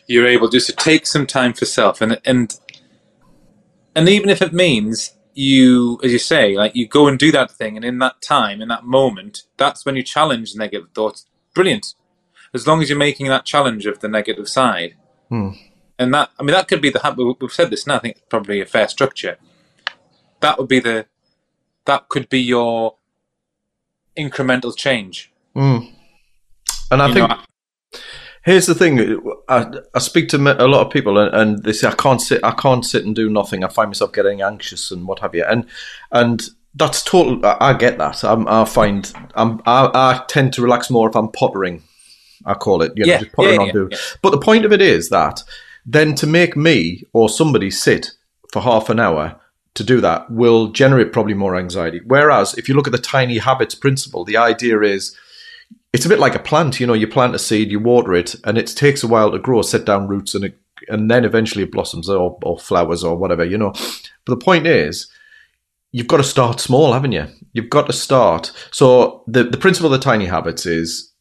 you're 0.08 0.26
able 0.26 0.48
just 0.48 0.66
to 0.66 0.72
take 0.72 1.06
some 1.06 1.26
time 1.26 1.52
for 1.52 1.64
self. 1.64 2.00
And 2.00 2.20
and 2.24 2.58
and 3.94 4.08
even 4.08 4.28
if 4.28 4.42
it 4.42 4.52
means 4.52 5.12
you 5.34 6.00
as 6.02 6.12
you 6.12 6.18
say 6.18 6.56
like 6.56 6.74
you 6.74 6.88
go 6.88 7.06
and 7.08 7.18
do 7.18 7.30
that 7.30 7.50
thing 7.50 7.76
and 7.76 7.84
in 7.84 7.98
that 7.98 8.22
time 8.22 8.62
in 8.62 8.68
that 8.68 8.84
moment 8.84 9.42
that's 9.58 9.84
when 9.84 9.94
you 9.94 10.02
challenge 10.02 10.54
negative 10.54 10.88
thoughts. 10.94 11.26
Brilliant. 11.54 11.94
As 12.54 12.66
long 12.66 12.80
as 12.82 12.88
you're 12.88 12.98
making 12.98 13.26
that 13.28 13.44
challenge 13.44 13.86
of 13.86 14.00
the 14.00 14.08
negative 14.08 14.48
side. 14.48 14.94
Hmm. 15.28 15.50
and 15.98 16.14
that 16.14 16.30
i 16.38 16.42
mean 16.44 16.54
that 16.54 16.68
could 16.68 16.80
be 16.80 16.90
the 16.90 17.00
hab- 17.00 17.18
we've 17.18 17.52
said 17.52 17.68
this 17.68 17.84
now 17.84 17.96
i 17.96 17.98
think 17.98 18.16
it's 18.16 18.26
probably 18.28 18.60
a 18.60 18.66
fair 18.66 18.88
structure. 18.88 19.38
That 20.40 20.58
would 20.58 20.68
be 20.68 20.80
the 20.80 21.06
that 21.86 22.08
could 22.08 22.28
be 22.28 22.40
your 22.40 22.95
incremental 24.16 24.76
change 24.76 25.30
Mm. 25.56 25.90
And 26.90 27.02
I 27.02 27.08
You 27.08 27.14
think 27.14 27.28
know, 27.30 27.38
here's 28.44 28.66
the 28.66 28.74
thing: 28.74 29.20
I, 29.48 29.72
I 29.94 29.98
speak 29.98 30.28
to 30.28 30.36
a 30.36 30.68
lot 30.68 30.86
of 30.86 30.92
people, 30.92 31.16
and, 31.18 31.34
and 31.34 31.62
they 31.64 31.72
say 31.72 31.88
I 31.88 31.94
can't 31.94 32.20
sit, 32.20 32.44
I 32.44 32.52
can't 32.52 32.84
sit 32.84 33.06
and 33.06 33.16
do 33.16 33.30
nothing. 33.30 33.64
I 33.64 33.68
find 33.68 33.88
myself 33.88 34.12
getting 34.12 34.42
anxious 34.42 34.90
and 34.90 35.06
what 35.06 35.20
have 35.20 35.34
you, 35.34 35.44
and 35.44 35.64
and 36.12 36.42
that's 36.74 37.02
total. 37.02 37.44
I, 37.44 37.56
I 37.60 37.72
get 37.72 37.96
that. 37.98 38.22
I'm, 38.22 38.46
I 38.46 38.64
find 38.66 39.10
I'm, 39.34 39.60
I, 39.64 39.90
I 39.94 40.24
tend 40.28 40.52
to 40.54 40.62
relax 40.62 40.90
more 40.90 41.08
if 41.08 41.16
I'm 41.16 41.32
pottering. 41.32 41.82
I 42.44 42.52
call 42.54 42.82
it, 42.82 42.92
you 42.96 43.06
know, 43.06 43.12
Yeah, 43.12 43.20
just 43.20 43.32
pottering 43.32 43.54
yeah, 43.54 43.60
on 43.60 43.66
yeah, 43.68 43.72
do. 43.72 43.88
yeah. 43.90 43.98
But 44.22 44.30
the 44.30 44.38
point 44.38 44.64
of 44.66 44.72
it 44.72 44.82
is 44.82 45.08
that 45.08 45.42
then 45.86 46.14
to 46.16 46.26
make 46.26 46.54
me 46.54 47.02
or 47.14 47.28
somebody 47.30 47.70
sit 47.70 48.10
for 48.52 48.60
half 48.60 48.90
an 48.90 49.00
hour 49.00 49.40
to 49.76 49.84
do 49.84 50.00
that 50.00 50.30
will 50.30 50.68
generate 50.68 51.12
probably 51.12 51.34
more 51.34 51.56
anxiety. 51.56 52.00
Whereas 52.04 52.54
if 52.54 52.68
you 52.68 52.74
look 52.74 52.86
at 52.86 52.92
the 52.92 52.98
tiny 52.98 53.38
habits 53.38 53.74
principle, 53.74 54.24
the 54.24 54.36
idea 54.36 54.80
is 54.80 55.16
it's 55.92 56.06
a 56.06 56.08
bit 56.08 56.18
like 56.18 56.34
a 56.34 56.40
plant. 56.40 56.80
You 56.80 56.86
know, 56.86 56.92
you 56.92 57.06
plant 57.06 57.34
a 57.34 57.38
seed, 57.38 57.70
you 57.70 57.80
water 57.80 58.14
it, 58.14 58.34
and 58.44 58.58
it 58.58 58.66
takes 58.68 59.02
a 59.02 59.08
while 59.08 59.30
to 59.32 59.38
grow, 59.38 59.62
set 59.62 59.84
down 59.84 60.08
roots, 60.08 60.34
and 60.34 60.44
it, 60.44 60.60
and 60.88 61.10
then 61.10 61.24
eventually 61.24 61.64
it 61.64 61.72
blossoms 61.72 62.08
or, 62.08 62.38
or 62.42 62.58
flowers 62.58 63.02
or 63.04 63.16
whatever. 63.16 63.44
You 63.44 63.58
know, 63.58 63.72
but 64.24 64.38
the 64.38 64.44
point 64.44 64.66
is, 64.66 65.08
you've 65.92 66.08
got 66.08 66.18
to 66.18 66.24
start 66.24 66.60
small, 66.60 66.92
haven't 66.92 67.12
you? 67.12 67.26
You've 67.52 67.70
got 67.70 67.86
to 67.86 67.92
start. 67.92 68.52
So 68.70 69.24
the 69.26 69.44
the 69.44 69.58
principle 69.58 69.92
of 69.92 69.98
the 69.98 70.04
tiny 70.04 70.26
habits 70.26 70.66
is. 70.66 71.12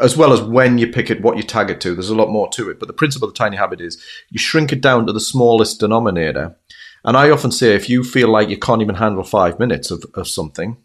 As 0.00 0.16
well 0.16 0.32
as 0.32 0.40
when 0.40 0.78
you 0.78 0.86
pick 0.86 1.10
it, 1.10 1.20
what 1.20 1.36
you 1.36 1.42
tag 1.42 1.68
it 1.68 1.80
to, 1.80 1.96
there's 1.96 2.10
a 2.10 2.14
lot 2.14 2.30
more 2.30 2.48
to 2.50 2.70
it. 2.70 2.78
But 2.78 2.86
the 2.86 2.92
principle 2.92 3.26
of 3.26 3.34
the 3.34 3.38
tiny 3.38 3.56
habit 3.56 3.80
is 3.80 4.00
you 4.28 4.38
shrink 4.38 4.72
it 4.72 4.80
down 4.80 5.04
to 5.08 5.12
the 5.12 5.18
smallest 5.18 5.80
denominator. 5.80 6.56
And 7.04 7.16
I 7.16 7.30
often 7.30 7.50
say, 7.50 7.74
if 7.74 7.88
you 7.88 8.02
feel 8.04 8.28
like 8.28 8.48
you 8.48 8.58
can't 8.58 8.82
even 8.82 8.96
handle 8.96 9.24
five 9.24 9.58
minutes 9.58 9.90
of, 9.90 10.04
of 10.14 10.28
something, 10.28 10.76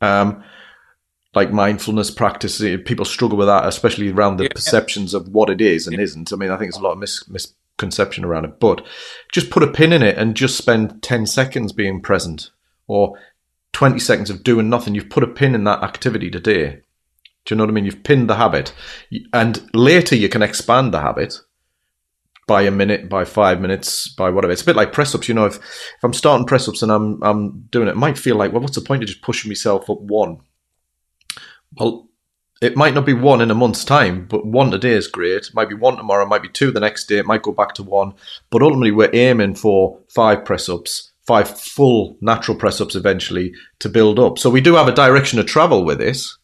um, 0.00 0.42
like 1.34 1.52
mindfulness 1.52 2.10
practice. 2.10 2.60
eh, 2.60 2.76
People 2.84 3.04
struggle 3.04 3.38
with 3.38 3.46
that, 3.48 3.66
especially 3.66 4.10
around 4.10 4.36
the 4.36 4.44
Yeah. 4.44 4.52
perceptions 4.54 5.14
of 5.14 5.28
what 5.28 5.48
it 5.50 5.60
is 5.60 5.86
and 5.86 5.98
isn't. 5.98 6.32
I 6.32 6.36
mean, 6.36 6.50
I 6.50 6.56
think 6.56 6.72
there's 6.72 6.80
a 6.80 6.84
lot 6.84 6.92
of 6.92 6.98
mis- 6.98 7.28
misconception 7.28 8.24
around 8.24 8.44
it. 8.46 8.60
But 8.60 8.84
just 9.32 9.50
put 9.50 9.62
a 9.62 9.68
pin 9.68 9.92
in 9.92 10.02
it 10.02 10.18
and 10.18 10.34
just 10.36 10.58
spend 10.58 11.02
10 11.02 11.26
seconds 11.26 11.72
being 11.72 12.00
present 12.02 12.50
or 12.88 13.16
20 13.72 13.98
seconds 14.00 14.28
of 14.30 14.42
doing 14.42 14.68
nothing. 14.68 14.94
You've 14.94 15.08
put 15.10 15.22
a 15.22 15.28
pin 15.28 15.54
in 15.54 15.64
that 15.64 15.82
activity 15.84 16.30
today. 16.30 16.80
Do 17.46 17.54
you 17.54 17.56
know 17.56 17.62
what 17.64 17.70
I 17.70 17.72
mean? 17.74 17.84
You've 17.86 18.02
pinned 18.02 18.28
the 18.28 18.34
habit. 18.34 18.74
And 19.32 19.62
later 19.72 20.16
you 20.16 20.28
can 20.28 20.42
expand 20.42 20.92
the 20.92 21.00
habit 21.00 21.40
by 22.50 22.62
a 22.62 22.70
minute, 22.72 23.08
by 23.08 23.24
five 23.24 23.60
minutes, 23.60 24.08
by 24.08 24.28
whatever. 24.28 24.52
It's 24.52 24.62
a 24.62 24.64
bit 24.64 24.74
like 24.74 24.92
press 24.92 25.14
ups. 25.14 25.28
You 25.28 25.34
know, 25.34 25.46
if, 25.46 25.54
if 25.54 26.02
I'm 26.02 26.12
starting 26.12 26.48
press 26.48 26.66
ups 26.66 26.82
and 26.82 26.90
I'm 26.90 27.22
I'm 27.22 27.60
doing 27.70 27.86
it, 27.86 27.92
it 27.92 27.96
might 27.96 28.18
feel 28.18 28.34
like, 28.34 28.50
well, 28.50 28.60
what's 28.60 28.74
the 28.74 28.80
point 28.80 29.04
of 29.04 29.08
just 29.08 29.22
pushing 29.22 29.48
myself 29.48 29.88
up 29.88 30.00
one? 30.00 30.38
Well, 31.76 32.08
it 32.60 32.76
might 32.76 32.92
not 32.92 33.06
be 33.06 33.12
one 33.12 33.40
in 33.40 33.52
a 33.52 33.54
month's 33.54 33.84
time, 33.84 34.26
but 34.26 34.44
one 34.44 34.72
today 34.72 34.94
is 34.94 35.06
great. 35.06 35.46
It 35.46 35.54
might 35.54 35.68
be 35.68 35.76
one 35.76 35.96
tomorrow, 35.96 36.24
it 36.24 36.28
might 36.28 36.42
be 36.42 36.48
two 36.48 36.72
the 36.72 36.80
next 36.80 37.04
day, 37.04 37.18
it 37.18 37.24
might 37.24 37.44
go 37.44 37.52
back 37.52 37.72
to 37.74 37.84
one. 37.84 38.14
But 38.50 38.62
ultimately, 38.62 38.90
we're 38.90 39.14
aiming 39.14 39.54
for 39.54 40.00
five 40.08 40.44
press 40.44 40.68
ups, 40.68 41.12
five 41.28 41.48
full 41.48 42.16
natural 42.20 42.58
press 42.58 42.80
ups 42.80 42.96
eventually 42.96 43.52
to 43.78 43.88
build 43.88 44.18
up. 44.18 44.40
So 44.40 44.50
we 44.50 44.60
do 44.60 44.74
have 44.74 44.88
a 44.88 44.92
direction 44.92 45.36
to 45.36 45.44
travel 45.44 45.84
with 45.84 45.98
this. 45.98 46.36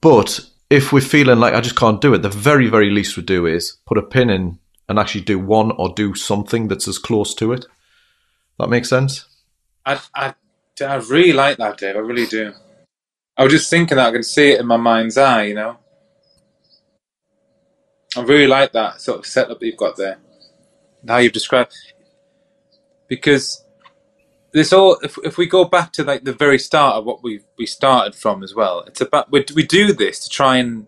But 0.00 0.48
if 0.70 0.92
we're 0.92 1.00
feeling 1.00 1.40
like 1.40 1.54
I 1.54 1.60
just 1.60 1.74
can't 1.74 2.00
do 2.00 2.14
it, 2.14 2.22
the 2.22 2.28
very, 2.28 2.68
very 2.68 2.90
least 2.90 3.16
we 3.16 3.24
do 3.24 3.46
is 3.46 3.78
put 3.84 3.98
a 3.98 4.02
pin 4.02 4.30
in 4.30 4.60
and 4.92 4.98
actually 4.98 5.22
do 5.22 5.38
one 5.38 5.70
or 5.78 5.88
do 5.88 6.14
something 6.14 6.68
that's 6.68 6.86
as 6.86 6.98
close 6.98 7.32
to 7.32 7.50
it. 7.50 7.64
That 8.58 8.68
makes 8.68 8.90
sense? 8.90 9.24
I, 9.86 9.98
I, 10.14 10.34
I 10.82 10.96
really 10.96 11.32
like 11.32 11.56
that, 11.56 11.78
Dave. 11.78 11.96
I 11.96 12.00
really 12.00 12.26
do. 12.26 12.52
I 13.38 13.44
was 13.44 13.54
just 13.54 13.70
thinking 13.70 13.96
that 13.96 14.08
I 14.08 14.12
can 14.12 14.22
see 14.22 14.50
it 14.50 14.60
in 14.60 14.66
my 14.66 14.76
mind's 14.76 15.16
eye, 15.16 15.44
you 15.44 15.54
know. 15.54 15.78
I 18.14 18.20
really 18.20 18.46
like 18.46 18.72
that 18.72 19.00
sort 19.00 19.20
of 19.20 19.24
setup 19.24 19.60
that 19.60 19.66
you've 19.66 19.78
got 19.78 19.96
there, 19.96 20.18
how 21.08 21.16
you've 21.16 21.32
described. 21.32 21.72
Because 23.08 23.64
this 24.52 24.74
all, 24.74 24.98
if 25.02 25.16
if 25.24 25.38
we 25.38 25.46
go 25.46 25.64
back 25.64 25.92
to 25.92 26.04
like 26.04 26.24
the 26.24 26.34
very 26.34 26.58
start 26.58 26.96
of 26.96 27.06
what 27.06 27.22
we 27.22 27.40
we 27.56 27.64
started 27.64 28.14
from 28.14 28.42
as 28.42 28.54
well, 28.54 28.80
it's 28.80 29.00
about 29.00 29.32
we 29.32 29.42
we 29.54 29.62
do 29.62 29.94
this 29.94 30.20
to 30.24 30.28
try 30.28 30.58
and 30.58 30.86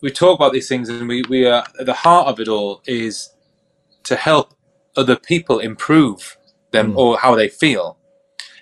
we 0.00 0.10
talk 0.10 0.38
about 0.38 0.52
these 0.52 0.68
things, 0.68 0.88
and 0.88 1.08
we 1.08 1.22
we 1.28 1.46
are 1.46 1.64
at 1.78 1.86
the 1.86 1.94
heart 1.94 2.28
of 2.28 2.40
it 2.40 2.48
all 2.48 2.82
is 2.86 3.30
to 4.04 4.16
help 4.16 4.54
other 4.96 5.16
people 5.16 5.58
improve 5.58 6.36
them 6.70 6.92
Mm. 6.92 6.96
or 6.96 7.18
how 7.18 7.34
they 7.34 7.48
feel. 7.48 7.98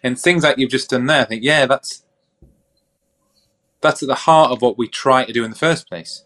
And 0.02 0.18
things 0.18 0.44
like 0.44 0.58
you've 0.58 0.70
just 0.70 0.90
done 0.90 1.06
there, 1.06 1.22
I 1.22 1.24
think, 1.24 1.42
yeah, 1.42 1.66
that's 1.66 2.02
that's 3.80 4.02
at 4.02 4.08
the 4.08 4.14
heart 4.14 4.50
of 4.52 4.62
what 4.62 4.78
we 4.78 4.88
try 4.88 5.24
to 5.24 5.32
do 5.32 5.44
in 5.44 5.50
the 5.50 5.56
first 5.56 5.88
place. 5.88 6.24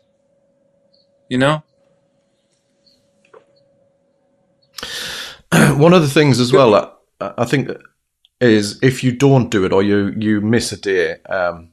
You 1.29 1.38
know? 1.38 1.62
One 5.77 5.92
of 5.92 6.03
the 6.03 6.09
things 6.09 6.40
as 6.40 6.53
well, 6.53 6.75
I, 7.20 7.33
I 7.38 7.44
think, 7.44 7.68
is 8.40 8.79
if 8.83 9.03
you 9.05 9.12
don't 9.12 9.51
do 9.51 9.64
it 9.64 9.73
or 9.73 9.83
you 9.83 10.14
you 10.16 10.40
miss 10.40 10.73
a 10.73 10.77
day, 10.77 11.16
um, 11.29 11.70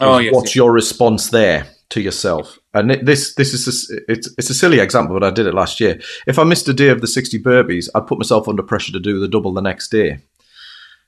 Oh, 0.00 0.18
yes, 0.18 0.34
what's 0.34 0.50
yes. 0.50 0.56
your 0.56 0.72
response 0.72 1.30
there 1.30 1.66
to 1.90 2.00
yourself? 2.00 2.58
And 2.74 2.90
it, 2.90 3.04
this 3.06 3.34
this 3.34 3.54
is 3.54 3.90
a 3.90 4.12
it's 4.12 4.28
it's 4.38 4.50
a 4.50 4.54
silly 4.54 4.80
example, 4.80 5.18
but 5.18 5.26
I 5.26 5.30
did 5.30 5.46
it 5.46 5.54
last 5.54 5.80
year. 5.80 6.00
If 6.26 6.38
I 6.38 6.44
missed 6.44 6.68
a 6.68 6.74
day 6.74 6.88
of 6.88 7.00
the 7.00 7.06
sixty 7.06 7.38
burpees, 7.42 7.88
I'd 7.94 8.06
put 8.06 8.18
myself 8.18 8.48
under 8.48 8.62
pressure 8.62 8.92
to 8.92 9.00
do 9.00 9.20
the 9.20 9.28
double 9.28 9.52
the 9.52 9.60
next 9.62 9.88
day. 9.90 10.18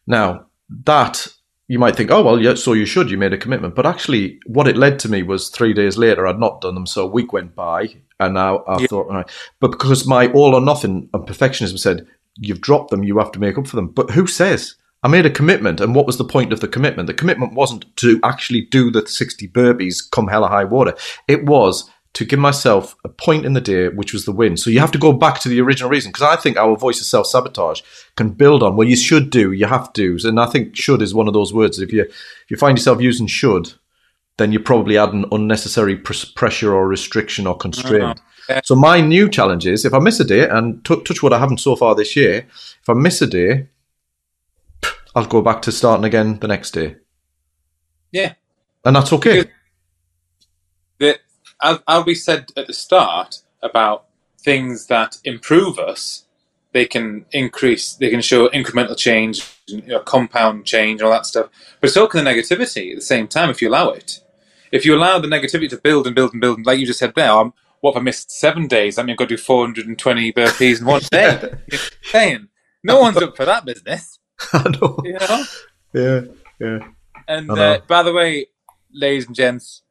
Now 0.07 0.47
that 0.85 1.27
you 1.67 1.79
might 1.79 1.97
think, 1.97 2.11
oh 2.11 2.23
well, 2.23 2.41
yeah, 2.41 2.55
so 2.55 2.73
you 2.73 2.87
should, 2.87 3.11
you 3.11 3.19
made 3.19 3.35
a 3.35 3.39
commitment, 3.39 3.75
but 3.75 3.85
actually, 3.85 4.41
what 4.47 4.67
it 4.67 4.77
led 4.77 4.99
to 5.01 5.09
me 5.11 5.23
was 5.23 5.51
three 5.51 5.75
days 5.75 5.99
later, 5.99 6.27
I'd 6.27 6.39
not 6.39 6.63
done 6.63 6.75
them, 6.75 6.87
so 6.87 7.05
a 7.05 7.11
week 7.11 7.35
went 7.35 7.55
by, 7.55 7.95
and 8.19 8.33
now 8.35 8.59
I 8.61 8.81
Yeah. 8.81 8.87
thought, 8.87 9.09
all 9.09 9.17
right, 9.17 9.31
but 9.61 9.73
because 9.73 10.07
my 10.07 10.29
all 10.33 10.55
or 10.55 10.63
nothing 10.63 11.11
and 11.13 11.27
perfectionism 11.27 11.79
said 11.79 12.07
you've 12.39 12.63
dropped 12.63 12.91
them, 12.91 13.05
you 13.05 13.19
have 13.19 13.33
to 13.33 13.39
make 13.39 13.59
up 13.59 13.67
for 13.67 13.77
them. 13.77 13.89
But 13.89 14.13
who 14.13 14.27
says? 14.27 14.77
I 15.03 15.09
made 15.09 15.27
a 15.27 15.31
commitment, 15.31 15.81
and 15.81 15.95
what 15.95 16.07
was 16.07 16.19
the 16.19 16.25
point 16.25 16.53
of 16.53 16.61
the 16.61 16.69
commitment? 16.69 17.07
The 17.07 17.15
commitment 17.15 17.55
wasn't 17.55 17.97
to 17.99 18.19
actually 18.25 18.63
do 18.63 18.91
the 18.91 19.07
60 19.07 19.49
burpees 19.49 19.99
come 20.11 20.27
hella 20.27 20.49
high 20.49 20.65
water. 20.65 20.95
It 21.29 21.45
was 21.47 21.89
to 22.15 22.25
give 22.25 22.41
myself 22.41 22.97
a 23.05 23.09
point 23.09 23.47
in 23.47 23.53
the 23.53 23.61
day, 23.61 23.89
which 23.89 24.13
was 24.13 24.25
the 24.25 24.33
win. 24.33 24.57
So 24.57 24.71
you 24.71 24.81
have 24.81 24.91
to 24.91 24.99
go 24.99 25.13
back 25.13 25.39
to 25.41 25.49
the 25.49 25.61
original 25.61 25.89
reason, 25.89 26.11
because 26.11 26.23
I 26.23 26.35
think 26.35 26.57
our 26.57 26.77
voice 26.77 27.01
of 27.01 27.07
self 27.07 27.29
sabotage 27.29 27.83
can 28.17 28.31
build 28.31 28.63
on, 28.63 28.77
well, 28.77 28.89
you 28.89 28.97
should 28.97 29.31
do, 29.31 29.53
you 29.53 29.67
have 29.67 29.93
to. 29.93 30.19
And 30.25 30.41
I 30.41 30.47
think 30.47 30.75
should 30.75 31.01
is 31.01 31.15
one 31.15 31.29
of 31.29 31.35
those 31.35 31.55
words. 31.55 31.79
If 31.79 31.93
you, 31.93 32.03
if 32.03 32.51
you 32.51 32.57
find 32.57 32.77
yourself 32.77 33.01
using 33.01 33.29
should, 33.29 33.73
then 34.39 34.51
you're 34.51 34.63
probably 34.63 34.99
adding 34.99 35.27
unnecessary 35.31 35.97
pres- 35.97 36.25
pressure 36.25 36.75
or 36.75 36.89
restriction 36.89 37.47
or 37.47 37.57
constraint. 37.57 38.19
Mm-hmm. 38.19 38.53
Yeah. 38.53 38.61
So 38.65 38.75
my 38.75 39.01
new 39.01 39.29
challenge 39.29 39.67
is 39.67 39.85
if 39.85 39.95
I 39.95 39.99
miss 39.99 40.19
a 40.19 40.25
day, 40.25 40.49
and 40.49 40.85
t- 40.85 41.03
touch 41.05 41.23
what 41.23 41.33
I 41.33 41.39
haven't 41.39 41.59
so 41.59 41.77
far 41.77 41.95
this 41.95 42.17
year, 42.17 42.49
if 42.81 42.89
I 42.89 42.95
miss 42.95 43.23
a 43.23 43.27
day, 43.27 43.69
I'll 45.19 45.27
go 45.27 45.43
back 45.43 45.63
to 45.63 45.73
starting 45.73 46.05
again 46.05 46.39
the 46.39 46.47
next 46.47 46.71
day, 46.71 46.95
Yeah. 48.13 48.35
and 48.85 48.95
that's 48.95 49.13
okay. 49.15 49.47
That 51.01 51.19
as, 51.61 51.81
as 51.89 52.05
we 52.07 52.15
said 52.15 52.53
at 52.57 52.69
the 52.69 52.73
start 52.73 53.41
about 53.61 54.05
things 54.41 54.87
that 54.87 55.19
improve 55.25 55.77
us, 55.77 56.25
they 56.73 56.87
can 56.87 57.27
increase, 57.33 57.95
they 57.95 58.11
can 58.11 58.21
show 58.21 58.49
incremental 58.51 58.97
change, 58.97 59.45
you 59.67 59.83
know, 59.83 59.99
compound 59.99 60.65
change, 60.67 61.03
all 61.03 61.11
that 61.11 61.27
stuff. 61.27 61.49
But 61.81 61.91
so 61.91 62.07
can 62.07 62.25
the 62.25 62.31
negativity 62.31 62.93
at 62.93 62.97
the 62.97 63.03
same 63.03 63.27
time 63.27 63.51
if 63.51 63.61
you 63.61 63.69
allow 63.69 63.91
it. 63.91 64.21
If 64.71 64.85
you 64.85 64.95
allow 64.95 65.19
the 65.19 65.27
negativity 65.27 65.69
to 65.71 65.79
build 65.79 66.07
and 66.07 66.15
build 66.15 66.33
and 66.33 66.41
build, 66.41 66.65
like 66.65 66.79
you 66.79 66.87
just 66.87 67.01
said 67.01 67.15
there, 67.17 67.33
um, 67.33 67.55
what 67.81 67.93
if 67.93 67.97
I 67.97 68.01
missed 68.01 68.31
seven 68.31 68.69
days? 68.69 68.99
I 68.99 69.03
mean, 69.03 69.13
I've 69.15 69.17
got 69.17 69.29
to 69.31 69.37
do 69.37 69.43
420 69.43 70.33
burpees 70.33 70.79
in 70.81 70.87
one 70.87 71.01
day. 71.11 71.55
Saying 72.03 72.49
no 72.85 73.01
one's 73.01 73.17
up 73.17 73.37
for 73.37 73.47
that 73.47 73.65
business, 73.65 74.18
I 74.53 74.69
know. 74.81 74.97
know? 75.05 75.45
Yeah, 75.95 76.21
yeah. 76.61 76.81
And 77.27 77.51
uh, 77.51 77.81
by 77.89 78.03
the 78.03 78.13
way, 78.13 78.49
ladies 78.93 79.27
and 79.27 79.35
gents, 79.35 79.83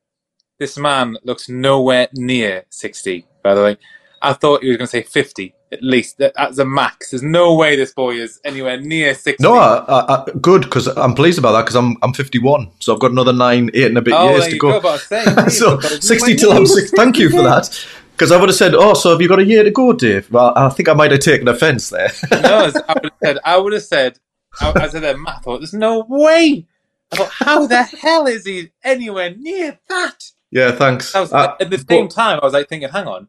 this 0.60 0.78
man 0.78 1.18
looks 1.24 1.50
nowhere 1.50 2.08
near 2.14 2.66
60, 2.70 3.26
by 3.44 3.56
the 3.56 3.64
way. 3.64 3.78
I 4.22 4.34
thought 4.34 4.62
he 4.62 4.70
was 4.70 4.78
going 4.78 4.88
to 4.88 4.92
say 4.92 5.02
50, 5.02 5.56
at 5.72 5.84
least. 5.84 6.18
That- 6.20 6.34
That's 6.36 6.58
a 6.60 6.66
max. 6.66 7.12
There's 7.12 7.24
no 7.24 7.56
way 7.56 7.76
this 7.76 7.94
boy 7.94 8.16
is 8.16 8.40
anywhere 8.44 8.80
near 8.80 9.16
60. 9.16 9.42
No, 9.44 9.56
I, 9.56 9.78
I, 9.88 10.16
I, 10.16 10.26
good 10.40 10.64
because 10.64 10.88
I'm 10.88 11.14
pleased 11.14 11.40
about 11.40 11.54
that 11.54 11.64
because 11.64 11.76
I'm 11.76 11.98
I'm 12.02 12.14
51, 12.14 12.72
so 12.80 12.94
I've 12.94 13.00
got 13.00 13.12
another 13.12 13.34
nine, 13.34 13.70
eight 13.74 13.88
and 13.88 13.98
a 13.98 14.02
bit 14.02 14.14
oh, 14.14 14.30
years 14.30 14.48
to 14.48 14.58
go. 14.58 14.72
go. 14.74 14.82
But 14.82 14.90
I 14.90 14.92
was 14.94 15.04
saying, 15.04 15.36
geez, 15.46 15.60
so 15.60 15.80
60 15.80 16.36
till 16.36 16.54
I'm 16.54 16.66
six. 16.66 16.92
Thank 16.92 17.18
you 17.18 17.30
for 17.30 17.42
that. 17.44 17.86
Because 18.18 18.32
I 18.32 18.38
would 18.38 18.50
have 18.50 18.56
said, 18.56 18.74
oh, 18.74 18.96
so 18.96 19.12
have 19.12 19.22
you 19.22 19.28
got 19.28 19.38
a 19.38 19.46
year 19.46 19.62
to 19.62 19.70
go, 19.70 19.94
Dave? 19.94 20.32
Well, 20.32 20.52
I 20.56 20.70
think 20.70 20.90
I 20.90 20.94
might 20.94 21.12
have 21.12 21.20
taken 21.20 21.48
offence 21.48 21.92
there. 21.92 22.10
no, 22.32 22.72
I 22.90 22.94
would 22.96 23.04
have 23.04 23.14
said, 23.24 23.38
I 23.46 23.58
would 23.58 23.74
have 23.74 23.84
said, 23.84 24.18
I, 24.62 24.74
I 24.76 24.88
said 24.88 25.04
that, 25.04 25.20
Matt, 25.20 25.36
I 25.38 25.39
thought, 25.39 25.60
there's 25.60 25.74
no 25.74 26.06
way. 26.08 26.65
I 27.12 27.15
thought, 27.15 27.30
how 27.32 27.67
the 27.67 27.84
hell 27.84 28.28
is 28.28 28.46
he 28.46 28.72
anywhere 28.84 29.34
near 29.36 29.80
that? 29.89 30.32
yeah, 30.52 30.72
thanks. 30.72 31.13
Was, 31.13 31.32
Uh, 31.34 31.56
at 31.60 31.70
the 31.70 31.78
same 31.78 32.06
but- 32.08 32.13
time, 32.15 32.39
I 32.41 32.46
was 32.46 32.54
like 32.54 32.70
thinking, 32.70 32.89
hang 32.89 33.08
on, 33.08 33.28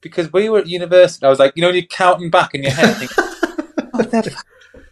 because 0.00 0.32
we 0.32 0.48
were 0.48 0.58
at 0.60 0.66
university, 0.66 1.24
I 1.26 1.30
was 1.30 1.38
like, 1.38 1.52
you 1.56 1.62
know, 1.62 1.70
you're 1.70 1.82
counting 1.84 2.30
back 2.30 2.54
in 2.54 2.62
your 2.62 2.72
head, 2.72 2.96
thinking, 2.96 3.16
the 3.94 4.36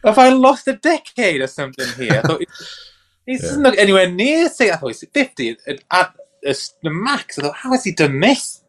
have 0.05 0.19
I 0.19 0.31
lost 0.31 0.67
a 0.69 0.75
decade 0.75 1.41
or 1.43 1.47
something 1.47 1.87
here? 1.97 2.21
I 2.25 2.27
thought 2.27 2.43
he 3.27 3.37
doesn't 3.37 3.63
look 3.63 3.77
anywhere 3.77 4.11
near. 4.11 4.49
Say, 4.49 4.71
I 4.71 4.77
thought 4.77 4.87
he's 4.89 5.05
fifty 5.13 5.51
at, 5.51 5.59
at, 5.67 5.83
at 5.91 6.15
the 6.83 6.91
max. 6.91 7.39
I 7.39 7.43
thought, 7.43 7.57
how 7.57 7.73
has 7.73 7.85
he 7.85 7.93
done 7.93 8.19
this? 8.21 8.60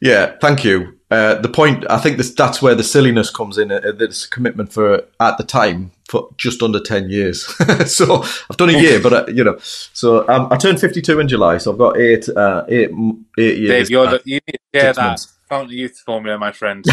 Yeah, 0.00 0.36
thank 0.40 0.64
you. 0.64 0.98
Uh, 1.10 1.34
the 1.34 1.48
point, 1.48 1.84
I 1.90 1.98
think 1.98 2.18
this, 2.18 2.32
that's 2.32 2.62
where 2.62 2.74
the 2.74 2.84
silliness 2.84 3.30
comes 3.30 3.58
in. 3.58 3.72
Uh, 3.72 3.92
this 3.96 4.26
commitment 4.26 4.72
for 4.72 5.04
at 5.18 5.38
the 5.38 5.44
time 5.44 5.90
for 6.08 6.28
just 6.36 6.62
under 6.62 6.80
ten 6.80 7.10
years. 7.10 7.44
so 7.92 8.22
I've 8.48 8.56
done 8.56 8.70
a 8.70 8.78
year, 8.78 9.00
but 9.00 9.12
uh, 9.12 9.26
you 9.26 9.42
know, 9.42 9.58
so 9.58 10.26
um, 10.28 10.46
I 10.52 10.56
turned 10.56 10.80
fifty-two 10.80 11.18
in 11.18 11.26
July, 11.26 11.58
so 11.58 11.72
I've 11.72 11.78
got 11.78 11.98
eight, 11.98 12.28
uh, 12.28 12.64
eight, 12.68 12.90
eight 13.38 13.58
years. 13.58 13.70
Dave, 13.70 13.90
you're 13.90 14.06
uh, 14.06 14.10
the, 14.12 14.22
you 14.24 14.40
need 14.46 14.58
to 14.72 14.78
share 14.80 14.92
that 14.92 15.04
months. 15.04 15.36
fountain 15.48 15.70
of 15.70 15.72
youth 15.72 15.98
formula, 15.98 16.38
my 16.38 16.52
friend. 16.52 16.84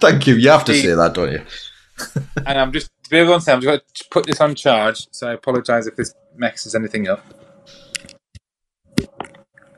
thank 0.00 0.28
you. 0.28 0.36
You 0.36 0.50
have 0.50 0.64
to 0.66 0.74
say 0.74 0.94
that, 0.94 1.12
don't 1.12 1.32
you? 1.32 1.42
and 2.46 2.58
I'm 2.58 2.72
just 2.72 2.90
to 3.02 3.10
be 3.10 3.18
able 3.18 3.34
to 3.34 3.40
say, 3.40 3.52
I'm 3.52 3.60
just 3.60 3.66
going 3.66 3.80
to 3.80 4.04
put 4.10 4.26
this 4.26 4.40
on 4.40 4.54
charge. 4.54 5.08
So 5.10 5.28
I 5.28 5.32
apologise 5.32 5.86
if 5.86 5.96
this 5.96 6.14
messes 6.36 6.74
anything 6.74 7.08
up. 7.08 7.24
Is 8.98 9.08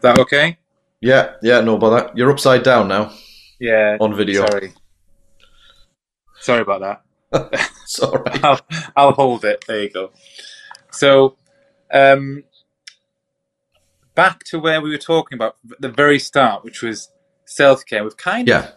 that 0.03 0.19
okay? 0.19 0.59
Yeah, 1.05 1.35
yeah, 1.43 1.61
no 1.61 1.77
bother. 1.77 2.11
You're 2.15 2.31
upside 2.31 2.63
down 2.63 2.89
now 2.89 3.13
Yeah. 3.61 3.99
on 4.01 4.17
video. 4.17 4.47
Sorry. 4.47 4.73
Sorry 6.41 6.63
about 6.63 6.81
that. 7.33 7.51
It's 7.85 7.99
all 8.01 8.13
right. 8.13 8.43
I'll, 8.43 8.61
I'll 8.97 9.13
hold 9.13 9.45
it. 9.45 9.63
There 9.69 9.83
you 9.83 9.91
go. 9.91 10.13
So, 10.91 11.37
um, 11.93 12.45
back 14.15 14.43
to 14.45 14.59
where 14.59 14.81
we 14.81 14.89
were 14.91 14.97
talking 14.99 15.37
about 15.37 15.57
at 15.71 15.81
the 15.83 15.91
very 15.91 16.19
start, 16.19 16.65
which 16.65 16.81
was 16.81 17.11
self 17.45 17.85
care. 17.85 18.03
We've 18.03 18.17
kind 18.17 18.49
of, 18.49 18.65
Yeah, 18.65 18.71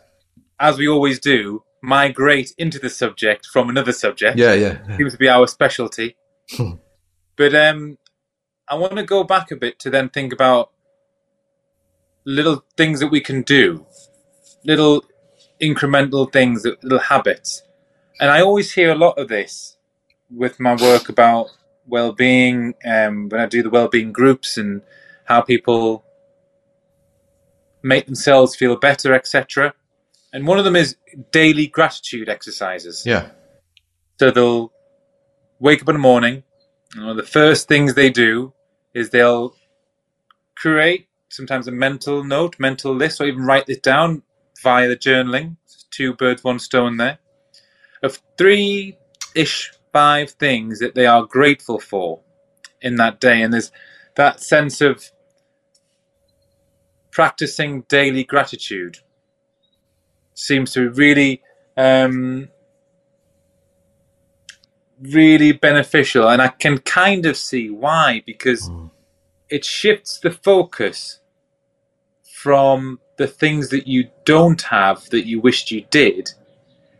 as 0.59 0.77
we 0.77 0.87
always 0.89 1.19
do, 1.19 1.63
migrate 1.81 2.53
into 2.57 2.79
the 2.79 2.89
subject 2.89 3.45
from 3.45 3.69
another 3.69 3.93
subject. 3.93 4.37
yeah, 4.37 4.53
yeah. 4.53 4.97
seems 4.97 5.13
to 5.13 5.17
be 5.19 5.29
our 5.29 5.47
specialty. 5.47 6.17
Hmm. 6.51 6.73
but 7.37 7.55
um, 7.55 7.97
I 8.69 8.75
want 8.75 8.97
to 8.97 9.03
go 9.03 9.23
back 9.23 9.51
a 9.51 9.55
bit 9.55 9.79
to 9.79 9.89
then 9.89 10.09
think 10.09 10.33
about 10.33 10.71
little 12.27 12.61
things 12.75 12.99
that 12.99 13.07
we 13.07 13.21
can 13.21 13.41
do, 13.41 13.85
little 14.65 15.03
incremental 15.61 16.31
things, 16.31 16.65
little 16.65 16.99
habits. 16.99 17.63
And 18.19 18.29
I 18.29 18.41
always 18.41 18.73
hear 18.73 18.91
a 18.91 18.95
lot 18.95 19.17
of 19.17 19.29
this 19.29 19.77
with 20.29 20.59
my 20.59 20.75
work 20.75 21.07
about 21.07 21.47
well-being, 21.87 22.73
um, 22.83 23.29
when 23.29 23.39
I 23.39 23.45
do 23.45 23.63
the 23.63 23.69
well-being 23.69 24.11
groups 24.11 24.57
and 24.57 24.81
how 25.23 25.39
people 25.39 26.03
make 27.81 28.05
themselves 28.07 28.57
feel 28.57 28.75
better, 28.75 29.13
etc. 29.13 29.73
And 30.33 30.45
one 30.45 30.59
of 30.59 30.65
them 30.65 30.75
is 30.75 30.97
daily 31.31 31.67
gratitude 31.67 32.27
exercises. 32.27 33.03
Yeah, 33.05 33.29
So 34.19 34.31
they'll 34.31 34.73
wake 35.59 35.81
up 35.81 35.87
in 35.87 35.95
the 35.95 35.99
morning, 35.99 36.43
and 36.93 37.03
one 37.03 37.11
of 37.11 37.17
the 37.17 37.31
first 37.31 37.69
things 37.69 37.93
they 37.93 38.09
do 38.09 38.51
is 38.93 39.11
they'll 39.11 39.55
create 40.57 41.06
sometimes 41.29 41.67
a 41.67 41.71
mental 41.71 42.23
note, 42.23 42.55
mental 42.59 42.93
list, 42.95 43.21
or 43.21 43.25
even 43.25 43.45
write 43.45 43.65
this 43.65 43.79
down 43.79 44.23
via 44.63 44.87
the 44.87 44.97
journaling. 44.97 45.57
Two 45.91 46.13
birds, 46.13 46.43
one 46.43 46.59
stone 46.59 46.97
there. 46.97 47.19
Of 48.03 48.19
three 48.37 48.97
ish, 49.35 49.71
five 49.93 50.31
things 50.31 50.79
that 50.79 50.95
they 50.95 51.05
are 51.05 51.23
grateful 51.25 51.79
for 51.79 52.21
in 52.81 52.95
that 52.97 53.19
day. 53.19 53.41
And 53.41 53.53
there's 53.53 53.71
that 54.15 54.41
sense 54.41 54.81
of 54.81 55.11
practicing 57.11 57.81
daily 57.89 58.23
gratitude 58.23 58.99
seems 60.35 60.71
to 60.73 60.81
be 60.81 60.95
really 60.95 61.41
um, 61.75 62.49
really 65.01 65.51
beneficial 65.51 66.29
and 66.29 66.41
i 66.41 66.47
can 66.47 66.77
kind 66.79 67.25
of 67.25 67.35
see 67.37 67.69
why 67.69 68.21
because 68.25 68.69
Mm. 68.69 68.91
It 69.49 69.63
shifts 69.65 70.19
the 70.19 70.31
focus 70.31 71.19
from 72.33 72.99
the 73.17 73.27
things 73.27 73.69
that 73.69 73.87
you 73.87 74.09
don't 74.25 74.61
have 74.61 75.03
that 75.09 75.25
you 75.25 75.39
wished 75.41 75.71
you 75.71 75.85
did 75.89 76.29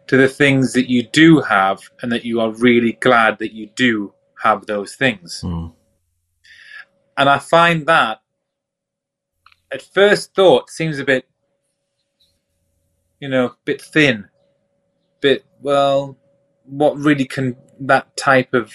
to 0.07 0.17
the 0.17 0.27
things 0.27 0.73
that 0.73 0.89
you 0.89 1.03
do 1.03 1.41
have 1.41 1.79
and 2.01 2.11
that 2.11 2.25
you 2.25 2.39
are 2.39 2.51
really 2.51 2.93
glad 2.93 3.37
that 3.39 3.53
you 3.53 3.67
do 3.75 4.13
have 4.41 4.65
those 4.65 4.95
things 4.95 5.41
Mm. 5.43 5.73
and 7.17 7.29
i 7.29 7.37
find 7.39 7.85
that 7.87 8.21
at 9.71 9.81
first 9.81 10.33
thought 10.33 10.69
seems 10.69 10.99
a 10.99 11.03
bit 11.03 11.27
you 13.19 13.27
know 13.27 13.45
a 13.47 13.55
bit 13.65 13.81
thin 13.81 14.27
bit 15.21 15.43
well 15.61 16.17
what 16.65 16.97
really 16.97 17.25
can 17.25 17.55
that 17.79 18.15
type 18.17 18.53
of 18.53 18.73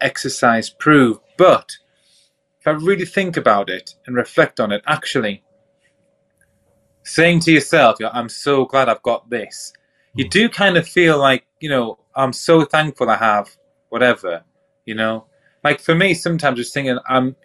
exercise 0.00 0.70
prove 0.70 1.18
but 1.36 1.76
if 2.64 2.68
i 2.68 2.70
really 2.70 3.06
think 3.06 3.36
about 3.36 3.68
it 3.68 3.94
and 4.06 4.16
reflect 4.16 4.60
on 4.60 4.72
it 4.72 4.82
actually 4.86 5.42
saying 7.02 7.40
to 7.40 7.52
yourself 7.52 7.98
i'm 8.12 8.28
so 8.28 8.64
glad 8.64 8.88
i've 8.88 9.02
got 9.02 9.28
this 9.28 9.72
you 10.14 10.28
do 10.28 10.48
kind 10.48 10.76
of 10.76 10.88
feel 10.88 11.18
like 11.18 11.44
you 11.60 11.68
know 11.68 11.98
I'm 12.16 12.32
so 12.32 12.64
thankful 12.64 13.10
I 13.10 13.16
have 13.16 13.54
whatever, 13.88 14.44
you 14.86 14.94
know. 14.94 15.26
Like 15.62 15.80
for 15.80 15.94
me, 15.94 16.14
sometimes 16.14 16.58
just 16.58 16.74
thinking 16.74 16.98
I'm, 17.08 17.36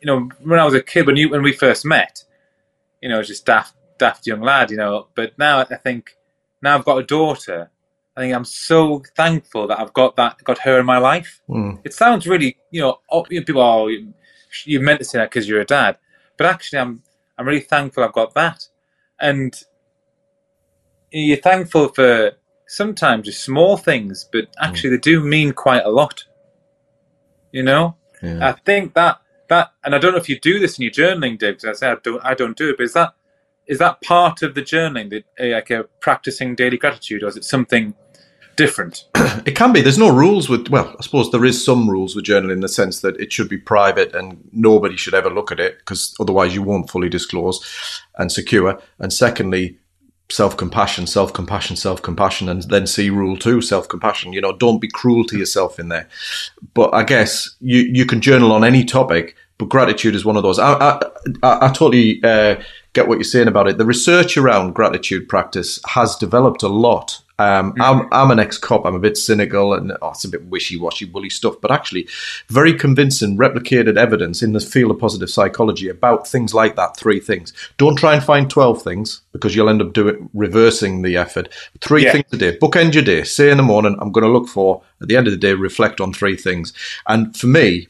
you 0.00 0.06
know, 0.06 0.28
when 0.42 0.60
I 0.60 0.64
was 0.64 0.74
a 0.74 0.82
kid 0.82 1.06
when 1.06 1.16
you 1.16 1.30
when 1.30 1.42
we 1.42 1.52
first 1.52 1.84
met, 1.84 2.24
you 3.00 3.08
know, 3.08 3.16
I 3.16 3.18
was 3.18 3.28
just 3.28 3.46
daft 3.46 3.74
daft 3.98 4.26
young 4.26 4.40
lad, 4.40 4.70
you 4.70 4.76
know. 4.76 5.08
But 5.14 5.38
now 5.38 5.60
I 5.60 5.76
think 5.76 6.16
now 6.62 6.76
I've 6.76 6.84
got 6.84 6.98
a 6.98 7.04
daughter. 7.04 7.70
I 8.16 8.20
think 8.22 8.34
I'm 8.34 8.44
so 8.44 9.02
thankful 9.16 9.68
that 9.68 9.78
I've 9.78 9.92
got 9.92 10.16
that 10.16 10.42
got 10.42 10.58
her 10.58 10.80
in 10.80 10.86
my 10.86 10.98
life. 10.98 11.40
Mm. 11.48 11.80
It 11.84 11.94
sounds 11.94 12.26
really, 12.26 12.56
you 12.72 12.80
know, 12.80 12.98
people 13.28 13.62
oh 13.62 13.88
you, 14.64 14.80
meant 14.80 14.98
to 15.00 15.04
say 15.04 15.18
that 15.18 15.30
because 15.30 15.48
you're 15.48 15.60
a 15.60 15.64
dad, 15.66 15.98
but 16.36 16.46
actually 16.46 16.78
I'm 16.80 17.02
I'm 17.36 17.46
really 17.46 17.60
thankful 17.60 18.04
I've 18.04 18.12
got 18.12 18.34
that, 18.34 18.68
and 19.20 19.54
you're 21.10 21.36
thankful 21.36 21.88
for 21.88 22.32
sometimes 22.66 23.26
just 23.26 23.42
small 23.42 23.76
things, 23.76 24.28
but 24.30 24.48
actually 24.60 24.90
they 24.90 24.98
do 24.98 25.22
mean 25.22 25.52
quite 25.52 25.84
a 25.84 25.90
lot. 25.90 26.24
You 27.52 27.62
know, 27.62 27.96
Yeah. 28.22 28.48
I 28.48 28.52
think 28.52 28.94
that 28.94 29.20
that, 29.48 29.72
and 29.82 29.94
I 29.94 29.98
don't 29.98 30.12
know 30.12 30.18
if 30.18 30.28
you 30.28 30.38
do 30.38 30.58
this 30.58 30.78
in 30.78 30.82
your 30.82 30.92
journaling, 30.92 31.38
Dave. 31.38 31.54
Because 31.54 31.64
I 31.64 31.72
say 31.72 31.90
I 31.92 31.96
don't, 32.02 32.24
I 32.24 32.34
don't 32.34 32.56
do 32.56 32.70
it. 32.70 32.76
But 32.76 32.84
is 32.84 32.92
that 32.92 33.14
is 33.66 33.78
that 33.78 34.02
part 34.02 34.42
of 34.42 34.54
the 34.54 34.62
journaling, 34.62 35.10
that, 35.10 35.24
uh, 35.40 35.54
like 35.54 35.70
a 35.70 35.84
practicing 36.00 36.54
daily 36.54 36.76
gratitude, 36.76 37.22
or 37.22 37.28
is 37.28 37.36
it 37.36 37.44
something 37.44 37.94
different? 38.58 39.06
It 39.46 39.56
can 39.56 39.72
be. 39.72 39.80
There's 39.80 39.96
no 39.96 40.14
rules 40.14 40.50
with. 40.50 40.68
Well, 40.68 40.94
I 40.98 41.02
suppose 41.02 41.30
there 41.30 41.44
is 41.44 41.64
some 41.64 41.88
rules 41.88 42.14
with 42.14 42.26
journaling 42.26 42.52
in 42.52 42.60
the 42.60 42.68
sense 42.68 43.00
that 43.00 43.18
it 43.18 43.32
should 43.32 43.48
be 43.48 43.56
private 43.56 44.14
and 44.14 44.46
nobody 44.52 44.96
should 44.96 45.14
ever 45.14 45.30
look 45.30 45.50
at 45.50 45.60
it 45.60 45.78
because 45.78 46.14
otherwise 46.20 46.54
you 46.54 46.62
won't 46.62 46.90
fully 46.90 47.08
disclose 47.08 47.64
and 48.18 48.30
secure. 48.30 48.78
And 48.98 49.10
secondly, 49.10 49.78
self 50.30 50.56
compassion, 50.56 51.06
self 51.06 51.32
compassion, 51.32 51.76
self 51.76 52.02
compassion, 52.02 52.48
and 52.48 52.62
then 52.64 52.86
see 52.86 53.10
rule 53.10 53.36
two, 53.36 53.60
self 53.60 53.88
compassion. 53.88 54.32
You 54.32 54.40
know, 54.40 54.54
don't 54.56 54.80
be 54.80 54.88
cruel 54.88 55.24
to 55.26 55.38
yourself 55.38 55.78
in 55.78 55.88
there. 55.88 56.08
But 56.74 56.92
I 56.92 57.04
guess 57.04 57.56
you 57.60 57.80
you 57.80 58.04
can 58.04 58.20
journal 58.20 58.52
on 58.52 58.64
any 58.64 58.84
topic, 58.84 59.36
but 59.56 59.68
gratitude 59.68 60.14
is 60.14 60.24
one 60.24 60.36
of 60.36 60.42
those. 60.42 60.58
I 60.58 61.00
I, 61.42 61.68
I, 61.68 61.68
totally 61.68 62.20
uh, 62.22 62.56
get 62.92 63.08
what 63.08 63.16
you're 63.16 63.24
saying 63.24 63.48
about 63.48 63.68
it. 63.68 63.78
The 63.78 63.86
research 63.86 64.36
around 64.36 64.74
gratitude 64.74 65.28
practice 65.28 65.80
has 65.86 66.16
developed 66.16 66.62
a 66.62 66.68
lot. 66.68 67.22
Um, 67.40 67.74
I'm, 67.80 68.08
I'm 68.10 68.30
an 68.32 68.40
ex-cop. 68.40 68.84
I'm 68.84 68.96
a 68.96 69.00
bit 69.00 69.16
cynical 69.16 69.72
and 69.72 69.92
oh, 70.02 70.10
it's 70.10 70.24
a 70.24 70.28
bit 70.28 70.46
wishy-washy, 70.46 71.04
woolly 71.06 71.30
stuff. 71.30 71.54
But 71.60 71.70
actually, 71.70 72.08
very 72.48 72.74
convincing, 72.74 73.38
replicated 73.38 73.96
evidence 73.96 74.42
in 74.42 74.52
the 74.52 74.60
field 74.60 74.90
of 74.90 74.98
positive 74.98 75.30
psychology 75.30 75.88
about 75.88 76.26
things 76.26 76.52
like 76.52 76.74
that. 76.76 76.96
Three 76.96 77.20
things. 77.20 77.52
Don't 77.76 77.96
try 77.96 78.14
and 78.14 78.24
find 78.24 78.50
twelve 78.50 78.82
things 78.82 79.22
because 79.32 79.54
you'll 79.54 79.68
end 79.68 79.82
up 79.82 79.92
doing 79.92 80.28
reversing 80.34 81.02
the 81.02 81.16
effort. 81.16 81.48
Three 81.80 82.04
Yeah. 82.04 82.12
things 82.12 82.26
a 82.32 82.36
day. 82.36 82.58
Bookend 82.58 82.94
your 82.94 83.04
day. 83.04 83.22
Say 83.22 83.50
in 83.50 83.56
the 83.56 83.62
morning, 83.62 83.96
I'm 84.00 84.10
going 84.10 84.26
to 84.26 84.32
look 84.32 84.48
for. 84.48 84.82
At 85.00 85.06
the 85.06 85.16
end 85.16 85.28
of 85.28 85.32
the 85.32 85.38
day, 85.38 85.54
reflect 85.54 86.00
on 86.00 86.12
three 86.12 86.36
things. 86.36 86.72
And 87.06 87.36
for 87.36 87.46
me, 87.46 87.86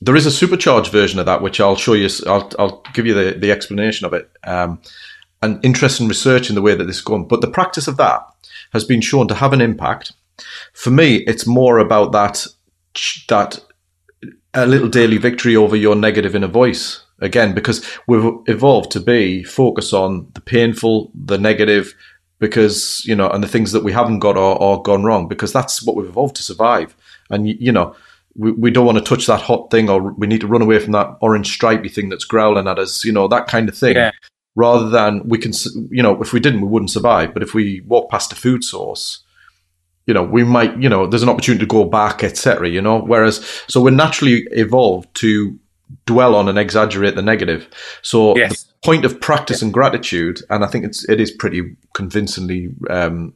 there 0.00 0.16
is 0.16 0.26
a 0.26 0.30
supercharged 0.32 0.90
version 0.90 1.20
of 1.20 1.26
that, 1.26 1.42
which 1.42 1.60
I'll 1.60 1.76
show 1.76 1.92
you. 1.92 2.08
I'll, 2.26 2.50
I'll 2.58 2.82
give 2.94 3.06
you 3.06 3.14
the, 3.14 3.38
the 3.38 3.52
explanation 3.52 4.06
of 4.06 4.12
it. 4.12 4.28
Um, 4.42 4.80
and 5.40 5.64
interesting 5.64 6.08
research 6.08 6.48
in 6.48 6.56
the 6.56 6.62
way 6.62 6.74
that 6.74 6.84
this 6.84 6.96
is 6.96 7.02
going. 7.02 7.28
But 7.28 7.42
the 7.42 7.50
practice 7.50 7.86
of 7.86 7.96
that 7.98 8.26
has 8.72 8.84
been 8.84 9.00
shown 9.00 9.28
to 9.28 9.34
have 9.34 9.52
an 9.52 9.60
impact. 9.60 10.12
For 10.72 10.90
me, 10.90 11.16
it's 11.26 11.46
more 11.46 11.78
about 11.78 12.12
that 12.12 12.46
that 13.28 13.60
a 14.54 14.66
little 14.66 14.88
daily 14.88 15.18
victory 15.18 15.54
over 15.54 15.76
your 15.76 15.94
negative 15.94 16.34
inner 16.34 16.48
voice 16.48 17.02
again, 17.20 17.54
because 17.54 17.84
we've 18.06 18.32
evolved 18.46 18.90
to 18.92 19.00
be 19.00 19.42
focus 19.42 19.92
on 19.92 20.28
the 20.34 20.40
painful, 20.40 21.10
the 21.14 21.38
negative, 21.38 21.94
because 22.38 23.02
you 23.04 23.14
know, 23.14 23.28
and 23.28 23.42
the 23.42 23.48
things 23.48 23.72
that 23.72 23.84
we 23.84 23.92
haven't 23.92 24.20
got 24.20 24.36
or, 24.36 24.60
or 24.60 24.82
gone 24.82 25.04
wrong, 25.04 25.28
because 25.28 25.52
that's 25.52 25.82
what 25.84 25.96
we've 25.96 26.08
evolved 26.08 26.36
to 26.36 26.42
survive. 26.42 26.94
And 27.30 27.48
you 27.48 27.72
know, 27.72 27.94
we, 28.34 28.52
we 28.52 28.70
don't 28.70 28.86
want 28.86 28.98
to 28.98 29.04
touch 29.04 29.26
that 29.26 29.42
hot 29.42 29.70
thing, 29.70 29.90
or 29.90 30.12
we 30.12 30.26
need 30.26 30.40
to 30.40 30.46
run 30.46 30.62
away 30.62 30.78
from 30.78 30.92
that 30.92 31.16
orange 31.20 31.52
stripy 31.52 31.88
thing 31.88 32.08
that's 32.08 32.24
growling 32.24 32.68
at 32.68 32.78
us. 32.78 33.04
You 33.04 33.12
know, 33.12 33.28
that 33.28 33.48
kind 33.48 33.68
of 33.68 33.76
thing 33.76 33.96
Yeah. 33.96 34.12
Rather 34.58 34.88
than 34.88 35.22
we 35.28 35.38
can, 35.38 35.52
you 35.88 36.02
know, 36.02 36.20
if 36.20 36.32
we 36.32 36.40
didn't, 36.40 36.62
we 36.62 36.66
wouldn't 36.66 36.90
survive. 36.90 37.32
But 37.32 37.44
if 37.44 37.54
we 37.54 37.80
walk 37.86 38.10
past 38.10 38.32
a 38.32 38.34
food 38.34 38.64
source, 38.64 39.20
you 40.04 40.12
know, 40.12 40.24
we 40.24 40.42
might, 40.42 40.76
you 40.82 40.88
know, 40.88 41.06
there's 41.06 41.22
an 41.22 41.28
opportunity 41.28 41.64
to 41.64 41.68
go 41.68 41.84
back, 41.84 42.24
etc. 42.24 42.68
You 42.68 42.82
know, 42.82 42.98
whereas 42.98 43.36
so 43.68 43.80
we're 43.80 43.90
naturally 43.90 44.48
evolved 44.50 45.14
to 45.22 45.56
dwell 46.06 46.34
on 46.34 46.48
and 46.48 46.58
exaggerate 46.58 47.14
the 47.14 47.22
negative. 47.22 47.68
So 48.02 48.36
Yes. 48.36 48.64
the 48.64 48.72
point 48.84 49.04
of 49.04 49.20
practice 49.20 49.62
and 49.62 49.72
gratitude, 49.72 50.40
and 50.50 50.64
I 50.64 50.66
think 50.66 50.84
it's 50.84 51.08
it 51.08 51.20
is 51.20 51.30
pretty 51.30 51.76
convincingly 51.94 52.74
um, 52.90 53.34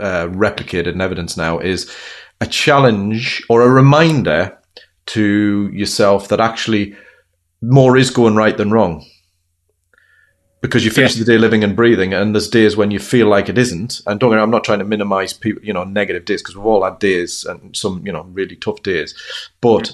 uh, 0.00 0.26
replicated 0.26 0.94
in 0.94 1.00
evidence 1.00 1.36
now, 1.36 1.60
is 1.60 1.88
a 2.40 2.46
challenge 2.48 3.44
or 3.48 3.62
a 3.62 3.70
reminder 3.70 4.58
to 5.06 5.70
yourself 5.72 6.26
that 6.28 6.40
actually 6.40 6.96
more 7.60 7.96
is 7.96 8.10
going 8.10 8.34
right 8.34 8.56
than 8.56 8.72
wrong. 8.72 9.06
Because 10.62 10.84
you 10.84 10.90
finish 10.90 11.14
Yeah. 11.16 11.24
the 11.24 11.32
day 11.32 11.38
living 11.38 11.62
and 11.64 11.76
breathing, 11.76 12.14
and 12.14 12.34
there's 12.34 12.48
days 12.48 12.76
when 12.76 12.90
you 12.90 12.98
feel 13.00 13.26
like 13.26 13.48
it 13.50 13.58
isn't. 13.58 14.00
And 14.06 14.18
don't 14.18 14.30
get 14.30 14.36
me, 14.36 14.42
I'm 14.42 14.50
not 14.50 14.64
trying 14.64 14.78
to 14.78 14.84
minimize 14.86 15.32
people, 15.32 15.62
you 15.62 15.72
know, 15.72 15.84
negative 15.84 16.24
days 16.24 16.40
because 16.40 16.56
we've 16.56 16.64
all 16.64 16.84
had 16.84 16.98
days 17.00 17.44
and 17.44 17.76
some, 17.76 18.02
you 18.06 18.12
know, 18.12 18.22
really 18.32 18.56
tough 18.56 18.80
days. 18.82 19.14
But 19.60 19.92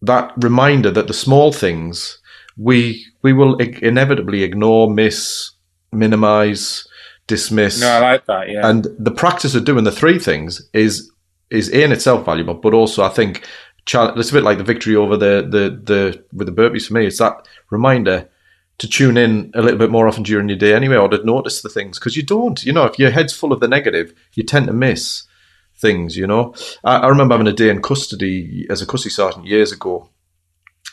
that 0.00 0.32
reminder 0.36 0.90
that 0.92 1.08
the 1.08 1.12
small 1.14 1.52
things 1.52 2.18
we 2.56 3.04
we 3.22 3.32
will 3.32 3.56
inevitably 3.56 4.44
ignore, 4.44 4.88
miss, 4.88 5.50
minimize, 5.92 6.86
dismiss 7.26 7.80
No, 7.80 7.88
I 7.88 7.98
like 8.00 8.26
that. 8.26 8.48
Yeah, 8.48 8.68
and 8.68 8.86
the 8.98 9.10
practice 9.10 9.54
of 9.56 9.64
doing 9.64 9.84
the 9.84 9.92
three 9.92 10.18
things 10.18 10.68
is 10.72 11.10
is 11.50 11.68
in 11.68 11.90
itself 11.92 12.24
valuable, 12.24 12.54
but 12.54 12.74
also 12.74 13.02
I 13.02 13.08
think 13.08 13.44
it's 13.86 14.30
a 14.30 14.32
bit 14.32 14.44
like 14.44 14.58
the 14.58 14.64
victory 14.64 14.94
over 14.96 15.16
the 15.16 15.46
the 15.48 15.80
the 15.82 16.24
with 16.32 16.46
the 16.46 16.52
burpees 16.52 16.86
for 16.86 16.94
me. 16.94 17.06
It's 17.06 17.18
that 17.18 17.46
reminder 17.70 18.28
to 18.78 18.88
tune 18.88 19.16
in 19.16 19.50
a 19.54 19.62
little 19.62 19.78
bit 19.78 19.90
more 19.90 20.08
often 20.08 20.22
during 20.22 20.48
your 20.48 20.58
day 20.58 20.74
anyway, 20.74 20.96
or 20.96 21.08
to 21.08 21.24
notice 21.24 21.62
the 21.62 21.68
things 21.68 21.98
because 21.98 22.16
you 22.16 22.22
don't. 22.22 22.64
You 22.64 22.72
know, 22.72 22.84
if 22.84 22.98
your 22.98 23.10
head's 23.10 23.32
full 23.32 23.52
of 23.52 23.60
the 23.60 23.68
negative, 23.68 24.14
you 24.34 24.42
tend 24.42 24.66
to 24.66 24.72
miss 24.72 25.24
things. 25.76 26.16
You 26.16 26.26
know, 26.26 26.54
I, 26.82 26.98
I 26.98 27.08
remember 27.08 27.34
having 27.34 27.48
a 27.48 27.52
day 27.52 27.70
in 27.70 27.82
custody 27.82 28.66
as 28.70 28.82
a 28.82 28.86
custody 28.86 29.12
sergeant 29.12 29.46
years 29.46 29.72
ago, 29.72 30.08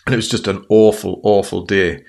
and 0.06 0.14
it 0.14 0.18
was 0.18 0.30
just 0.30 0.48
an 0.48 0.66
awful, 0.70 1.20
awful 1.24 1.66
day 1.66 2.04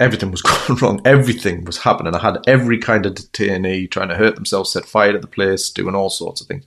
everything 0.00 0.30
was 0.30 0.42
going 0.68 0.78
wrong. 0.80 1.00
Everything 1.04 1.64
was 1.64 1.78
happening. 1.78 2.14
I 2.14 2.20
had 2.20 2.38
every 2.46 2.78
kind 2.78 3.06
of 3.06 3.14
detainee 3.14 3.90
trying 3.90 4.08
to 4.08 4.16
hurt 4.16 4.34
themselves, 4.34 4.72
set 4.72 4.84
fire 4.84 5.12
to 5.12 5.18
the 5.18 5.26
place, 5.26 5.70
doing 5.70 5.94
all 5.94 6.10
sorts 6.10 6.40
of 6.40 6.46
things. 6.46 6.64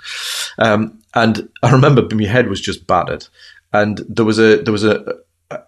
Um, 0.57 1.01
and 1.13 1.49
I 1.63 1.71
remember 1.71 2.07
my 2.13 2.25
head 2.25 2.49
was 2.49 2.61
just 2.61 2.87
battered. 2.87 3.27
And 3.73 3.99
there 4.07 4.25
was 4.25 4.39
a 4.39 4.61
there 4.61 4.71
was 4.71 4.85
a 4.85 5.03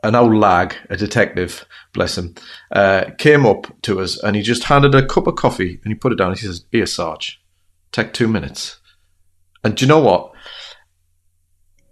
an 0.03 0.15
old 0.15 0.35
lag, 0.35 0.75
a 0.89 0.97
detective, 0.97 1.65
bless 1.93 2.17
him, 2.17 2.35
uh, 2.71 3.05
came 3.17 3.45
up 3.45 3.67
to 3.83 3.99
us 3.99 4.21
and 4.21 4.35
he 4.35 4.41
just 4.41 4.65
handed 4.65 4.95
a 4.95 5.05
cup 5.05 5.27
of 5.27 5.35
coffee 5.35 5.79
and 5.83 5.91
he 5.91 5.95
put 5.95 6.11
it 6.11 6.15
down. 6.15 6.29
And 6.29 6.39
He 6.39 6.45
says, 6.45 6.65
"Here, 6.71 6.85
Sarge, 6.85 7.41
take 7.91 8.13
two 8.13 8.27
minutes." 8.27 8.79
And 9.63 9.75
do 9.75 9.85
you 9.85 9.89
know 9.89 9.99
what? 9.99 10.31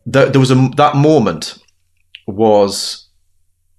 There, 0.06 0.28
there 0.30 0.40
was 0.40 0.52
a 0.52 0.70
that 0.78 0.96
moment 0.96 1.58
was 2.28 3.10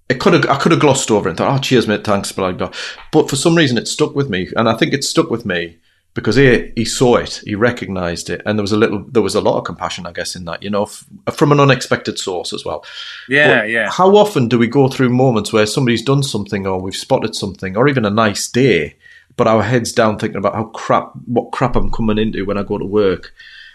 it 0.09 0.19
could 0.19 0.33
have 0.33 0.45
I 0.45 0.57
could 0.57 0.71
have 0.71 0.81
glossed 0.81 1.11
over 1.11 1.27
it 1.27 1.31
and 1.31 1.37
thought, 1.37 1.53
oh 1.53 1.61
cheers 1.61 1.87
mate, 1.87 2.03
thanks, 2.03 2.31
blah 2.31 2.51
blah. 2.51 2.71
But 3.11 3.29
for 3.29 3.35
some 3.35 3.55
reason 3.55 3.77
it 3.77 3.87
stuck 3.87 4.15
with 4.15 4.29
me. 4.29 4.49
And 4.55 4.69
I 4.69 4.75
think 4.75 4.93
it 4.93 5.03
stuck 5.03 5.29
with 5.29 5.45
me 5.45 5.77
because 6.17 6.35
he 6.35 6.71
he 6.75 6.83
saw 6.83 7.17
it, 7.17 7.43
he 7.45 7.53
recognised 7.53 8.31
it, 8.31 8.41
and 8.43 8.57
there 8.57 8.63
was 8.63 8.71
a 8.71 8.77
little 8.77 9.05
there 9.07 9.21
was 9.21 9.35
a 9.35 9.39
lot 9.39 9.59
of 9.59 9.65
compassion, 9.65 10.07
I 10.07 10.11
guess, 10.11 10.35
in 10.35 10.45
that, 10.45 10.63
you 10.63 10.69
know, 10.71 10.85
f- 10.85 11.05
from 11.31 11.51
an 11.51 11.59
unexpected 11.59 12.17
source 12.17 12.53
as 12.53 12.65
well. 12.65 12.83
yeah, 13.29 13.59
But 13.59 13.69
yeah. 13.69 13.91
How 13.91 14.15
often 14.15 14.47
do 14.47 14.57
we 14.57 14.65
go 14.65 14.87
through 14.87 15.09
moments 15.09 15.53
where 15.53 15.67
somebody's 15.67 16.01
done 16.01 16.23
something 16.23 16.65
or 16.65 16.81
we've 16.81 16.95
spotted 16.95 17.35
something 17.35 17.77
or 17.77 17.87
even 17.87 18.03
a 18.03 18.09
nice 18.09 18.49
day, 18.49 18.95
but 19.35 19.45
our 19.45 19.61
heads 19.61 19.91
down 19.91 20.17
thinking 20.17 20.39
about 20.39 20.55
how 20.55 20.63
crap 20.63 21.11
what 21.25 21.51
crap 21.51 21.75
I'm 21.75 21.91
coming 21.91 22.17
into 22.17 22.45
when 22.45 22.57
I 22.57 22.63
go 22.63 22.79
to 22.79 22.85
work. 22.85 23.31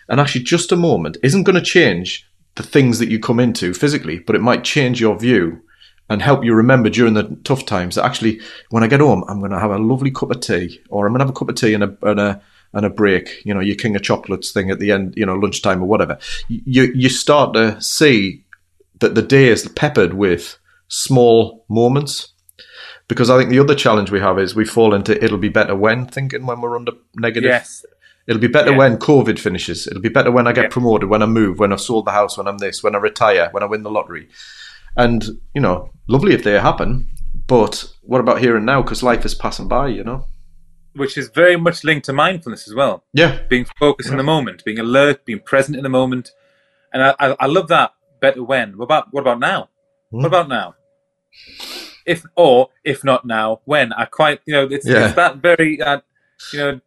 And 0.08 0.18
actually 0.20 0.42
just 0.42 0.72
a 0.72 0.76
moment 0.76 1.18
isn't 1.22 1.44
going 1.44 1.54
to 1.54 1.62
change 1.62 2.28
the 2.56 2.64
things 2.64 2.98
that 2.98 3.08
you 3.08 3.20
come 3.20 3.38
into 3.38 3.72
physically, 3.72 4.18
but 4.18 4.34
it 4.34 4.42
might 4.42 4.64
change 4.64 5.00
your 5.00 5.16
view 5.16 5.62
and 6.10 6.20
help 6.22 6.44
you 6.44 6.54
remember 6.54 6.90
during 6.90 7.14
the 7.14 7.24
tough 7.44 7.64
times 7.64 7.94
that 7.94 8.04
actually 8.04 8.40
when 8.70 8.82
I 8.82 8.86
get 8.86 9.00
home 9.00 9.24
I'm 9.28 9.38
going 9.38 9.52
to 9.52 9.58
have 9.60 9.70
a 9.70 9.78
lovely 9.78 10.10
cup 10.10 10.30
of 10.30 10.40
tea 10.40 10.80
or 10.90 11.06
I'm 11.06 11.12
going 11.12 11.20
to 11.20 11.24
have 11.26 11.34
a 11.34 11.38
cup 11.38 11.48
of 11.48 11.54
tea 11.54 11.74
and 11.74 11.84
a 11.84 11.96
and 12.02 12.20
a 12.20 12.42
and 12.74 12.86
a 12.86 12.90
break, 12.90 13.42
you 13.44 13.52
know, 13.52 13.60
your 13.60 13.76
king 13.76 13.94
of 13.96 14.02
chocolates 14.02 14.50
thing 14.50 14.70
at 14.70 14.78
the 14.78 14.92
end, 14.92 15.12
you 15.16 15.26
know, 15.26 15.34
lunchtime 15.34 15.82
or 15.82 15.86
whatever. 15.86 16.18
You 16.48 16.90
you 16.94 17.08
start 17.08 17.52
to 17.54 17.80
see 17.82 18.44
that 19.00 19.14
the 19.14 19.22
day 19.22 19.48
is 19.48 19.68
peppered 19.68 20.14
with 20.14 20.58
small 20.88 21.64
moments. 21.68 22.28
Because 23.08 23.28
I 23.28 23.36
think 23.36 23.50
the 23.50 23.58
other 23.58 23.74
challenge 23.74 24.10
we 24.10 24.20
have 24.20 24.38
is 24.38 24.54
we 24.54 24.64
fall 24.64 24.94
into 24.94 25.22
it'll 25.22 25.36
be 25.36 25.48
better 25.50 25.74
when 25.76 26.06
thinking 26.06 26.46
when 26.46 26.60
we're 26.62 26.76
under 26.76 26.92
negative 27.16 27.50
Yes, 27.50 27.84
It'll 28.26 28.40
be 28.40 28.46
better 28.46 28.70
Yeah. 28.70 28.78
when 28.78 28.96
COVID 28.96 29.38
finishes. 29.38 29.86
It'll 29.86 30.00
be 30.00 30.08
better 30.08 30.30
when 30.30 30.46
I 30.46 30.52
get 30.52 30.64
Yeah. 30.64 30.68
promoted, 30.68 31.08
when 31.10 31.22
I 31.22 31.26
move, 31.26 31.58
when 31.58 31.72
I've 31.72 31.80
sold 31.80 32.06
the 32.06 32.12
house, 32.12 32.38
when 32.38 32.46
I'm 32.46 32.58
this, 32.58 32.82
when 32.82 32.94
I 32.94 32.98
retire, 32.98 33.48
when 33.50 33.62
I 33.62 33.66
win 33.66 33.82
the 33.82 33.90
lottery. 33.90 34.28
And, 34.96 35.24
you 35.54 35.60
know, 35.60 35.90
lovely 36.08 36.34
if 36.34 36.44
they 36.44 36.52
happen. 36.58 37.08
But 37.46 37.84
what 38.02 38.20
about 38.20 38.40
here 38.40 38.56
and 38.56 38.66
now? 38.66 38.82
Because 38.82 39.02
life 39.02 39.24
is 39.24 39.34
passing 39.34 39.68
by, 39.68 39.88
you 39.88 40.04
know? 40.04 40.26
which 40.94 41.16
is 41.16 41.30
very 41.30 41.56
much 41.56 41.84
linked 41.84 42.04
to 42.04 42.12
mindfulness 42.12 42.68
as 42.68 42.74
well. 42.74 43.02
Yeah. 43.14 43.40
Being 43.48 43.64
focused 43.78 44.10
in 44.10 44.18
the 44.18 44.22
moment, 44.22 44.62
being 44.62 44.78
alert, 44.78 45.24
being 45.24 45.40
present 45.40 45.74
in 45.74 45.82
the 45.84 45.88
moment, 45.88 46.32
and 46.92 47.02
I, 47.02 47.14
I, 47.18 47.36
I 47.40 47.46
love 47.46 47.68
that. 47.68 47.94
Better 48.20 48.44
when. 48.44 48.76
What 48.76 48.84
about 48.84 49.08
what 49.10 49.22
about 49.22 49.40
now? 49.40 49.70
Hmm. 50.10 50.18
What 50.18 50.26
about 50.26 50.48
now? 50.50 50.74
If 52.04 52.24
or 52.36 52.68
if 52.84 53.04
not 53.04 53.24
now, 53.24 53.62
when? 53.64 53.92
I 53.94 54.04
quite 54.04 54.40
you 54.44 54.52
know 54.52 54.68
it's, 54.70 54.86
Yeah. 54.86 55.06
it's 55.06 55.14
that 55.14 55.36
very 55.38 55.80
uh, 55.80 56.00
you 56.52 56.58
know 56.58 56.80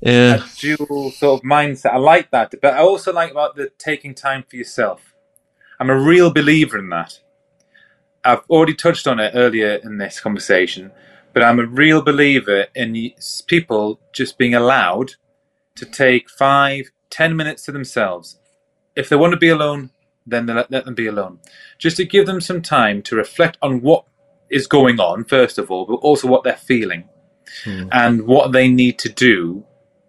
Yeah. 0.00 0.46
dual 0.58 1.10
sort 1.10 1.40
of 1.42 1.46
mindset. 1.46 1.92
I 1.92 1.98
like 1.98 2.30
that, 2.30 2.54
but 2.62 2.72
I 2.74 2.78
also 2.78 3.12
like 3.12 3.30
about 3.32 3.54
the 3.56 3.70
taking 3.78 4.14
time 4.14 4.44
for 4.48 4.56
yourself. 4.56 5.12
I'm 5.78 5.90
a 5.90 5.98
real 5.98 6.32
believer 6.32 6.78
in 6.78 6.88
that. 6.88 7.18
I've 8.24 8.44
already 8.50 8.74
touched 8.74 9.06
on 9.06 9.20
it 9.20 9.32
earlier 9.34 9.74
in 9.82 9.98
this 9.98 10.20
conversation, 10.20 10.92
but 11.32 11.42
I'm 11.42 11.60
a 11.60 11.66
real 11.66 12.02
believer 12.02 12.66
in 12.74 13.12
people 13.46 14.00
just 14.12 14.38
being 14.38 14.54
allowed 14.54 15.12
to 15.76 15.86
take 15.86 16.30
five, 16.30 16.90
ten 17.10 17.36
minutes 17.36 17.64
to 17.64 17.72
themselves. 17.72 18.38
If 18.96 19.08
they 19.08 19.16
want 19.16 19.32
to 19.32 19.38
be 19.38 19.48
alone, 19.48 19.90
then 20.26 20.46
they 20.46 20.52
let, 20.54 20.70
let 20.70 20.84
them 20.84 20.94
be 20.94 21.06
alone. 21.06 21.40
Just 21.78 21.96
to 21.98 22.04
give 22.04 22.26
them 22.26 22.40
some 22.40 22.62
time 22.62 23.02
to 23.02 23.16
reflect 23.16 23.58
on 23.62 23.80
what 23.80 24.04
is 24.50 24.66
going 24.66 25.00
on, 25.00 25.24
first 25.24 25.58
of 25.58 25.70
all, 25.70 25.86
but 25.86 25.94
also 25.96 26.28
what 26.28 26.44
they're 26.44 26.56
feeling 26.56 27.08
Hmm. 27.64 27.88
and 27.92 28.26
what 28.26 28.52
they 28.52 28.68
need 28.68 28.98
to 29.00 29.08
do 29.10 29.64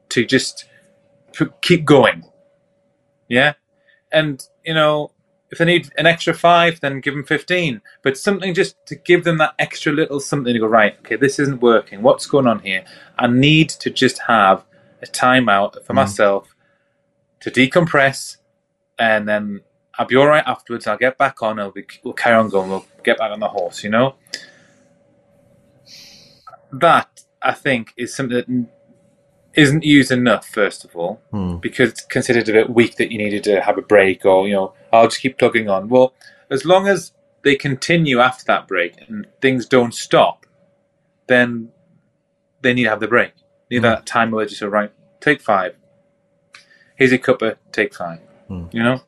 to 0.10 0.26
just 0.26 0.66
keep 1.62 1.86
going. 1.86 2.26
Yeah. 3.30 3.54
And, 4.12 4.46
you 4.66 4.74
know, 4.74 5.13
if 5.54 5.60
they 5.60 5.66
need 5.66 5.90
an 5.98 6.06
extra 6.08 6.34
five, 6.34 6.82
then 6.82 7.00
give 7.00 7.14
them 7.14 7.24
15. 7.24 7.82
But 8.02 8.18
something 8.18 8.54
just 8.54 8.76
to 8.88 8.96
give 8.96 9.24
them 9.24 9.38
that 9.38 9.54
extra 9.60 9.94
little 9.94 10.20
something 10.20 10.52
to 10.54 10.60
go, 10.60 10.68
right, 10.68 10.98
okay, 11.00 11.16
this 11.16 11.40
isn't 11.40 11.62
working. 11.62 12.02
What's 12.02 12.26
going 12.26 12.48
on 12.48 12.60
here? 12.60 12.84
I 13.20 13.28
need 13.28 13.70
to 13.70 13.90
just 13.92 14.20
have 14.28 14.66
a 15.02 15.06
timeout 15.06 15.84
for 15.86 15.94
Mm. 15.94 15.98
myself 15.98 16.56
to 17.42 17.52
decompress 17.52 18.38
and 18.98 19.28
then 19.30 19.62
I'll 20.00 20.08
be 20.08 20.16
all 20.16 20.28
right 20.28 20.44
afterwards. 20.48 20.88
I'll 20.88 20.98
get 20.98 21.18
back 21.20 21.44
on. 21.44 21.60
I'll 21.60 21.72
be, 21.72 21.86
we'll 22.04 22.14
carry 22.16 22.36
on 22.36 22.50
going. 22.50 22.70
We'll 22.70 22.86
get 23.04 23.20
back 23.20 23.32
on 23.32 23.40
the 23.40 23.48
horse, 23.50 23.84
you 23.84 23.92
know? 23.92 24.16
That, 26.72 27.22
I 27.42 27.54
think, 27.54 27.94
is 27.96 28.16
something 28.16 28.36
that 28.38 28.68
isn't 29.56 29.84
used 29.84 30.12
enough, 30.12 30.48
first 30.48 30.84
of 30.84 30.96
all 30.96 31.22
Hmm. 31.32 31.58
because 31.58 31.90
it's 31.92 32.02
considered 32.06 32.50
a 32.50 32.54
bit 32.54 32.70
weak 32.70 32.96
that 32.98 33.12
you 33.12 33.18
needed 33.18 33.44
to 33.46 33.62
have 33.62 33.78
a 33.78 33.82
break 33.82 34.26
or 34.26 34.48
you 34.48 34.54
know 34.54 34.74
I'll 34.92 35.08
just 35.08 35.22
keep 35.22 35.38
plugging 35.38 35.70
on. 35.70 35.90
Well, 35.90 36.14
as 36.50 36.66
long 36.66 36.88
as 36.88 37.12
they 37.44 37.56
continue 37.56 38.20
after 38.20 38.44
that 38.46 38.68
break 38.68 38.94
and 39.08 39.28
things 39.42 39.66
don't 39.66 39.94
stop, 39.94 40.46
then 41.28 41.70
they 42.62 42.74
need 42.74 42.84
to 42.84 42.90
have 42.90 43.00
the 43.00 43.08
break. 43.08 43.34
Need 43.70 43.80
Mm. 43.80 43.84
that 43.84 44.06
time 44.06 44.32
where 44.32 44.46
just 44.46 44.60
say, 44.60 44.66
right, 44.68 44.92
take 45.20 45.42
five. 45.42 45.76
Here's 46.96 47.12
your 47.12 47.20
cuppa, 47.20 47.58
take 47.72 47.94
five. 47.94 48.20
Mm. 48.50 48.74
You 48.74 48.84
know, 48.84 49.02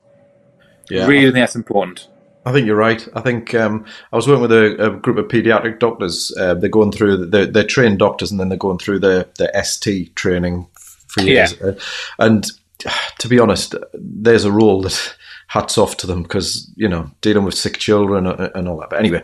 Yeah. 0.89 1.05
really 1.07 1.25
think 1.31 1.35
that's 1.35 1.55
important. 1.55 2.07
I 2.45 2.51
think 2.51 2.67
you're 2.67 2.75
right. 2.75 3.05
I 3.15 3.21
think 3.21 3.55
um, 3.55 3.85
I 4.13 4.15
was 4.15 4.27
working 4.27 4.43
with 4.43 4.51
a, 4.51 4.91
a 4.93 4.97
group 4.97 5.17
of 5.17 5.27
pediatric 5.27 5.79
doctors. 5.79 6.31
Uh, 6.37 6.53
they're 6.53 6.69
going 6.69 6.91
through, 6.91 7.25
they're, 7.27 7.47
they're 7.47 7.63
trained 7.65 7.97
doctors 7.99 8.29
and 8.29 8.39
then 8.39 8.49
they're 8.49 8.57
going 8.57 8.77
through 8.77 8.99
the, 8.99 9.27
the 9.39 9.51
ST 9.63 10.15
training 10.15 10.67
for 11.07 11.21
years. 11.21 11.59
Uh, 11.59 11.79
and 12.19 12.45
to 13.19 13.27
be 13.27 13.39
honest, 13.39 13.73
there's 13.93 14.45
a 14.45 14.51
rule 14.51 14.81
that 14.83 15.15
hats 15.47 15.77
off 15.77 15.97
to 15.97 16.07
them 16.07 16.23
because, 16.23 16.71
you 16.75 16.87
know, 16.87 17.09
dealing 17.21 17.45
with 17.45 17.55
sick 17.55 17.77
children 17.77 18.27
and, 18.27 18.51
and 18.53 18.67
all 18.67 18.77
that. 18.77 18.89
But 18.91 18.99
anyway, 18.99 19.23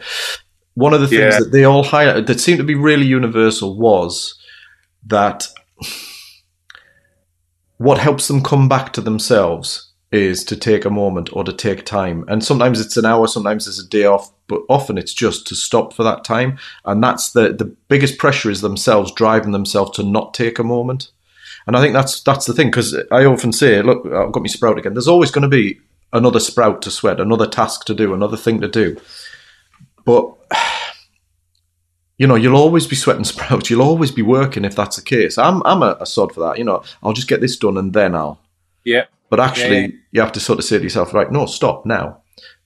one 0.73 0.93
of 0.93 1.01
the 1.01 1.07
things 1.07 1.33
Yeah. 1.33 1.39
that 1.39 1.51
they 1.51 1.63
all 1.63 1.83
highlighted 1.83 2.27
that 2.27 2.39
seemed 2.39 2.57
to 2.59 2.63
be 2.63 2.75
really 2.75 3.05
universal 3.05 3.77
was 3.77 4.35
that 5.05 5.47
what 7.77 7.97
helps 7.97 8.27
them 8.27 8.41
come 8.43 8.67
back 8.69 8.93
to 8.93 9.01
themselves 9.01 9.90
is 10.11 10.43
to 10.43 10.57
take 10.57 10.83
a 10.83 10.89
moment 10.89 11.29
or 11.33 11.43
to 11.43 11.53
take 11.53 11.85
time. 11.85 12.25
And 12.27 12.43
sometimes 12.43 12.81
it's 12.81 12.97
an 12.97 13.05
hour, 13.05 13.27
sometimes 13.27 13.67
it's 13.67 13.81
a 13.81 13.87
day 13.87 14.05
off, 14.05 14.31
but 14.47 14.61
often 14.67 14.97
it's 14.97 15.13
just 15.13 15.47
to 15.47 15.55
stop 15.55 15.93
for 15.93 16.03
that 16.03 16.25
time. 16.25 16.59
And 16.83 17.01
that's 17.01 17.31
the, 17.31 17.53
the 17.53 17.65
biggest 17.65 18.17
pressure 18.17 18.49
is 18.49 18.61
themselves 18.61 19.13
driving 19.13 19.51
themselves 19.51 19.91
to 19.97 20.03
not 20.03 20.33
take 20.33 20.59
a 20.59 20.63
moment. 20.63 21.11
And 21.67 21.77
I 21.77 21.81
think 21.81 21.93
that's 21.93 22.21
that's 22.21 22.45
the 22.45 22.53
thing 22.53 22.67
because 22.67 22.95
I 23.11 23.25
often 23.25 23.51
say, 23.51 23.81
look, 23.81 24.05
I've 24.05 24.31
got 24.31 24.43
me 24.43 24.49
sprout 24.49 24.79
again. 24.79 24.93
There's 24.93 25.07
always 25.07 25.31
going 25.31 25.43
to 25.43 25.47
be 25.47 25.79
another 26.11 26.39
sprout 26.39 26.81
to 26.81 26.91
sweat, 26.91 27.19
another 27.19 27.47
task 27.47 27.85
to 27.85 27.93
do, 27.93 28.13
another 28.13 28.37
thing 28.37 28.61
to 28.61 28.67
do. 28.67 28.99
But 30.03 30.33
you 32.17 32.27
know, 32.27 32.35
you'll 32.35 32.57
always 32.57 32.87
be 32.87 32.95
sweating 32.95 33.23
sprouts. 33.25 33.69
You'll 33.69 33.81
always 33.83 34.11
be 34.11 34.23
working 34.23 34.65
if 34.65 34.75
that's 34.75 34.97
the 34.97 35.03
case. 35.03 35.37
I'm 35.37 35.61
I'm 35.63 35.83
a, 35.83 35.97
a 35.99 36.05
sod 36.05 36.33
for 36.33 36.41
that. 36.41 36.57
You 36.57 36.63
know, 36.63 36.83
I'll 37.03 37.13
just 37.13 37.29
get 37.29 37.41
this 37.41 37.55
done 37.55 37.77
and 37.77 37.93
then 37.93 38.15
I'll. 38.15 38.39
Yeah, 38.83 39.05
But 39.31 39.39
actually, 39.39 39.79
Yeah, 39.79 39.87
yeah. 39.87 39.97
you 40.11 40.21
have 40.21 40.33
to 40.33 40.41
sort 40.41 40.59
of 40.59 40.65
say 40.65 40.77
to 40.77 40.83
yourself, 40.83 41.13
right, 41.13 41.31
no, 41.31 41.45
stop 41.45 41.85
now. 41.85 42.17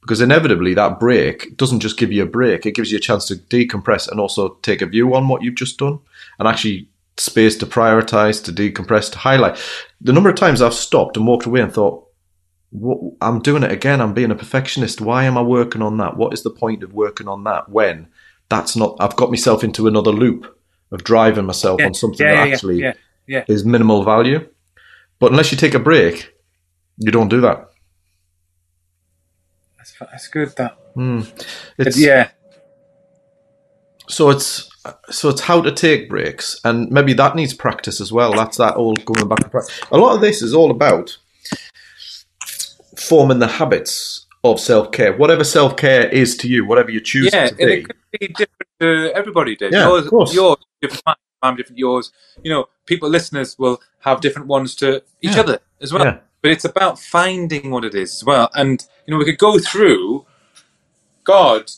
Because 0.01 0.19
inevitably, 0.19 0.73
that 0.73 0.99
break 0.99 1.55
doesn't 1.57 1.79
just 1.79 1.97
give 1.97 2.11
you 2.11 2.23
a 2.23 2.25
break, 2.25 2.65
it 2.65 2.75
gives 2.75 2.91
you 2.91 2.97
a 2.97 3.01
chance 3.01 3.25
to 3.27 3.35
decompress 3.35 4.09
and 4.09 4.19
also 4.19 4.55
take 4.63 4.81
a 4.81 4.87
view 4.87 5.13
on 5.15 5.27
what 5.27 5.43
you've 5.43 5.55
just 5.55 5.77
done 5.77 5.99
and 6.39 6.47
actually 6.47 6.89
space 7.17 7.55
to 7.57 7.67
prioritize, 7.67 8.43
to 8.43 8.51
decompress, 8.51 9.11
to 9.11 9.19
highlight. 9.19 9.57
The 10.01 10.11
number 10.11 10.29
of 10.29 10.35
times 10.35 10.59
I've 10.59 10.73
stopped 10.73 11.17
and 11.17 11.27
walked 11.27 11.45
away 11.45 11.61
and 11.61 11.71
thought, 11.71 12.07
what, 12.71 13.13
I'm 13.21 13.41
doing 13.41 13.63
it 13.63 13.71
again. 13.71 14.01
I'm 14.01 14.13
being 14.13 14.31
a 14.31 14.35
perfectionist. 14.35 15.01
Why 15.01 15.23
am 15.25 15.37
I 15.37 15.43
working 15.43 15.83
on 15.83 15.97
that? 15.97 16.17
What 16.17 16.33
is 16.33 16.41
the 16.41 16.49
point 16.49 16.81
of 16.83 16.93
working 16.93 17.27
on 17.27 17.43
that 17.43 17.69
when 17.69 18.07
that's 18.49 18.75
not, 18.75 18.97
I've 18.99 19.15
got 19.15 19.29
myself 19.29 19.63
into 19.63 19.87
another 19.87 20.11
loop 20.11 20.59
of 20.91 21.03
driving 21.03 21.45
myself 21.45 21.79
yeah, 21.79 21.85
on 21.85 21.93
something 21.93 22.25
yeah, 22.25 22.35
that 22.35 22.47
yeah, 22.47 22.53
actually 22.53 22.93
is 23.53 23.65
minimal 23.65 24.03
value. 24.03 24.47
But 25.19 25.31
unless 25.31 25.51
you 25.51 25.57
take 25.57 25.73
a 25.73 25.79
break, 25.79 26.34
you 26.97 27.11
don't 27.11 27.29
do 27.29 27.41
that. 27.41 27.69
That's, 29.77 29.93
that's 29.99 30.27
good. 30.27 30.55
That 30.57 30.77
Hmm. 30.95 31.21
It's, 31.77 31.99
yeah, 31.99 32.29
So 34.07 34.29
it's 34.29 34.69
so 35.09 35.27
it's 35.29 35.41
how 35.41 35.61
to 35.61 35.71
take 35.71 36.07
breaks, 36.09 36.57
and 36.63 36.89
maybe 36.89 37.11
that 37.13 37.35
needs 37.35 37.53
practice 37.53 37.99
as 37.99 38.13
well. 38.13 38.31
That's 38.33 38.57
that 38.57 38.75
all 38.75 38.93
going 38.95 39.27
back 39.27 39.39
to 39.39 39.49
practice. 39.49 39.77
A 39.91 39.97
lot 39.97 40.15
of 40.15 40.21
this 40.21 40.41
is 40.41 40.53
all 40.53 40.71
about 40.71 41.17
forming 42.97 43.39
the 43.39 43.47
habits 43.47 44.25
of 44.45 44.59
self 44.59 44.91
care, 44.91 45.17
whatever 45.17 45.43
self 45.43 45.75
care 45.75 46.07
is 46.09 46.37
to 46.37 46.47
you, 46.47 46.65
whatever 46.65 46.91
you 46.91 47.01
choose 47.01 47.31
yeah, 47.33 47.45
it 47.45 47.49
to 47.49 47.55
be. 47.57 47.63
it 47.73 47.85
could 47.87 47.97
be 48.19 48.27
different 48.29 48.69
to 48.79 49.11
everybody. 49.13 49.55
Dave. 49.57 49.73
Yeah, 49.73 49.97
of 49.97 50.07
course. 50.07 50.33
yours 50.33 50.57
different. 50.81 51.03
mine, 51.43 51.55
different. 51.57 51.77
Yours, 51.79 52.13
you 52.43 52.51
know, 52.51 52.67
people 52.85 53.09
listeners 53.09 53.57
will 53.59 53.81
have 53.99 54.21
different 54.21 54.47
ones 54.47 54.75
to 54.75 55.03
each 55.21 55.33
Yeah. 55.35 55.41
other 55.41 55.59
as 55.81 55.91
well. 55.91 56.05
Yeah. 56.05 56.19
But 56.45 56.51
it's 56.51 56.63
about 56.63 56.99
finding 56.99 57.71
what 57.71 57.83
it 57.83 57.95
is 57.95 58.17
as 58.17 58.23
well. 58.23 58.51
And 58.53 58.85
you 59.07 59.11
know, 59.11 59.17
we 59.17 59.25
could 59.25 59.39
go 59.39 59.57
through, 59.57 60.27
God, 61.23 61.71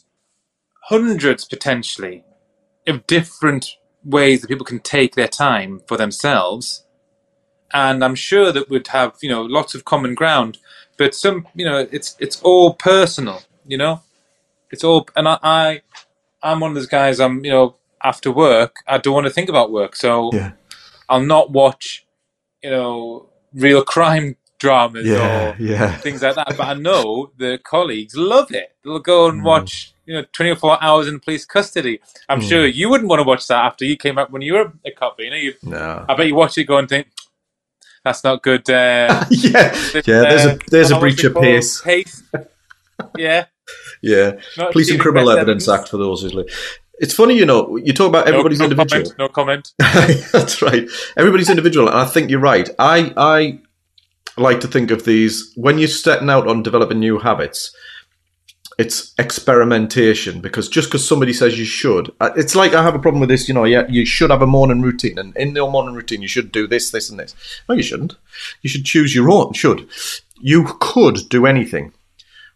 hundreds 0.89 1.45
potentially 1.45 2.25
of 2.85 3.07
different 3.07 3.77
ways 4.03 4.41
that 4.41 4.49
people 4.49 4.65
can 4.65 4.81
take 4.81 5.15
their 5.15 5.29
time 5.29 5.79
for 5.87 5.95
themselves. 5.95 6.83
And 7.71 8.03
I'm 8.03 8.13
sure 8.13 8.51
that 8.51 8.69
would 8.69 8.89
have 8.89 9.15
you 9.21 9.29
know 9.29 9.41
lots 9.41 9.73
of 9.73 9.85
common 9.85 10.15
ground. 10.15 10.57
But 10.97 11.15
some, 11.15 11.47
you 11.55 11.63
know, 11.63 11.87
it's 11.89 12.17
it's 12.19 12.41
all 12.41 12.73
personal. 12.73 13.43
You 13.65 13.77
know, 13.77 14.01
it's 14.69 14.83
all 14.83 15.07
and 15.15 15.29
I, 15.29 15.39
I 15.41 15.81
I'm 16.43 16.59
one 16.59 16.71
of 16.71 16.75
those 16.75 16.87
guys. 16.87 17.21
I'm 17.21 17.45
you 17.45 17.51
know 17.51 17.77
after 18.03 18.33
work, 18.33 18.83
I 18.85 18.97
don't 18.97 19.13
want 19.13 19.27
to 19.27 19.31
think 19.31 19.47
about 19.47 19.71
work, 19.71 19.95
so 19.95 20.29
Yeah. 20.33 20.51
I'll 21.07 21.21
not 21.21 21.51
watch 21.51 22.05
you 22.61 22.71
know 22.71 23.29
real 23.53 23.81
crime 23.95 24.35
dramas 24.59 25.05
Yeah, 25.05 25.51
or 25.51 25.55
yeah, 25.59 25.95
things 25.97 26.21
like 26.21 26.35
that. 26.35 26.47
But 26.57 26.67
I 26.67 26.73
know 26.73 27.31
the 27.37 27.59
colleagues 27.63 28.15
love 28.15 28.51
it. 28.51 28.75
They'll 28.83 28.99
go 28.99 29.27
and 29.29 29.41
Mm. 29.41 29.45
watch 29.45 29.93
you 30.05 30.13
know 30.15 30.25
24 30.31 30.83
hours 30.83 31.07
in 31.07 31.19
police 31.19 31.45
custody. 31.45 31.99
I'm 32.29 32.41
Mm. 32.41 32.49
sure 32.49 32.65
you 32.65 32.89
wouldn't 32.89 33.09
want 33.09 33.19
to 33.19 33.23
watch 33.23 33.47
that 33.47 33.63
after 33.65 33.85
you 33.85 33.97
came 33.97 34.17
up 34.17 34.31
when 34.31 34.41
you 34.41 34.53
were 34.53 34.71
a 34.85 34.91
cop. 34.91 35.15
You 35.19 35.29
know, 35.29 35.35
you, 35.35 35.53
no. 35.63 36.05
I 36.07 36.15
bet 36.15 36.27
you 36.27 36.35
watch 36.35 36.57
it 36.57 36.63
go 36.65 36.77
and 36.77 36.87
think 36.89 37.07
that's 38.03 38.23
not 38.23 38.41
good. 38.43 38.69
Uh, 38.69 39.25
yeah, 39.29 39.69
this, 39.69 40.07
yeah. 40.07 40.21
There's 40.21 40.45
uh, 40.45 40.55
a 40.55 40.69
there's 40.69 40.91
a 40.91 40.99
breach 40.99 41.23
of 41.23 41.35
PACE. 41.35 41.81
PACE. 41.81 42.23
Yeah. 43.17 43.45
Yeah, 44.01 44.39
not 44.57 44.71
Police 44.71 44.91
and 44.91 44.99
Criminal 44.99 45.29
Evidence 45.29 45.67
Act 45.67 45.89
for 45.89 45.97
those 45.97 46.21
who's 46.21 46.33
li- 46.33 46.49
It's 46.99 47.13
funny, 47.13 47.35
you 47.37 47.45
know. 47.45 47.75
You 47.75 47.91
talk 47.91 48.07
about 48.07 48.25
everybody's 48.27 48.59
no, 48.59 48.67
no 48.67 48.71
individual. 48.71 49.11
Comment, 49.11 49.19
no 49.19 49.27
comment. 49.27 49.73
That's 50.31 50.61
right. 50.61 50.87
Everybody's 51.17 51.49
individual, 51.49 51.89
and 51.89 51.97
I 51.97 52.05
think 52.05 52.29
you're 52.29 52.39
right. 52.39 52.69
I 52.79 53.11
I 53.17 53.59
like 54.37 54.59
to 54.61 54.67
think 54.67 54.91
of 54.91 55.05
these 55.05 55.51
when 55.55 55.77
you're 55.77 55.87
setting 55.87 56.29
out 56.29 56.47
on 56.47 56.63
developing 56.63 56.99
new 56.99 57.19
habits. 57.19 57.75
It's 58.77 59.15
experimentation 59.17 60.39
because 60.39 60.69
just 60.69 60.89
because 60.89 61.07
somebody 61.07 61.33
says 61.33 61.57
you 61.57 61.65
should, 61.65 62.13
uh, 62.19 62.29
it's 62.35 62.53
like 62.53 62.75
I 62.75 62.83
have 62.83 62.93
a 62.93 62.99
problem 62.99 63.19
with 63.19 63.29
this. 63.29 63.47
You 63.47 63.55
know, 63.55 63.63
yeah, 63.63 63.87
you 63.89 64.05
should 64.05 64.29
have 64.29 64.43
a 64.43 64.47
morning 64.47 64.83
routine, 64.83 65.17
and 65.17 65.35
in 65.35 65.55
your 65.55 65.71
morning 65.71 65.95
routine, 65.95 66.21
you 66.21 66.27
should 66.27 66.51
do 66.51 66.67
this, 66.67 66.91
this, 66.91 67.09
and 67.09 67.19
this. 67.19 67.33
No, 67.67 67.73
you 67.73 67.81
shouldn't. 67.81 68.15
You 68.61 68.69
should 68.69 68.85
choose 68.85 69.15
your 69.15 69.31
own. 69.31 69.53
Should 69.53 69.89
you 70.39 70.65
could 70.79 71.29
do 71.29 71.45
anything. 71.45 71.93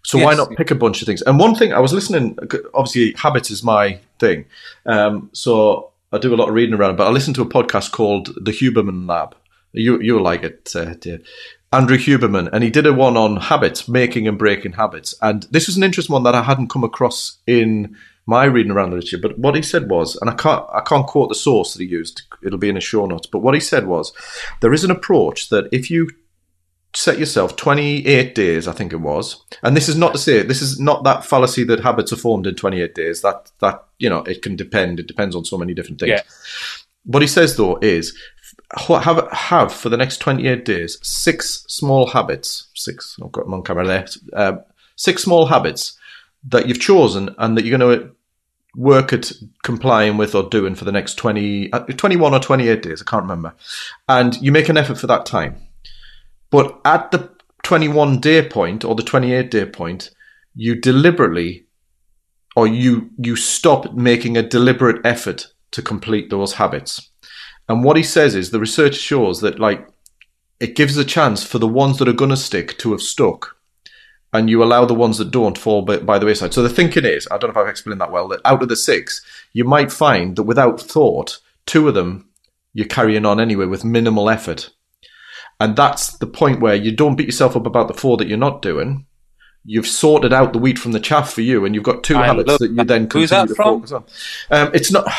So 0.04 0.18
why 0.18 0.34
not 0.34 0.56
pick 0.56 0.72
a 0.72 0.76
bunch 0.76 1.02
of 1.02 1.06
things? 1.06 1.22
And 1.22 1.40
one 1.40 1.54
thing 1.54 1.74
I 1.74 1.80
was 1.80 1.94
listening, 1.94 2.38
obviously 2.74 3.14
habits 3.14 3.52
is 3.52 3.64
my 3.64 4.00
thing. 4.20 4.46
Um, 4.86 5.30
so 5.32 5.92
I 6.12 6.18
do 6.18 6.34
a 6.34 6.38
lot 6.38 6.50
of 6.50 6.56
reading 6.56 6.74
around, 6.74 6.96
but 6.96 7.08
I 7.08 7.12
listened 7.12 7.36
to 7.36 7.44
a 7.44 7.46
podcast 7.46 7.92
called 7.92 8.30
The 8.42 8.52
Huberman 8.52 9.08
Lab. 9.08 9.36
You 9.74 10.02
you'll 10.02 10.24
like 10.24 10.44
it, 10.44 10.70
uh, 10.76 10.96
dear. 10.96 11.20
Andrew 11.74 11.98
Huberman, 11.98 12.50
and 12.52 12.64
he 12.64 12.70
did 12.70 12.86
a 12.86 12.94
one 12.94 13.16
on 13.16 13.38
habits, 13.38 13.88
making 13.88 14.28
and 14.28 14.38
breaking 14.38 14.74
habits. 14.74 15.16
And 15.22 15.44
this 15.52 15.68
was 15.68 15.78
an 15.78 15.84
interesting 15.84 16.14
one 16.14 16.24
that 16.24 16.36
I 16.36 16.44
hadn't 16.44 16.70
come 16.70 16.84
across 16.84 17.38
in 17.48 17.96
my 18.26 18.44
reading 18.46 18.72
around 18.72 18.90
the 18.90 18.98
literature. 18.98 19.18
But 19.18 19.40
what 19.40 19.56
he 19.56 19.62
said 19.62 19.90
was, 19.90 20.16
and 20.18 20.30
I 20.30 20.34
can't 20.34 20.66
I 20.74 20.82
can't 20.82 21.08
quote 21.08 21.30
the 21.30 21.36
source 21.36 21.74
that 21.74 21.82
he 21.82 21.88
used. 21.88 22.24
It'll 22.44 22.60
be 22.60 22.70
in 22.70 22.76
his 22.76 22.84
show 22.84 23.06
notes. 23.06 23.28
But 23.28 23.40
what 23.40 23.54
he 23.54 23.60
said 23.60 23.88
was, 23.88 24.12
there 24.62 24.74
is 24.74 24.84
an 24.84 24.92
approach 24.92 25.50
that 25.50 25.70
if 25.72 25.90
you 25.90 26.10
set 26.94 27.18
yourself 27.18 27.56
28 27.56 28.36
days, 28.36 28.68
I 28.68 28.74
think 28.74 28.92
it 28.92 28.98
was. 28.98 29.42
And 29.64 29.78
this 29.78 29.88
is 29.88 29.96
not 29.96 30.12
to 30.12 30.20
say 30.20 30.44
this 30.44 30.62
is 30.62 30.80
not 30.80 31.04
that 31.06 31.26
fallacy 31.26 31.64
that 31.66 31.80
habits 31.80 32.12
are 32.12 32.18
formed 32.18 32.48
in 32.48 32.56
28 32.56 32.94
days. 32.94 33.22
That 33.22 33.52
that 33.60 33.86
you 33.98 34.10
know 34.10 34.24
it 34.24 34.42
can 34.42 34.56
depend. 34.56 35.00
It 35.00 35.08
depends 35.08 35.36
on 35.36 35.46
so 35.46 35.58
many 35.58 35.74
different 35.74 36.00
things. 36.00 36.10
Yeah. 36.10 36.22
What 37.06 37.22
he 37.22 37.28
says 37.28 37.56
though 37.56 37.78
is 37.82 38.18
have 38.78 39.28
have 39.32 39.74
for 39.74 39.90
the 39.90 39.98
next 39.98 40.18
28 40.18 40.66
days 40.66 40.98
six 41.02 41.66
small 41.68 42.08
habits. 42.08 42.70
Six. 42.74 43.18
I've 43.24 43.32
got 43.32 43.46
them 43.46 43.54
on 43.54 43.64
camera 43.64 43.86
there. 43.86 44.08
Uh, 44.34 44.58
six 44.96 45.24
small 45.24 45.48
habits 45.48 45.98
that 46.48 46.68
you've 46.68 46.80
chosen 46.80 47.36
and 47.38 47.58
that 47.58 47.66
you're 47.66 47.78
going 47.78 48.00
to 48.00 48.12
work 48.76 49.12
at 49.14 49.32
complying 49.64 50.18
with 50.18 50.34
or 50.34 50.44
doing 50.50 50.76
for 50.76 50.86
the 50.86 50.92
next 50.92 51.16
20, 51.16 51.72
uh, 51.74 51.80
21 51.80 52.34
or 52.34 52.40
28 52.40 52.82
days. 52.82 53.02
I 53.02 53.10
can't 53.10 53.24
remember. 53.24 53.54
And 54.08 54.42
you 54.42 54.52
make 54.52 54.70
an 54.70 54.78
effort 54.78 54.98
for 54.98 55.08
that 55.08 55.26
time. 55.26 55.68
But 56.50 56.80
at 56.86 57.12
the 57.12 57.30
21 57.64 58.20
day 58.20 58.48
point 58.48 58.84
or 58.86 58.96
the 58.96 59.04
28 59.04 59.52
day 59.52 59.66
point, 59.66 60.12
you 60.56 60.76
deliberately 60.76 61.66
or 62.56 62.68
you 62.68 63.10
you 63.18 63.36
stop 63.36 63.94
making 63.94 64.36
a 64.36 64.42
deliberate 64.42 65.06
effort 65.06 65.48
to 65.72 65.82
complete 65.82 66.30
those 66.30 66.54
habits. 66.54 67.11
And 67.70 67.84
what 67.84 67.98
he 67.98 68.04
says 68.04 68.36
is 68.36 68.52
the 68.52 68.60
research 68.60 68.96
shows 68.96 69.42
that 69.42 69.60
like 69.60 69.88
it 70.60 70.76
gives 70.76 70.98
a 70.98 71.06
chance 71.06 71.44
for 71.44 71.58
the 71.58 71.68
ones 71.68 71.98
that 71.98 72.08
are 72.08 72.14
going 72.14 72.30
to 72.30 72.38
stick 72.38 72.78
to 72.80 72.92
have 72.92 73.02
stuck 73.02 73.58
and 74.34 74.50
you 74.50 74.64
allow 74.64 74.86
the 74.86 74.94
ones 74.94 75.18
that 75.18 75.32
don't 75.32 75.58
fall 75.58 75.82
by, 75.82 75.98
by, 75.98 76.18
the 76.18 76.26
wayside. 76.26 76.54
So 76.54 76.64
the 76.64 76.70
thinking 76.70 77.06
is, 77.06 77.28
I 77.30 77.38
don't 77.38 77.54
know 77.54 77.60
if 77.60 77.66
I've 77.66 77.70
explained 77.70 78.00
that 78.02 78.12
well, 78.12 78.28
that 78.30 78.42
out 78.46 78.64
of 78.64 78.70
the 78.70 78.76
six, 78.76 79.22
you 79.54 79.66
might 79.66 79.92
find 79.92 80.36
that 80.36 80.44
without 80.44 80.80
thought, 80.80 81.40
two 81.66 81.88
of 81.88 81.96
them 81.96 82.30
you're 82.74 82.88
carrying 82.88 83.26
on 83.26 83.40
anyway 83.40 83.66
with 83.66 83.84
minimal 83.84 84.30
effort. 84.30 84.70
And 85.60 85.76
that's 85.76 86.18
the 86.18 86.28
point 86.28 86.62
where 86.62 86.76
you 86.76 86.92
don't 86.92 87.16
beat 87.16 87.28
yourself 87.28 87.56
up 87.56 87.66
about 87.66 87.88
the 87.88 87.94
four 87.94 88.18
that 88.18 88.28
you're 88.28 88.38
not 88.38 88.62
doing. 88.62 89.06
You've 89.64 89.88
sorted 89.88 90.34
out 90.34 90.54
the 90.54 90.60
wheat 90.60 90.80
from 90.80 90.94
the 90.94 91.00
chaff 91.00 91.32
for 91.34 91.42
you, 91.42 91.66
and 91.66 91.76
you've 91.76 91.84
got 91.84 92.04
two 92.04 92.18
I 92.18 92.26
habits 92.26 92.58
that 92.58 92.72
you 92.72 92.84
then 92.84 93.02
Who's 93.02 93.30
continue 93.30 93.30
that 93.30 93.48
to 93.50 93.56
from? 93.56 93.82
focus 93.82 93.92
on. 93.92 94.06
Um, 94.50 94.72
it's 94.74 94.92
not, 94.92 95.12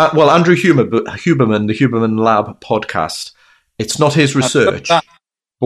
uh, 0.00 0.10
well, 0.14 0.30
Andrew 0.30 0.54
Huber, 0.54 0.84
Huberman, 1.24 1.66
the 1.66 1.74
Huberman 1.74 2.18
Lab 2.18 2.60
podcast. 2.60 3.32
It's 3.78 3.98
not 3.98 4.14
his 4.14 4.34
research. 4.36 4.88
But 4.88 5.02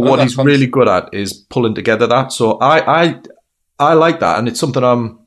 what 0.00 0.20
he's 0.20 0.34
sounds- 0.34 0.46
really 0.46 0.66
good 0.66 0.88
at 0.88 1.12
is 1.12 1.32
pulling 1.32 1.74
together 1.74 2.06
that. 2.08 2.32
So 2.32 2.58
I, 2.58 3.02
I, 3.04 3.20
I 3.78 3.94
like 3.94 4.20
that, 4.20 4.38
and 4.38 4.48
it's 4.48 4.58
something 4.60 4.82
I'm, 4.82 5.18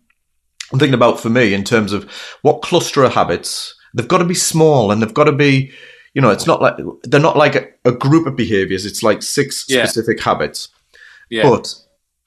I'm 0.71 0.79
thinking 0.79 0.93
about 0.93 1.19
for 1.19 1.29
me 1.29 1.53
in 1.53 1.63
terms 1.63 1.93
of 1.93 2.09
what 2.41 2.61
cluster 2.61 3.03
of 3.03 3.13
habits. 3.13 3.73
They've 3.93 4.07
got 4.07 4.17
to 4.19 4.25
be 4.25 4.33
small, 4.35 4.91
and 4.91 5.01
they've 5.01 5.13
got 5.13 5.23
to 5.25 5.31
be, 5.31 5.71
you 6.13 6.21
know, 6.21 6.29
it's 6.31 6.45
not 6.47 6.61
like 6.61 6.75
they're 7.03 7.19
not 7.21 7.37
like 7.37 7.55
a, 7.55 7.67
a 7.85 7.91
group 7.93 8.27
of 8.27 8.35
behaviors. 8.35 8.85
It's 8.85 9.01
like 9.03 9.23
six 9.23 9.65
Yeah. 9.69 9.85
specific 9.85 10.21
habits. 10.21 10.67
Yeah. 11.29 11.43
But 11.43 11.73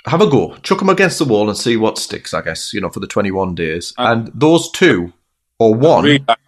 have 0.07 0.22
a 0.22 0.26
go, 0.31 0.57
chuck 0.62 0.78
them 0.78 0.89
against 0.89 1.18
the 1.18 1.26
wall, 1.26 1.49
and 1.49 1.57
see 1.59 1.76
what 1.76 1.99
sticks. 1.99 2.33
I 2.33 2.41
guess 2.41 2.72
you 2.72 2.81
know 2.81 2.89
for 2.89 3.01
the 3.01 3.07
21 3.07 3.55
days, 3.55 3.93
Uh, 3.99 4.12
and 4.12 4.31
those 4.35 4.70
two 4.72 5.12
or 5.59 5.74
one. 5.74 6.05
Read 6.05 6.26
that. 6.26 6.39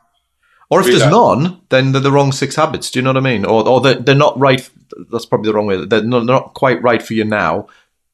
Or 0.73 0.81
if 0.81 0.87
there's 0.87 1.05
none, 1.05 1.61
then 1.69 1.93
they're 1.93 2.01
the 2.01 2.11
wrong 2.11 2.33
six 2.33 2.57
habits. 2.57 2.91
Do 2.91 2.99
you 2.99 3.03
know 3.03 3.11
what 3.11 3.19
I 3.19 3.21
mean? 3.21 3.45
Or, 3.45 3.69
or 3.69 3.83
they're, 3.83 3.97
they're 3.97 4.15
not 4.15 4.39
right. 4.39 4.67
That's 5.11 5.27
probably 5.27 5.51
the 5.51 5.55
wrong 5.55 5.67
way. 5.67 5.85
They're 5.85 6.03
not, 6.03 6.25
not 6.25 6.55
quite 6.55 6.83
right 6.83 7.03
for 7.03 7.13
you 7.13 7.27
now. 7.27 7.69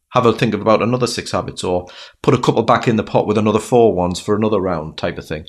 Have 0.09 0.26
a 0.26 0.32
think 0.32 0.54
about 0.54 0.82
another 0.82 1.06
six 1.06 1.30
habits, 1.30 1.62
or 1.62 1.86
put 2.20 2.34
a 2.34 2.40
couple 2.40 2.64
back 2.64 2.88
in 2.88 2.96
the 2.96 3.04
pot 3.04 3.28
with 3.28 3.38
another 3.38 3.61
four 3.61 3.94
ones 3.94 4.18
for 4.18 4.34
another 4.34 4.59
round, 4.59 4.98
type 4.98 5.18
of 5.18 5.28
thing. 5.28 5.46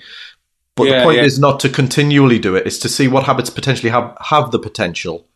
But 0.76 0.84
the 0.84 1.04
point 1.04 1.18
yeah. 1.18 1.24
is 1.24 1.40
not 1.40 1.60
to 1.62 1.70
continually 1.70 2.38
do 2.38 2.56
it, 2.56 2.60
it; 2.60 2.68
is 2.68 2.78
to 2.80 2.90
see 2.90 3.08
what 3.08 3.24
habits 3.24 3.50
potentially 3.50 3.90
have 3.90 4.16
have 4.26 4.52
the 4.52 4.60
potential, 4.60 5.28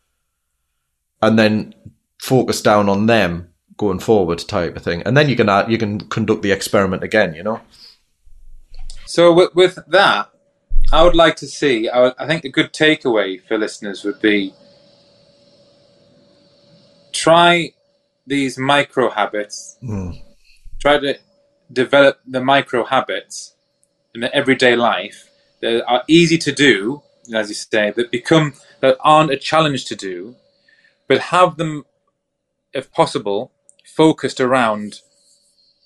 and 1.24 1.40
then 1.40 1.74
focus 2.20 2.62
down 2.62 2.88
on 2.88 3.08
them 3.08 3.52
going 3.78 3.98
forward, 3.98 4.38
type 4.38 4.76
of 4.76 4.84
thing. 4.84 5.02
And 5.08 5.18
then 5.18 5.28
you 5.28 5.36
can 5.36 5.50
add, 5.50 5.72
you 5.72 5.80
can 5.80 6.02
conduct 6.02 6.44
the 6.44 6.52
experiment 6.52 7.02
again. 7.02 7.34
You 7.34 7.42
know. 7.42 7.62
So 9.08 9.34
with, 9.34 9.56
with 9.56 9.80
that, 9.88 10.33
I 10.94 11.02
would 11.02 11.16
like 11.16 11.36
to 11.38 11.48
see. 11.48 11.90
I, 11.90 12.14
I 12.20 12.28
think 12.28 12.46
a 12.46 12.50
good 12.50 12.72
takeaway 12.72 13.42
for 13.48 13.58
listeners 13.58 14.04
would 14.04 14.22
be 14.22 14.54
try 17.12 17.74
these 18.28 18.60
micro 18.60 19.10
habits. 19.10 19.80
Mm. 19.82 20.22
Try 20.80 21.00
to 21.00 21.18
develop 21.72 22.20
the 22.28 22.42
micro 22.42 22.84
habits 22.84 23.56
in 24.14 24.22
the 24.22 24.32
everyday 24.36 24.76
life 24.76 25.32
that 25.62 25.84
are 25.88 26.04
easy 26.08 26.38
to 26.38 26.52
do, 26.52 27.02
as 27.34 27.50
you 27.50 27.56
say, 27.56 27.90
that 27.90 28.12
become 28.12 28.54
that 28.82 28.96
aren't 29.00 29.32
a 29.32 29.38
challenge 29.38 29.86
to 29.86 29.96
do, 29.96 30.36
but 31.08 31.32
have 31.34 31.58
them, 31.58 31.86
if 32.72 32.92
possible, 32.92 33.52
focused 33.84 34.40
around 34.40 35.00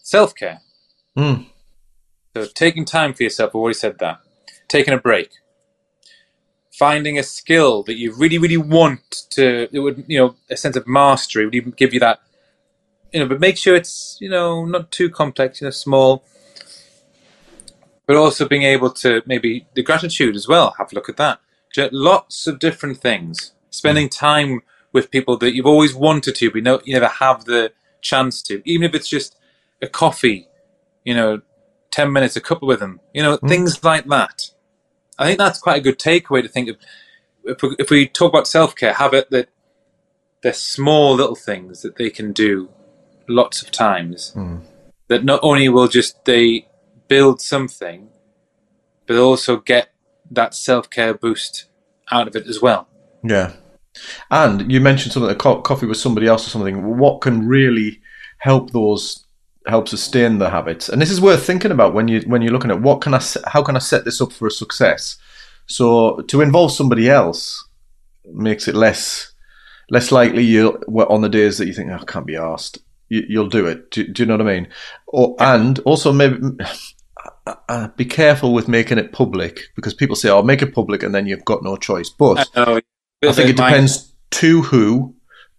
self 0.04 0.36
care. 0.36 0.60
Mm. 1.18 1.46
So 2.36 2.46
taking 2.54 2.84
time 2.84 3.14
for 3.14 3.24
yourself, 3.24 3.52
I've 3.52 3.56
already 3.56 3.76
said 3.76 4.00
that. 4.00 4.20
Taking 4.68 4.94
a 4.94 4.98
break. 4.98 5.30
Finding 6.72 7.18
a 7.18 7.24
skill 7.24 7.84
that 7.84 7.98
you 7.98 8.14
really, 8.14 8.38
really 8.38 8.58
want 8.58 9.26
to, 9.32 9.68
it 9.72 9.80
would, 9.80 10.06
you 10.08 10.20
know, 10.20 10.36
a 10.50 10.58
sense 10.58 10.76
of 10.76 10.88
mastery 10.88 11.46
would 11.46 11.56
even 11.56 11.72
give 11.72 11.94
you 11.94 12.00
that, 12.00 12.20
you 13.12 13.20
know, 13.20 13.28
but 13.28 13.40
make 13.40 13.58
sure 13.58 13.76
it's, 13.76 14.18
you 14.20 14.30
know, 14.30 14.66
not 14.66 14.92
too 14.92 15.10
complex, 15.10 15.62
you 15.62 15.66
know, 15.66 15.72
small. 15.72 16.24
But 18.06 18.16
also 18.16 18.48
being 18.48 18.64
able 18.64 18.92
to 18.92 19.22
maybe 19.26 19.68
the 19.74 19.84
gratitude 19.84 20.36
as 20.36 20.48
well, 20.48 20.76
have 20.78 20.92
a 20.92 20.96
look 20.96 21.10
at 21.10 21.18
that. 21.18 21.40
Lots 21.92 22.48
of 22.48 22.60
different 22.60 22.98
things. 22.98 23.54
Spending 23.70 24.10
time 24.10 24.62
with 24.94 25.12
people 25.12 25.38
that 25.38 25.54
you've 25.54 25.66
always 25.66 25.94
wanted 25.94 26.36
to, 26.36 26.50
but 26.50 26.58
you, 26.58 26.62
know, 26.62 26.82
you 26.86 26.94
never 26.94 27.08
have 27.08 27.46
the 27.46 27.72
chance 28.02 28.42
to. 28.44 28.62
Even 28.66 28.84
if 28.84 28.96
it's 28.96 29.10
just 29.10 29.36
a 29.82 29.88
coffee, 29.88 30.48
you 31.04 31.14
know, 31.14 31.42
10 31.92 32.12
minutes, 32.12 32.36
a 32.36 32.42
couple 32.42 32.68
with 32.68 32.80
them, 32.80 33.00
you 33.14 33.22
know, 33.22 33.38
mm. 33.38 33.48
things 33.48 33.84
like 33.84 34.06
that. 34.08 34.52
I 35.18 35.26
think 35.26 35.40
that's 35.40 35.60
quite 35.60 35.78
a 35.78 35.84
good 35.84 36.00
takeaway 36.00 36.42
to 36.42 36.48
think 36.48 36.70
of. 36.70 36.78
If 37.44 37.62
we, 37.62 37.76
if 37.80 37.90
we 37.90 38.08
talk 38.08 38.32
about 38.32 38.48
self 38.48 38.76
care, 38.76 38.94
have 38.94 39.14
it 39.14 39.30
that 39.32 39.50
they're 40.42 40.54
small 40.54 41.16
little 41.16 41.36
things 41.36 41.82
that 41.82 41.96
they 41.96 42.10
can 42.10 42.32
do 42.32 42.70
lots 43.28 43.62
of 43.62 43.72
times. 43.72 44.32
Hmm. 44.34 44.58
That 45.08 45.24
not 45.24 45.40
only 45.42 45.70
will 45.70 45.88
just 45.88 46.26
they 46.26 46.68
build 47.08 47.42
something, 47.42 48.10
but 49.06 49.18
also 49.18 49.58
get 49.58 49.94
that 50.30 50.54
self 50.54 50.90
care 50.90 51.14
boost 51.14 51.66
out 52.12 52.28
of 52.28 52.36
it 52.36 52.48
as 52.48 52.62
well. 52.62 52.88
Yeah. 53.24 53.54
And 54.30 54.72
you 54.72 54.80
mentioned 54.80 55.14
something 55.14 55.30
like 55.30 55.40
co- 55.40 55.62
coffee 55.62 55.88
with 55.88 55.98
somebody 55.98 56.28
else 56.28 56.46
or 56.46 56.50
something. 56.50 56.98
What 56.98 57.22
can 57.22 57.48
really 57.48 58.02
help 58.40 58.72
those 58.72 59.26
help 59.68 59.88
sustain 59.88 60.38
the 60.38 60.50
habits? 60.50 60.90
And 60.90 61.02
this 61.02 61.12
is 61.12 61.22
worth 61.22 61.46
thinking 61.46 61.72
about 61.72 61.94
when 61.94 62.08
you 62.08 62.22
when 62.22 62.42
you're 62.42 62.54
looking 62.54 62.72
at 62.72 62.82
what 62.82 63.02
can 63.02 63.14
I 63.14 63.22
how 63.46 63.64
can 63.64 63.76
I 63.76 63.80
set 63.80 64.06
this 64.06 64.22
up 64.22 64.32
for 64.32 64.48
a 64.48 64.52
success? 64.52 65.18
So 65.66 66.22
to 66.22 66.42
involve 66.42 66.72
somebody 66.72 67.10
else 67.10 67.64
makes 68.26 68.68
it 68.68 68.76
less 68.76 69.34
less 69.90 70.12
likely 70.12 70.44
you 70.44 70.82
on 71.10 71.22
the 71.22 71.30
days 71.30 71.58
that 71.58 71.68
you 71.68 71.74
think 71.74 71.92
oh, 71.92 72.00
I 72.02 72.06
can't 72.06 72.26
be 72.26 72.36
asked. 72.36 72.80
You, 73.10 73.24
you'll 73.28 73.50
do 73.50 73.66
it. 73.68 73.92
Do, 73.92 74.06
do 74.06 74.24
you 74.24 74.28
know 74.28 74.36
what 74.36 74.48
I 74.48 74.54
mean? 74.54 74.68
Or 75.08 75.36
and 75.40 75.80
also 75.80 76.12
maybe 76.12 76.40
uh, 77.70 77.88
be 77.90 78.06
careful 78.06 78.54
with 78.54 78.68
making 78.68 78.98
it 78.98 79.12
public 79.12 79.62
because 79.76 79.94
people 79.94 80.16
say, 80.16 80.30
"Oh, 80.30 80.42
make 80.42 80.62
it 80.62 80.74
public," 80.74 81.04
and 81.04 81.14
then 81.14 81.26
you've 81.26 81.46
got 81.46 81.64
no 81.64 81.78
choice. 81.78 82.10
But 82.10 82.50
I, 82.56 82.82
I 83.24 83.32
think 83.32 83.50
it 83.50 83.58
depends 83.58 84.14
to 84.32 84.62
who, 84.64 85.16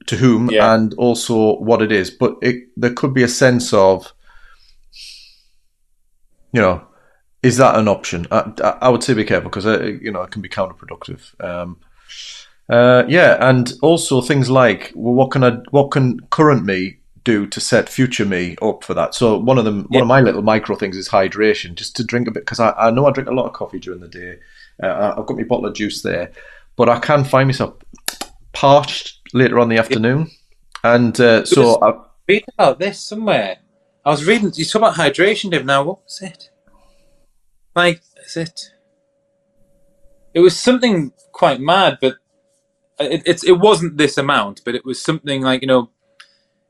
to 0.07 0.17
whom, 0.17 0.51
Yeah. 0.51 0.75
and 0.75 0.95
also 0.95 1.57
what 1.59 1.83
it 1.83 1.93
is. 1.93 2.11
But 2.11 2.37
it, 2.43 2.69
there 2.77 2.93
could 2.95 3.13
be 3.15 3.23
a 3.23 3.29
sense 3.29 3.73
of, 3.75 4.13
you 6.53 6.61
know, 6.61 6.83
is 7.43 7.57
that 7.59 7.77
an 7.77 7.89
option? 7.89 8.27
I, 8.31 8.53
I- 8.83 8.89
would 8.89 9.03
say 9.03 9.15
be 9.15 9.25
careful 9.25 9.51
because 9.51 9.67
uh, 9.67 9.83
you 10.01 10.11
know 10.11 10.23
it 10.23 10.31
can 10.31 10.43
be 10.43 10.49
counterproductive. 10.49 11.39
Um, 11.45 11.79
uh, 12.69 13.05
yeah, 13.09 13.37
and 13.41 13.73
also 13.81 14.21
things 14.21 14.51
like, 14.51 14.93
well, 14.95 15.15
what 15.15 15.31
can 15.31 15.45
I, 15.45 15.59
what 15.71 15.91
can 15.91 16.21
current 16.31 16.65
me 16.67 16.99
do 17.25 17.47
to 17.47 17.61
set 17.61 17.89
future 17.89 18.25
me 18.27 18.57
up 18.61 18.83
for 18.85 18.93
that? 18.95 19.15
So 19.15 19.39
one 19.39 19.57
of 19.59 19.65
them, 19.65 19.87
one 19.89 20.03
of 20.03 20.09
my 20.09 20.21
little 20.21 20.43
micro 20.43 20.77
things 20.77 20.97
is 20.97 21.09
hydration, 21.09 21.75
just 21.77 21.97
to 21.97 22.05
drink 22.05 22.29
a 22.29 22.31
bit 22.31 22.43
because 22.43 22.61
I, 22.61 22.73
I 22.73 22.91
know 22.91 23.07
I 23.07 23.13
drink 23.13 23.29
a 23.29 23.35
lot 23.35 23.47
of 23.47 23.53
coffee 23.53 23.79
during 23.79 24.01
the 24.01 24.09
day. 24.09 24.39
Uh, 24.83 25.15
I've 25.17 25.27
got 25.27 25.37
my 25.37 25.45
bottle 25.45 25.67
of 25.67 25.75
juice 25.75 26.03
there, 26.03 26.33
but 26.77 26.89
I 26.89 26.99
can 26.99 27.25
find 27.25 27.47
myself 27.49 27.75
parched 28.53 29.18
later 29.33 29.59
on 29.59 29.71
in 29.71 29.77
the 29.77 29.83
afternoon, 29.83 30.31
and 30.85 31.19
uh, 31.21 31.45
so 31.45 31.79
I, 31.83 32.05
read 32.29 32.45
about 32.55 32.79
this 32.79 33.01
somewhere. 33.01 33.59
I 34.05 34.11
was 34.11 34.25
reading. 34.25 34.53
You 34.55 34.65
talk 34.65 34.83
about 34.83 34.95
hydration, 34.95 35.51
Dave. 35.51 35.65
Now, 35.65 35.83
what 35.85 36.05
was 36.05 36.21
it? 36.23 36.51
Like, 37.75 38.01
is 38.25 38.37
it? 38.37 38.73
it 40.35 40.41
was 40.41 40.59
something 40.59 41.13
quite 41.33 41.61
mad, 41.61 41.99
but 42.01 42.17
it, 43.01 43.23
it's 43.27 43.45
it 43.45 43.59
wasn't 43.59 43.97
this 43.97 44.19
amount, 44.19 44.63
but 44.65 44.75
it 44.75 44.85
was 44.85 45.01
something 45.03 45.43
like 45.43 45.63
you 45.63 45.69
know, 45.69 45.91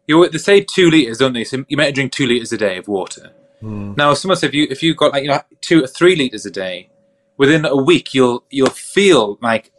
you 0.06 0.28
they 0.28 0.38
say 0.38 0.60
two 0.62 0.90
liters, 0.90 1.18
don't 1.18 1.32
they? 1.32 1.44
So 1.44 1.64
you 1.68 1.76
might 1.76 1.94
drink 1.94 2.12
two 2.12 2.26
liters 2.26 2.52
a 2.52 2.58
day 2.58 2.78
of 2.78 2.88
water. 2.88 3.32
Now, 3.60 4.14
someone 4.14 4.36
said 4.36 4.48
if 4.48 4.54
you 4.54 4.66
if 4.70 4.82
you 4.82 4.94
got 4.94 5.12
like 5.12 5.24
you 5.24 5.28
know 5.28 5.40
two 5.60 5.82
or 5.84 5.86
three 5.86 6.16
liters 6.16 6.46
a 6.46 6.50
day, 6.50 6.88
within 7.36 7.64
a 7.66 7.76
week 7.76 8.14
you'll 8.14 8.44
you'll 8.50 8.70
feel 8.70 9.38
like 9.42 9.72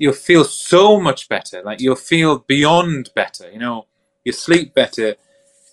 you'll 0.00 0.14
feel 0.14 0.44
so 0.44 0.98
much 0.98 1.28
better. 1.28 1.62
Like 1.62 1.80
you'll 1.80 1.94
feel 1.94 2.38
beyond 2.38 3.10
better. 3.14 3.48
You 3.52 3.58
know, 3.58 3.86
you 4.24 4.32
sleep 4.32 4.74
better, 4.74 5.14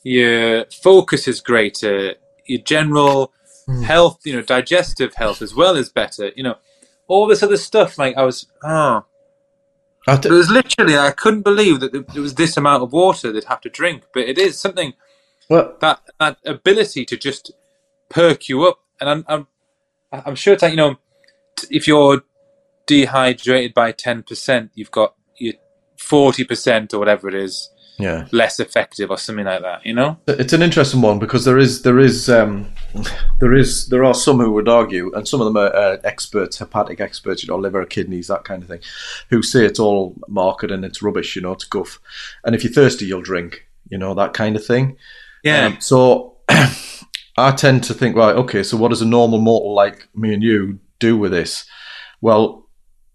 your 0.03 0.65
focus 0.65 1.27
is 1.29 1.39
greater, 1.39 2.15
your 2.45 2.61
general 2.61 3.33
hmm. 3.65 3.81
health, 3.81 4.19
you 4.25 4.33
know, 4.33 4.41
digestive 4.41 5.15
health 5.15 5.41
as 5.41 5.55
well 5.55 5.77
is 5.77 5.89
better. 5.89 6.31
You 6.35 6.43
know, 6.43 6.55
all 7.07 7.25
this 7.25 7.41
other 7.41 7.55
stuff. 7.55 7.97
Like 7.97 8.17
I 8.17 8.23
was, 8.23 8.47
oh, 8.63 9.05
I 10.07 10.13
it 10.15 10.25
was 10.25 10.51
literally 10.51 10.97
I 10.97 11.11
couldn't 11.11 11.43
believe 11.43 11.79
that 11.79 11.93
there 11.93 12.21
was 12.21 12.35
this 12.35 12.57
amount 12.57 12.83
of 12.83 12.91
water 12.91 13.31
they'd 13.31 13.45
have 13.45 13.61
to 13.61 13.69
drink. 13.69 14.03
But 14.13 14.23
it 14.23 14.37
is 14.37 14.59
something 14.59 14.91
that 15.49 16.01
that 16.19 16.37
ability 16.45 17.05
to 17.05 17.15
just 17.15 17.51
perk 18.09 18.49
you 18.49 18.67
up. 18.67 18.79
And 18.99 19.09
I'm 19.09 19.25
I'm 19.29 19.47
I'm 20.11 20.35
sure 20.35 20.57
like 20.61 20.71
you 20.71 20.77
know, 20.77 20.97
if 21.71 21.87
you're 21.87 22.23
dehydrated 22.87 23.73
by 23.73 23.91
ten 23.91 24.23
percent, 24.23 24.71
you've 24.73 24.91
got 24.91 25.15
your 25.37 25.53
forty 25.97 26.43
percent 26.43 26.93
or 26.93 26.99
whatever 26.99 27.27
it 27.27 27.35
is 27.35 27.69
yeah. 27.97 28.27
less 28.31 28.59
effective 28.59 29.09
or 29.09 29.17
something 29.17 29.45
like 29.45 29.61
that. 29.61 29.85
You 29.85 29.93
know? 29.93 30.17
It's 30.27 30.53
an 30.53 30.61
interesting 30.61 31.01
one 31.01 31.19
because 31.19 31.45
there 31.45 31.57
is 31.57 31.81
there 31.81 31.99
is 31.99 32.29
um, 32.29 32.71
there 33.39 33.53
is 33.53 33.87
there 33.89 34.03
are 34.03 34.13
some 34.13 34.39
who 34.39 34.51
would 34.53 34.69
argue, 34.69 35.11
and 35.13 35.27
some 35.27 35.41
of 35.41 35.45
them 35.45 35.57
are 35.57 35.75
uh, 35.75 35.97
experts, 36.03 36.57
hepatic 36.57 36.99
experts, 36.99 37.43
you 37.43 37.47
know, 37.47 37.57
liver, 37.57 37.85
kidneys, 37.85 38.27
that 38.27 38.43
kind 38.43 38.61
of 38.61 38.69
thing, 38.69 38.81
who 39.29 39.41
say 39.41 39.65
it's 39.65 39.79
all 39.79 40.15
market 40.27 40.71
and 40.71 40.85
it's 40.85 41.01
rubbish, 41.01 41.35
you 41.35 41.41
know, 41.41 41.53
it's 41.53 41.65
guff. 41.65 41.99
And 42.43 42.55
if 42.55 42.63
you're 42.63 42.73
thirsty, 42.73 43.05
you'll 43.05 43.21
drink, 43.21 43.67
you 43.89 43.97
know, 43.97 44.13
that 44.13 44.33
kind 44.33 44.55
of 44.55 44.65
thing. 44.65 44.97
Yeah. 45.43 45.65
Um, 45.65 45.81
so 45.81 46.37
I 47.37 47.51
tend 47.51 47.83
to 47.85 47.93
think, 47.93 48.15
right, 48.15 48.35
okay, 48.35 48.63
so 48.63 48.77
what 48.77 48.89
does 48.89 49.01
a 49.01 49.05
normal 49.05 49.39
mortal 49.39 49.73
like 49.73 50.07
me 50.15 50.33
and 50.33 50.43
you 50.43 50.79
do 50.99 51.17
with 51.17 51.31
this? 51.31 51.65
Well, 52.21 52.66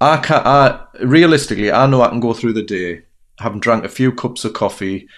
I 0.03 0.17
can 0.17 0.43
I 0.45 0.85
realistically, 1.01 1.71
I 1.71 1.87
know 1.87 2.03
I 2.03 2.09
can 2.09 2.19
go 2.19 2.35
through 2.35 2.55
the 2.55 2.63
day 2.63 3.03
having 3.39 3.61
drank 3.61 3.85
a 3.85 3.89
few 3.89 4.11
cups 4.13 4.45
of 4.45 4.53
coffee, 4.53 5.09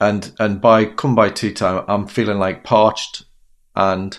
and 0.00 0.32
and 0.38 0.60
by 0.60 0.86
come 0.86 1.14
by 1.14 1.28
tea 1.28 1.52
time, 1.52 1.84
I'm 1.86 2.06
feeling 2.06 2.38
like 2.38 2.64
parched 2.64 3.24
and 3.76 4.18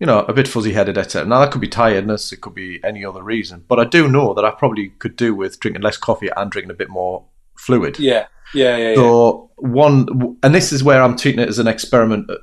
you 0.00 0.06
know 0.06 0.20
a 0.20 0.32
bit 0.32 0.48
fuzzy 0.48 0.72
headed, 0.72 0.98
etc. 0.98 1.28
Now 1.28 1.40
that 1.40 1.52
could 1.52 1.60
be 1.60 1.68
tiredness, 1.68 2.32
it 2.32 2.40
could 2.40 2.54
be 2.54 2.80
any 2.82 3.04
other 3.04 3.22
reason, 3.22 3.64
but 3.68 3.78
I 3.78 3.84
do 3.84 4.08
know 4.08 4.34
that 4.34 4.44
I 4.44 4.50
probably 4.50 4.88
could 4.98 5.14
do 5.14 5.32
with 5.32 5.60
drinking 5.60 5.82
less 5.82 5.96
coffee 5.96 6.30
and 6.36 6.50
drinking 6.50 6.72
a 6.72 6.74
bit 6.74 6.90
more 6.90 7.24
fluid. 7.56 8.00
yeah. 8.00 8.26
Yeah. 8.54 8.76
Yeah. 8.76 8.88
Yeah. 8.90 8.94
So 8.96 9.50
one, 9.56 10.36
and 10.42 10.54
this 10.54 10.72
is 10.72 10.82
where 10.82 11.00
I'm 11.00 11.16
treating 11.16 11.40
it 11.40 11.48
as 11.48 11.58
an 11.58 11.68
experiment, 11.68 12.28
uh, 12.28 12.38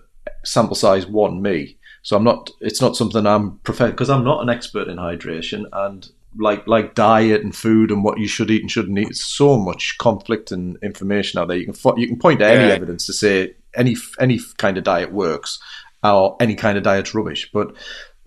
sample 0.45 0.75
size 0.75 1.05
one 1.05 1.41
me. 1.41 1.77
So 2.01 2.15
I'm 2.15 2.23
not. 2.23 2.49
It's 2.61 2.81
not 2.81 2.95
something 2.95 3.27
I'm 3.27 3.59
prefer 3.59 3.91
because 3.91 4.09
I'm 4.09 4.23
not 4.23 4.41
an 4.41 4.49
expert 4.49 4.87
in 4.87 4.95
hydration 4.95 5.65
and 5.73 6.09
like 6.37 6.67
like 6.67 6.93
diet 6.95 7.43
and 7.43 7.55
food 7.55 7.91
and 7.91 8.03
what 8.03 8.19
you 8.19 8.27
should 8.27 8.51
eat 8.51 8.61
and 8.61 8.69
shouldn't 8.71 8.97
eat. 8.99 9.07
It's 9.09 9.23
so 9.23 9.57
much 9.57 9.97
conflict 9.97 10.51
and 10.51 10.77
information 10.83 11.39
out 11.39 11.47
there. 11.47 11.57
You 11.57 11.65
can 11.65 11.73
fo- 11.73 11.97
you 11.97 12.07
can 12.07 12.19
point 12.19 12.39
to 12.39 12.45
any 12.47 12.67
Yeah. 12.67 12.73
evidence 12.75 13.05
to 13.07 13.13
say 13.13 13.55
any 13.75 13.95
any 14.19 14.39
kind 14.57 14.77
of 14.77 14.83
diet 14.83 15.11
works 15.11 15.59
or 16.03 16.35
any 16.39 16.55
kind 16.55 16.77
of 16.77 16.83
diet's 16.83 17.13
rubbish. 17.15 17.49
But 17.51 17.73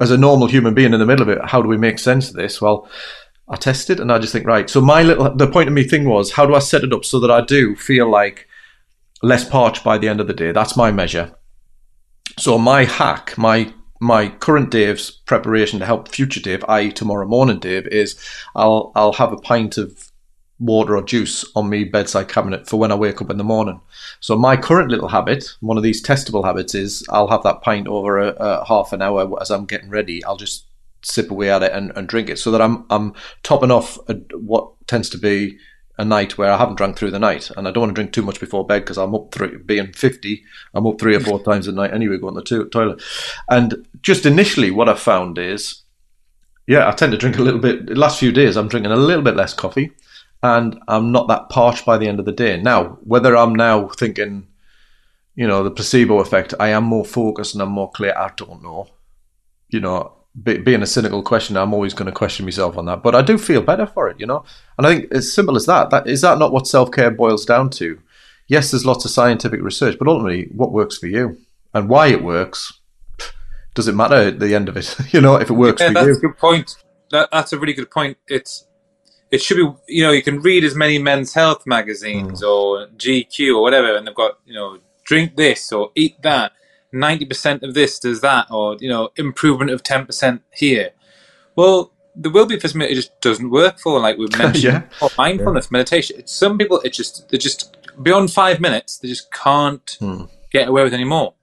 as 0.00 0.10
a 0.10 0.18
normal 0.18 0.48
human 0.48 0.74
being 0.74 0.92
in 0.92 0.98
the 1.00 1.06
middle 1.06 1.22
of 1.22 1.28
it, 1.28 1.44
how 1.44 1.62
do 1.62 1.68
we 1.68 1.76
make 1.78 1.98
sense 1.98 2.28
of 2.28 2.34
this? 2.34 2.60
Well, 2.60 2.88
I 3.48 3.56
tested 3.56 4.00
and 4.00 4.10
I 4.10 4.18
just 4.18 4.32
think 4.32 4.46
right. 4.46 4.68
So 4.68 4.80
my 4.80 5.02
little 5.02 5.34
the 5.34 5.46
point 5.46 5.68
of 5.68 5.74
me 5.74 5.84
thing 5.84 6.08
was 6.08 6.32
how 6.32 6.44
do 6.46 6.54
I 6.54 6.58
set 6.58 6.84
it 6.84 6.92
up 6.92 7.04
so 7.04 7.20
that 7.20 7.30
I 7.30 7.40
do 7.42 7.76
feel 7.76 8.10
like 8.10 8.46
less 9.22 9.48
parched 9.48 9.84
by 9.84 9.98
the 9.98 10.08
end 10.08 10.20
of 10.20 10.26
the 10.26 10.34
day. 10.34 10.50
That's 10.52 10.76
my 10.76 10.90
measure. 10.90 11.32
So 12.38 12.58
my 12.58 12.84
hack, 12.84 13.36
my 13.38 13.72
my 14.02 14.28
current 14.28 14.70
Dave's 14.70 15.12
preparation 15.12 15.78
to 15.78 15.86
help 15.86 16.08
future 16.08 16.40
Dave, 16.40 16.64
i.e. 16.66 16.90
tomorrow 16.90 17.26
morning 17.26 17.60
Dave, 17.60 17.86
is 17.86 18.18
I'll 18.56 18.90
I'll 18.96 19.12
have 19.12 19.32
a 19.32 19.36
pint 19.36 19.78
of 19.78 20.10
water 20.58 20.96
or 20.96 21.02
juice 21.02 21.44
on 21.54 21.68
me 21.68 21.84
bedside 21.84 22.28
cabinet 22.28 22.68
for 22.68 22.78
when 22.78 22.90
I 22.90 22.96
wake 22.96 23.22
up 23.22 23.30
in 23.30 23.38
the 23.38 23.44
morning. 23.44 23.80
So 24.18 24.36
my 24.36 24.56
current 24.56 24.90
little 24.90 25.08
habit, 25.08 25.54
one 25.60 25.76
of 25.76 25.84
these 25.84 26.02
testable 26.02 26.44
habits, 26.44 26.74
is 26.74 27.06
I'll 27.10 27.28
have 27.28 27.44
that 27.44 27.62
pint 27.62 27.86
over 27.86 28.18
a, 28.18 28.28
a 28.30 28.64
half 28.66 28.92
an 28.92 29.02
hour 29.02 29.40
as 29.40 29.50
I'm 29.50 29.66
getting 29.66 29.88
ready. 29.88 30.24
I'll 30.24 30.36
just 30.36 30.66
sip 31.02 31.30
away 31.30 31.50
at 31.50 31.62
it 31.62 31.72
and, 31.72 31.92
and 31.94 32.08
drink 32.08 32.28
it 32.28 32.40
so 32.40 32.50
that 32.50 32.60
I'm 32.60 32.84
I'm 32.90 33.14
topping 33.44 33.70
off 33.70 33.98
a, 34.08 34.14
what 34.36 34.68
tends 34.88 35.10
to 35.10 35.18
be 35.18 35.58
a 36.02 36.04
night 36.04 36.36
where 36.36 36.50
I 36.50 36.58
haven't 36.58 36.74
drank 36.74 36.96
through 36.96 37.12
the 37.12 37.18
night, 37.18 37.50
and 37.56 37.66
I 37.66 37.70
don't 37.70 37.82
want 37.82 37.90
to 37.90 37.94
drink 37.94 38.12
too 38.12 38.22
much 38.22 38.40
before 38.40 38.66
bed 38.66 38.80
because 38.80 38.98
I'm 38.98 39.14
up 39.14 39.32
three, 39.32 39.56
being 39.56 39.92
fifty. 39.92 40.42
I'm 40.74 40.86
up 40.86 41.00
three 41.00 41.14
or 41.14 41.20
four 41.20 41.42
times 41.44 41.68
a 41.68 41.72
night 41.72 41.94
anyway, 41.94 42.18
going 42.18 42.34
to 42.34 42.40
the 42.40 42.64
to- 42.64 42.68
toilet. 42.68 43.02
And 43.48 43.86
just 44.02 44.26
initially, 44.26 44.70
what 44.70 44.88
I 44.88 44.94
found 44.94 45.38
is, 45.38 45.82
yeah, 46.66 46.88
I 46.88 46.92
tend 46.92 47.12
to 47.12 47.18
drink 47.18 47.38
a 47.38 47.42
little 47.42 47.60
bit. 47.60 47.86
The 47.86 47.94
last 47.94 48.18
few 48.18 48.32
days, 48.32 48.56
I'm 48.56 48.68
drinking 48.68 48.92
a 48.92 48.96
little 48.96 49.22
bit 49.22 49.36
less 49.36 49.54
coffee, 49.54 49.92
and 50.42 50.78
I'm 50.88 51.12
not 51.12 51.28
that 51.28 51.48
parched 51.48 51.86
by 51.86 51.96
the 51.96 52.08
end 52.08 52.18
of 52.18 52.26
the 52.26 52.32
day. 52.32 52.60
Now, 52.60 52.98
whether 53.04 53.36
I'm 53.36 53.54
now 53.54 53.86
thinking, 53.88 54.48
you 55.36 55.46
know, 55.46 55.62
the 55.62 55.70
placebo 55.70 56.18
effect, 56.18 56.52
I 56.58 56.68
am 56.68 56.84
more 56.84 57.04
focused 57.04 57.54
and 57.54 57.62
I'm 57.62 57.70
more 57.70 57.90
clear. 57.90 58.14
I 58.16 58.32
don't 58.36 58.62
know. 58.62 58.88
You 59.68 59.80
know, 59.80 60.21
be, 60.40 60.58
being 60.58 60.82
a 60.82 60.86
cynical 60.86 61.22
questioner, 61.22 61.60
I'm 61.60 61.74
always 61.74 61.94
going 61.94 62.06
to 62.06 62.12
question 62.12 62.44
myself 62.46 62.76
on 62.78 62.86
that. 62.86 63.02
But 63.02 63.14
I 63.14 63.22
do 63.22 63.36
feel 63.38 63.60
better 63.62 63.86
for 63.86 64.08
it, 64.08 64.18
you 64.20 64.26
know. 64.26 64.44
And 64.78 64.86
I 64.86 64.94
think 64.94 65.12
as 65.12 65.32
simple 65.32 65.56
as 65.56 65.66
that. 65.66 65.90
That 65.90 66.06
is 66.06 66.20
that 66.22 66.38
not 66.38 66.52
what 66.52 66.66
self 66.66 66.90
care 66.90 67.10
boils 67.10 67.44
down 67.44 67.70
to? 67.70 68.00
Yes, 68.48 68.70
there's 68.70 68.86
lots 68.86 69.04
of 69.04 69.10
scientific 69.10 69.62
research, 69.62 69.96
but 69.98 70.08
ultimately, 70.08 70.48
what 70.54 70.72
works 70.72 70.98
for 70.98 71.06
you 71.06 71.38
and 71.74 71.88
why 71.88 72.08
it 72.08 72.22
works 72.22 72.80
does 73.74 73.88
it 73.88 73.94
matter 73.94 74.16
at 74.16 74.38
the 74.40 74.54
end 74.54 74.68
of 74.68 74.76
it? 74.76 74.94
you 75.14 75.20
know, 75.20 75.36
if 75.36 75.48
it 75.48 75.54
works 75.54 75.80
Yeah, 75.80 75.88
for 75.88 75.94
that's 75.94 76.06
you. 76.08 76.16
a 76.16 76.20
good 76.20 76.38
point. 76.38 76.76
That, 77.10 77.30
that's 77.32 77.52
a 77.52 77.58
really 77.58 77.72
good 77.72 77.90
point. 77.90 78.16
It's 78.28 78.66
it 79.30 79.40
should 79.40 79.56
be 79.56 79.70
you 79.88 80.02
know 80.04 80.12
you 80.12 80.22
can 80.22 80.40
read 80.40 80.64
as 80.64 80.74
many 80.74 80.98
men's 80.98 81.32
health 81.34 81.66
magazines 81.66 82.40
Hmm. 82.40 82.46
or 82.46 82.86
GQ 82.96 83.56
or 83.56 83.62
whatever, 83.62 83.96
and 83.96 84.06
they've 84.06 84.14
got 84.14 84.38
you 84.46 84.54
know 84.54 84.78
drink 85.04 85.36
this 85.36 85.72
or 85.72 85.90
eat 85.94 86.20
that. 86.22 86.52
Ninety 86.92 87.24
percent 87.24 87.62
of 87.62 87.74
this 87.74 87.98
does 87.98 88.20
that, 88.20 88.46
or 88.50 88.76
you 88.80 88.88
know 88.88 89.10
improvement 89.16 89.70
of 89.70 89.82
ten 89.82 90.04
percent 90.06 90.42
here. 90.54 90.90
Well, 91.56 91.92
there 92.14 92.30
will 92.30 92.46
be 92.46 92.58
for 92.58 92.68
some 92.68 92.82
it 92.82 92.94
just 92.94 93.18
doesn't 93.20 93.50
work 93.50 93.78
for, 93.78 93.98
like 94.00 94.18
we've 94.18 94.36
mentioned, 94.38 94.62
Yeah. 94.64 94.82
or 95.00 95.08
mindfulness, 95.16 95.70
meditation. 95.70 96.16
It's, 96.18 96.32
some 96.34 96.58
people, 96.58 96.80
it 96.80 96.92
just 96.92 97.28
they're 97.30 97.38
just 97.38 97.76
beyond 98.02 98.30
five 98.32 98.60
minutes, 98.60 98.98
they 98.98 99.08
just 99.08 99.32
can't 99.32 99.96
Hmm. 99.98 100.24
get 100.50 100.68
away 100.68 100.82
with 100.84 100.92
anymore. 100.94 101.34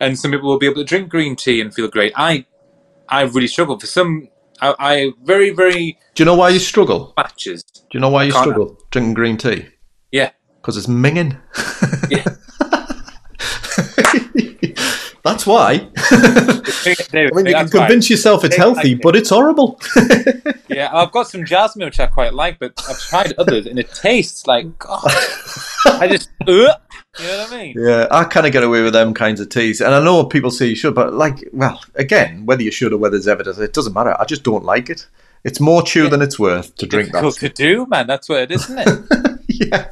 And 0.00 0.18
some 0.18 0.30
people 0.32 0.48
will 0.48 0.58
be 0.58 0.66
able 0.66 0.76
to 0.76 0.84
drink 0.84 1.08
green 1.08 1.34
tea 1.36 1.60
and 1.60 1.72
feel 1.74 1.88
great. 1.88 2.12
I, 2.16 2.46
I 3.08 3.22
really 3.22 3.46
struggle 3.48 3.78
for 3.78 3.86
some. 3.86 4.28
I, 4.60 4.74
I 4.78 5.12
very 5.24 5.50
very 5.50 5.98
Do 6.14 6.22
you 6.22 6.24
know 6.26 6.34
why 6.36 6.50
you 6.50 6.60
struggle? 6.60 7.12
matches. 7.16 7.62
Do 7.64 7.82
you 7.92 8.00
know 8.00 8.08
why 8.08 8.22
you 8.24 8.30
struggle 8.32 8.78
drinking 8.92 9.14
green 9.14 9.36
tea? 9.36 9.66
Yeah, 10.12 10.30
Because 10.60 10.76
it's 10.76 10.86
minging. 10.86 11.40
Yeah. 12.08 12.24
That's 15.24 15.46
why. 15.46 15.88
I 15.96 16.60
mean, 16.84 16.96
you 17.16 17.26
can 17.30 17.44
that's 17.44 17.54
right. 17.54 17.70
convince 17.72 18.10
yourself 18.10 18.44
it's 18.44 18.56
healthy, 18.56 18.92
like- 18.94 19.02
but 19.02 19.16
it's 19.16 19.30
horrible. 19.30 19.80
Yeah, 20.66 20.88
I've 20.92 21.12
got 21.12 21.28
some 21.28 21.44
jasmine 21.44 21.84
which 21.86 22.00
I 22.00 22.06
quite 22.06 22.32
like, 22.34 22.58
but 22.58 22.72
I've 22.88 22.98
tried 22.98 23.34
others 23.38 23.66
and 23.66 23.78
it 23.78 23.92
tastes 23.92 24.46
like 24.46 24.76
God. 24.78 25.04
I 25.86 26.08
just, 26.10 26.30
uh, 26.40 26.44
you 26.48 26.54
know 26.56 26.72
what 27.18 27.52
I 27.52 27.56
mean? 27.56 27.74
yeah, 27.78 28.08
I 28.10 28.24
kind 28.24 28.46
of 28.46 28.52
get 28.52 28.64
away 28.64 28.82
with 28.82 28.94
them 28.94 29.14
kinds 29.14 29.40
of 29.40 29.50
teas, 29.50 29.80
and 29.80 29.94
I 29.94 30.02
know 30.02 30.24
people 30.24 30.50
say 30.50 30.66
you 30.66 30.74
should, 30.74 30.94
but 30.94 31.12
like, 31.12 31.48
well, 31.52 31.80
again, 31.94 32.44
whether 32.46 32.62
you 32.62 32.72
should 32.72 32.92
or 32.92 32.98
whether 32.98 33.12
there's 33.12 33.28
evidence, 33.28 33.58
it 33.58 33.72
doesn't 33.74 33.92
matter. 33.92 34.16
I 34.18 34.24
just 34.24 34.42
don't 34.42 34.64
like 34.64 34.88
it. 34.90 35.06
It's 35.44 35.60
more 35.60 35.82
chew 35.82 36.08
than 36.08 36.22
it's 36.22 36.38
worth 36.40 36.74
to 36.76 36.86
drink 36.86 37.10
Difficult 37.12 37.38
that. 37.38 37.54
to 37.54 37.62
do, 37.62 37.86
man. 37.86 38.06
That's 38.08 38.28
what 38.28 38.40
it 38.40 38.50
is, 38.50 38.64
isn't 38.68 38.78
it? 39.12 39.40
yeah. 39.48 39.90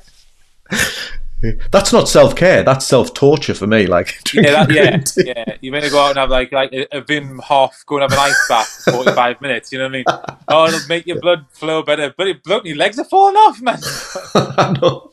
That's 1.71 1.93
not 1.93 2.09
self 2.09 2.37
care. 2.37 2.63
That's 2.63 2.87
self 2.87 3.15
torture 3.15 3.55
for 3.55 3.67
me. 3.67 3.87
Like 3.87 4.17
yeah, 4.35 4.65
that, 4.65 4.71
yeah, 4.71 5.25
yeah. 5.25 5.57
You 5.61 5.73
better 5.73 5.91
go 5.91 6.01
out 6.01 6.11
and 6.11 6.19
have 6.19 6.31
like 6.31 6.53
like 6.53 6.73
a, 6.73 6.99
a 6.99 7.03
Wim 7.03 7.41
Hof, 7.41 7.85
go 7.87 7.97
and 7.97 8.03
have 8.03 8.13
an 8.13 8.19
ice 8.19 8.49
bath 8.49 8.69
for 8.85 8.93
forty 8.93 9.13
five 9.13 9.41
minutes. 9.41 9.73
You 9.73 9.79
know 9.79 9.85
what 9.85 9.91
I 9.91 9.93
mean? 9.93 10.05
Oh, 10.49 10.67
it'll 10.67 10.87
make 10.89 11.07
your 11.07 11.21
blood 11.21 11.47
flow 11.51 11.83
better. 11.83 12.13
But 12.15 12.27
your 12.27 12.37
blood, 12.45 12.67
your 12.67 12.77
legs 12.77 12.99
are 12.99 13.05
falling 13.05 13.37
off, 13.37 13.63
man. 13.63 13.79
I 14.35 14.77
know. 14.81 15.13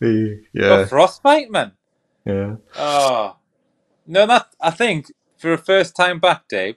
Got 0.00 0.40
Yeah, 0.54 0.84
frostbite, 0.86 1.50
man. 1.50 1.72
yeah. 2.24 2.56
Oh 2.76 3.36
no, 4.06 4.26
that 4.26 4.46
I 4.60 4.70
think 4.70 5.12
for 5.38 5.52
a 5.52 5.58
first 5.58 5.94
time 5.94 6.18
back, 6.18 6.48
Dave. 6.48 6.76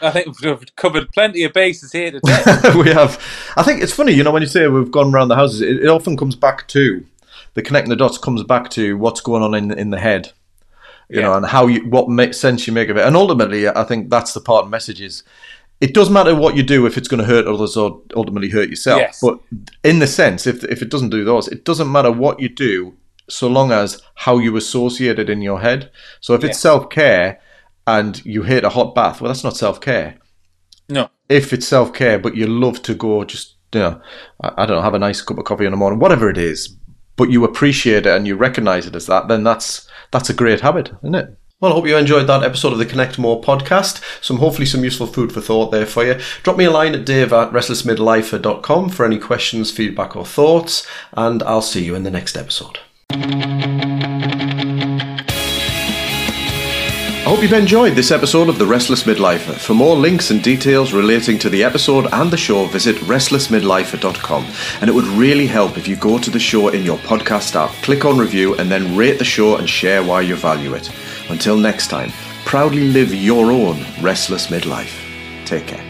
I 0.00 0.10
think 0.12 0.40
we've 0.40 0.76
covered 0.76 1.10
plenty 1.12 1.42
of 1.44 1.52
bases 1.52 1.90
here 1.90 2.12
today. 2.12 2.42
we 2.76 2.90
have. 2.90 3.20
I 3.56 3.62
think 3.64 3.82
it's 3.82 3.92
funny, 3.92 4.12
you 4.12 4.22
know, 4.22 4.30
when 4.30 4.42
you 4.42 4.48
say 4.48 4.68
we've 4.68 4.90
gone 4.92 5.12
around 5.12 5.28
the 5.28 5.36
houses, 5.36 5.60
it, 5.62 5.82
it 5.82 5.88
often 5.88 6.16
comes 6.16 6.36
back 6.36 6.68
to 6.68 7.04
the 7.58 7.62
connecting 7.62 7.90
the 7.90 7.96
dots 7.96 8.18
comes 8.18 8.44
back 8.44 8.70
to 8.70 8.96
what's 8.96 9.20
going 9.20 9.42
on 9.42 9.52
in 9.52 9.72
in 9.76 9.90
the 9.90 9.98
head, 9.98 10.30
you 11.08 11.18
Yeah. 11.18 11.26
know, 11.26 11.34
and 11.34 11.44
how 11.44 11.66
you 11.66 11.80
what 11.90 12.08
makes 12.08 12.38
sense 12.38 12.68
you 12.68 12.72
make 12.72 12.88
of 12.88 12.96
it. 12.96 13.04
And 13.04 13.16
ultimately, 13.16 13.66
I 13.68 13.82
think 13.82 14.10
that's 14.10 14.32
the 14.32 14.40
part 14.40 14.62
of 14.62 14.66
the 14.68 14.70
message 14.70 15.00
is 15.00 15.24
it 15.80 15.92
doesn't 15.92 16.14
matter 16.14 16.36
what 16.36 16.56
you 16.56 16.62
do 16.62 16.86
if 16.86 16.96
it's 16.96 17.08
going 17.08 17.18
to 17.18 17.26
hurt 17.26 17.48
others 17.48 17.76
or 17.76 18.00
ultimately 18.14 18.48
hurt 18.50 18.68
yourself. 18.68 19.00
Yes. 19.00 19.20
But 19.20 19.40
in 19.82 19.98
the 19.98 20.06
sense, 20.06 20.46
if 20.46 20.62
if 20.74 20.82
it 20.82 20.88
doesn't 20.88 21.10
do 21.10 21.24
those, 21.24 21.48
it 21.48 21.64
doesn't 21.64 21.90
matter 21.90 22.12
what 22.12 22.38
you 22.38 22.48
do, 22.48 22.94
so 23.28 23.48
long 23.48 23.72
as 23.72 24.00
how 24.14 24.38
you 24.38 24.56
associate 24.56 25.18
it 25.18 25.28
in 25.28 25.42
your 25.42 25.60
head. 25.60 25.90
So 26.20 26.34
if 26.34 26.44
it's 26.44 26.60
self 26.60 26.90
care 26.90 27.40
and 27.88 28.24
you 28.24 28.44
hate 28.44 28.62
a 28.62 28.68
hot 28.68 28.94
bath, 28.94 29.20
well, 29.20 29.32
that's 29.32 29.42
not 29.42 29.56
self 29.56 29.80
care. 29.80 30.14
No. 30.88 31.08
If 31.28 31.52
it's 31.52 31.66
self 31.66 31.92
care, 31.92 32.20
but 32.20 32.36
you 32.36 32.46
love 32.46 32.82
to 32.82 32.94
go 32.94 33.24
just 33.24 33.56
you 33.74 33.80
know, 33.80 34.00
I, 34.40 34.62
I 34.62 34.66
don't 34.66 34.76
know, 34.76 34.82
have 34.82 34.94
a 34.94 34.98
nice 35.00 35.20
cup 35.22 35.38
of 35.38 35.44
coffee 35.44 35.64
in 35.66 35.72
the 35.72 35.76
morning, 35.76 35.98
whatever 35.98 36.30
it 36.30 36.38
is, 36.38 36.77
but 37.18 37.30
you 37.30 37.44
appreciate 37.44 38.06
it 38.06 38.16
and 38.16 38.26
you 38.26 38.36
recognise 38.36 38.86
it 38.86 38.96
as 38.96 39.04
that, 39.06 39.28
then 39.28 39.44
that's 39.44 39.86
that's 40.10 40.30
a 40.30 40.34
great 40.34 40.60
habit, 40.60 40.92
isn't 41.02 41.14
it? 41.14 41.38
Well, 41.60 41.72
I 41.72 41.74
hope 41.74 41.88
you 41.88 41.96
enjoyed 41.96 42.28
that 42.28 42.44
episode 42.44 42.72
of 42.72 42.78
the 42.78 42.86
Connect 42.86 43.18
More 43.18 43.40
podcast. 43.40 44.00
Some 44.24 44.36
hopefully 44.36 44.64
some 44.64 44.84
useful 44.84 45.08
food 45.08 45.32
for 45.32 45.40
thought 45.40 45.72
there 45.72 45.86
for 45.86 46.04
you. 46.04 46.20
Drop 46.44 46.56
me 46.56 46.66
a 46.66 46.70
line 46.70 46.94
at 46.94 47.04
dave 47.04 47.32
at 47.32 47.50
restlessmidlifer.com 47.50 48.90
for 48.90 49.04
any 49.04 49.18
questions, 49.18 49.72
feedback, 49.72 50.14
or 50.14 50.24
thoughts, 50.24 50.86
and 51.14 51.42
I'll 51.42 51.60
see 51.60 51.84
you 51.84 51.96
in 51.96 52.04
the 52.04 52.12
next 52.12 52.36
episode. 52.36 52.78
I 57.28 57.30
hope 57.30 57.42
you've 57.42 57.52
enjoyed 57.52 57.94
this 57.94 58.10
episode 58.10 58.48
of 58.48 58.58
The 58.58 58.64
Restless 58.64 59.02
Midlifer. 59.02 59.52
For 59.52 59.74
more 59.74 59.94
links 59.94 60.30
and 60.30 60.42
details 60.42 60.94
relating 60.94 61.38
to 61.40 61.50
the 61.50 61.62
episode 61.62 62.06
and 62.10 62.30
the 62.30 62.38
show, 62.38 62.64
visit 62.64 62.96
restlessmidlifer.com. 63.02 64.46
And 64.80 64.88
it 64.88 64.94
would 64.94 65.04
really 65.04 65.46
help 65.46 65.76
if 65.76 65.86
you 65.86 65.94
go 65.94 66.18
to 66.18 66.30
the 66.30 66.38
show 66.38 66.68
in 66.68 66.84
your 66.84 66.96
podcast 66.96 67.54
app, 67.54 67.70
click 67.82 68.06
on 68.06 68.16
review, 68.16 68.56
and 68.56 68.70
then 68.70 68.96
rate 68.96 69.18
the 69.18 69.26
show 69.26 69.56
and 69.56 69.68
share 69.68 70.02
why 70.02 70.22
you 70.22 70.36
value 70.36 70.72
it. 70.72 70.90
Until 71.28 71.58
next 71.58 71.88
time, 71.88 72.12
proudly 72.46 72.88
live 72.88 73.12
your 73.12 73.52
own 73.52 73.84
restless 74.00 74.46
midlife. 74.46 74.96
Take 75.44 75.66
care. 75.66 75.87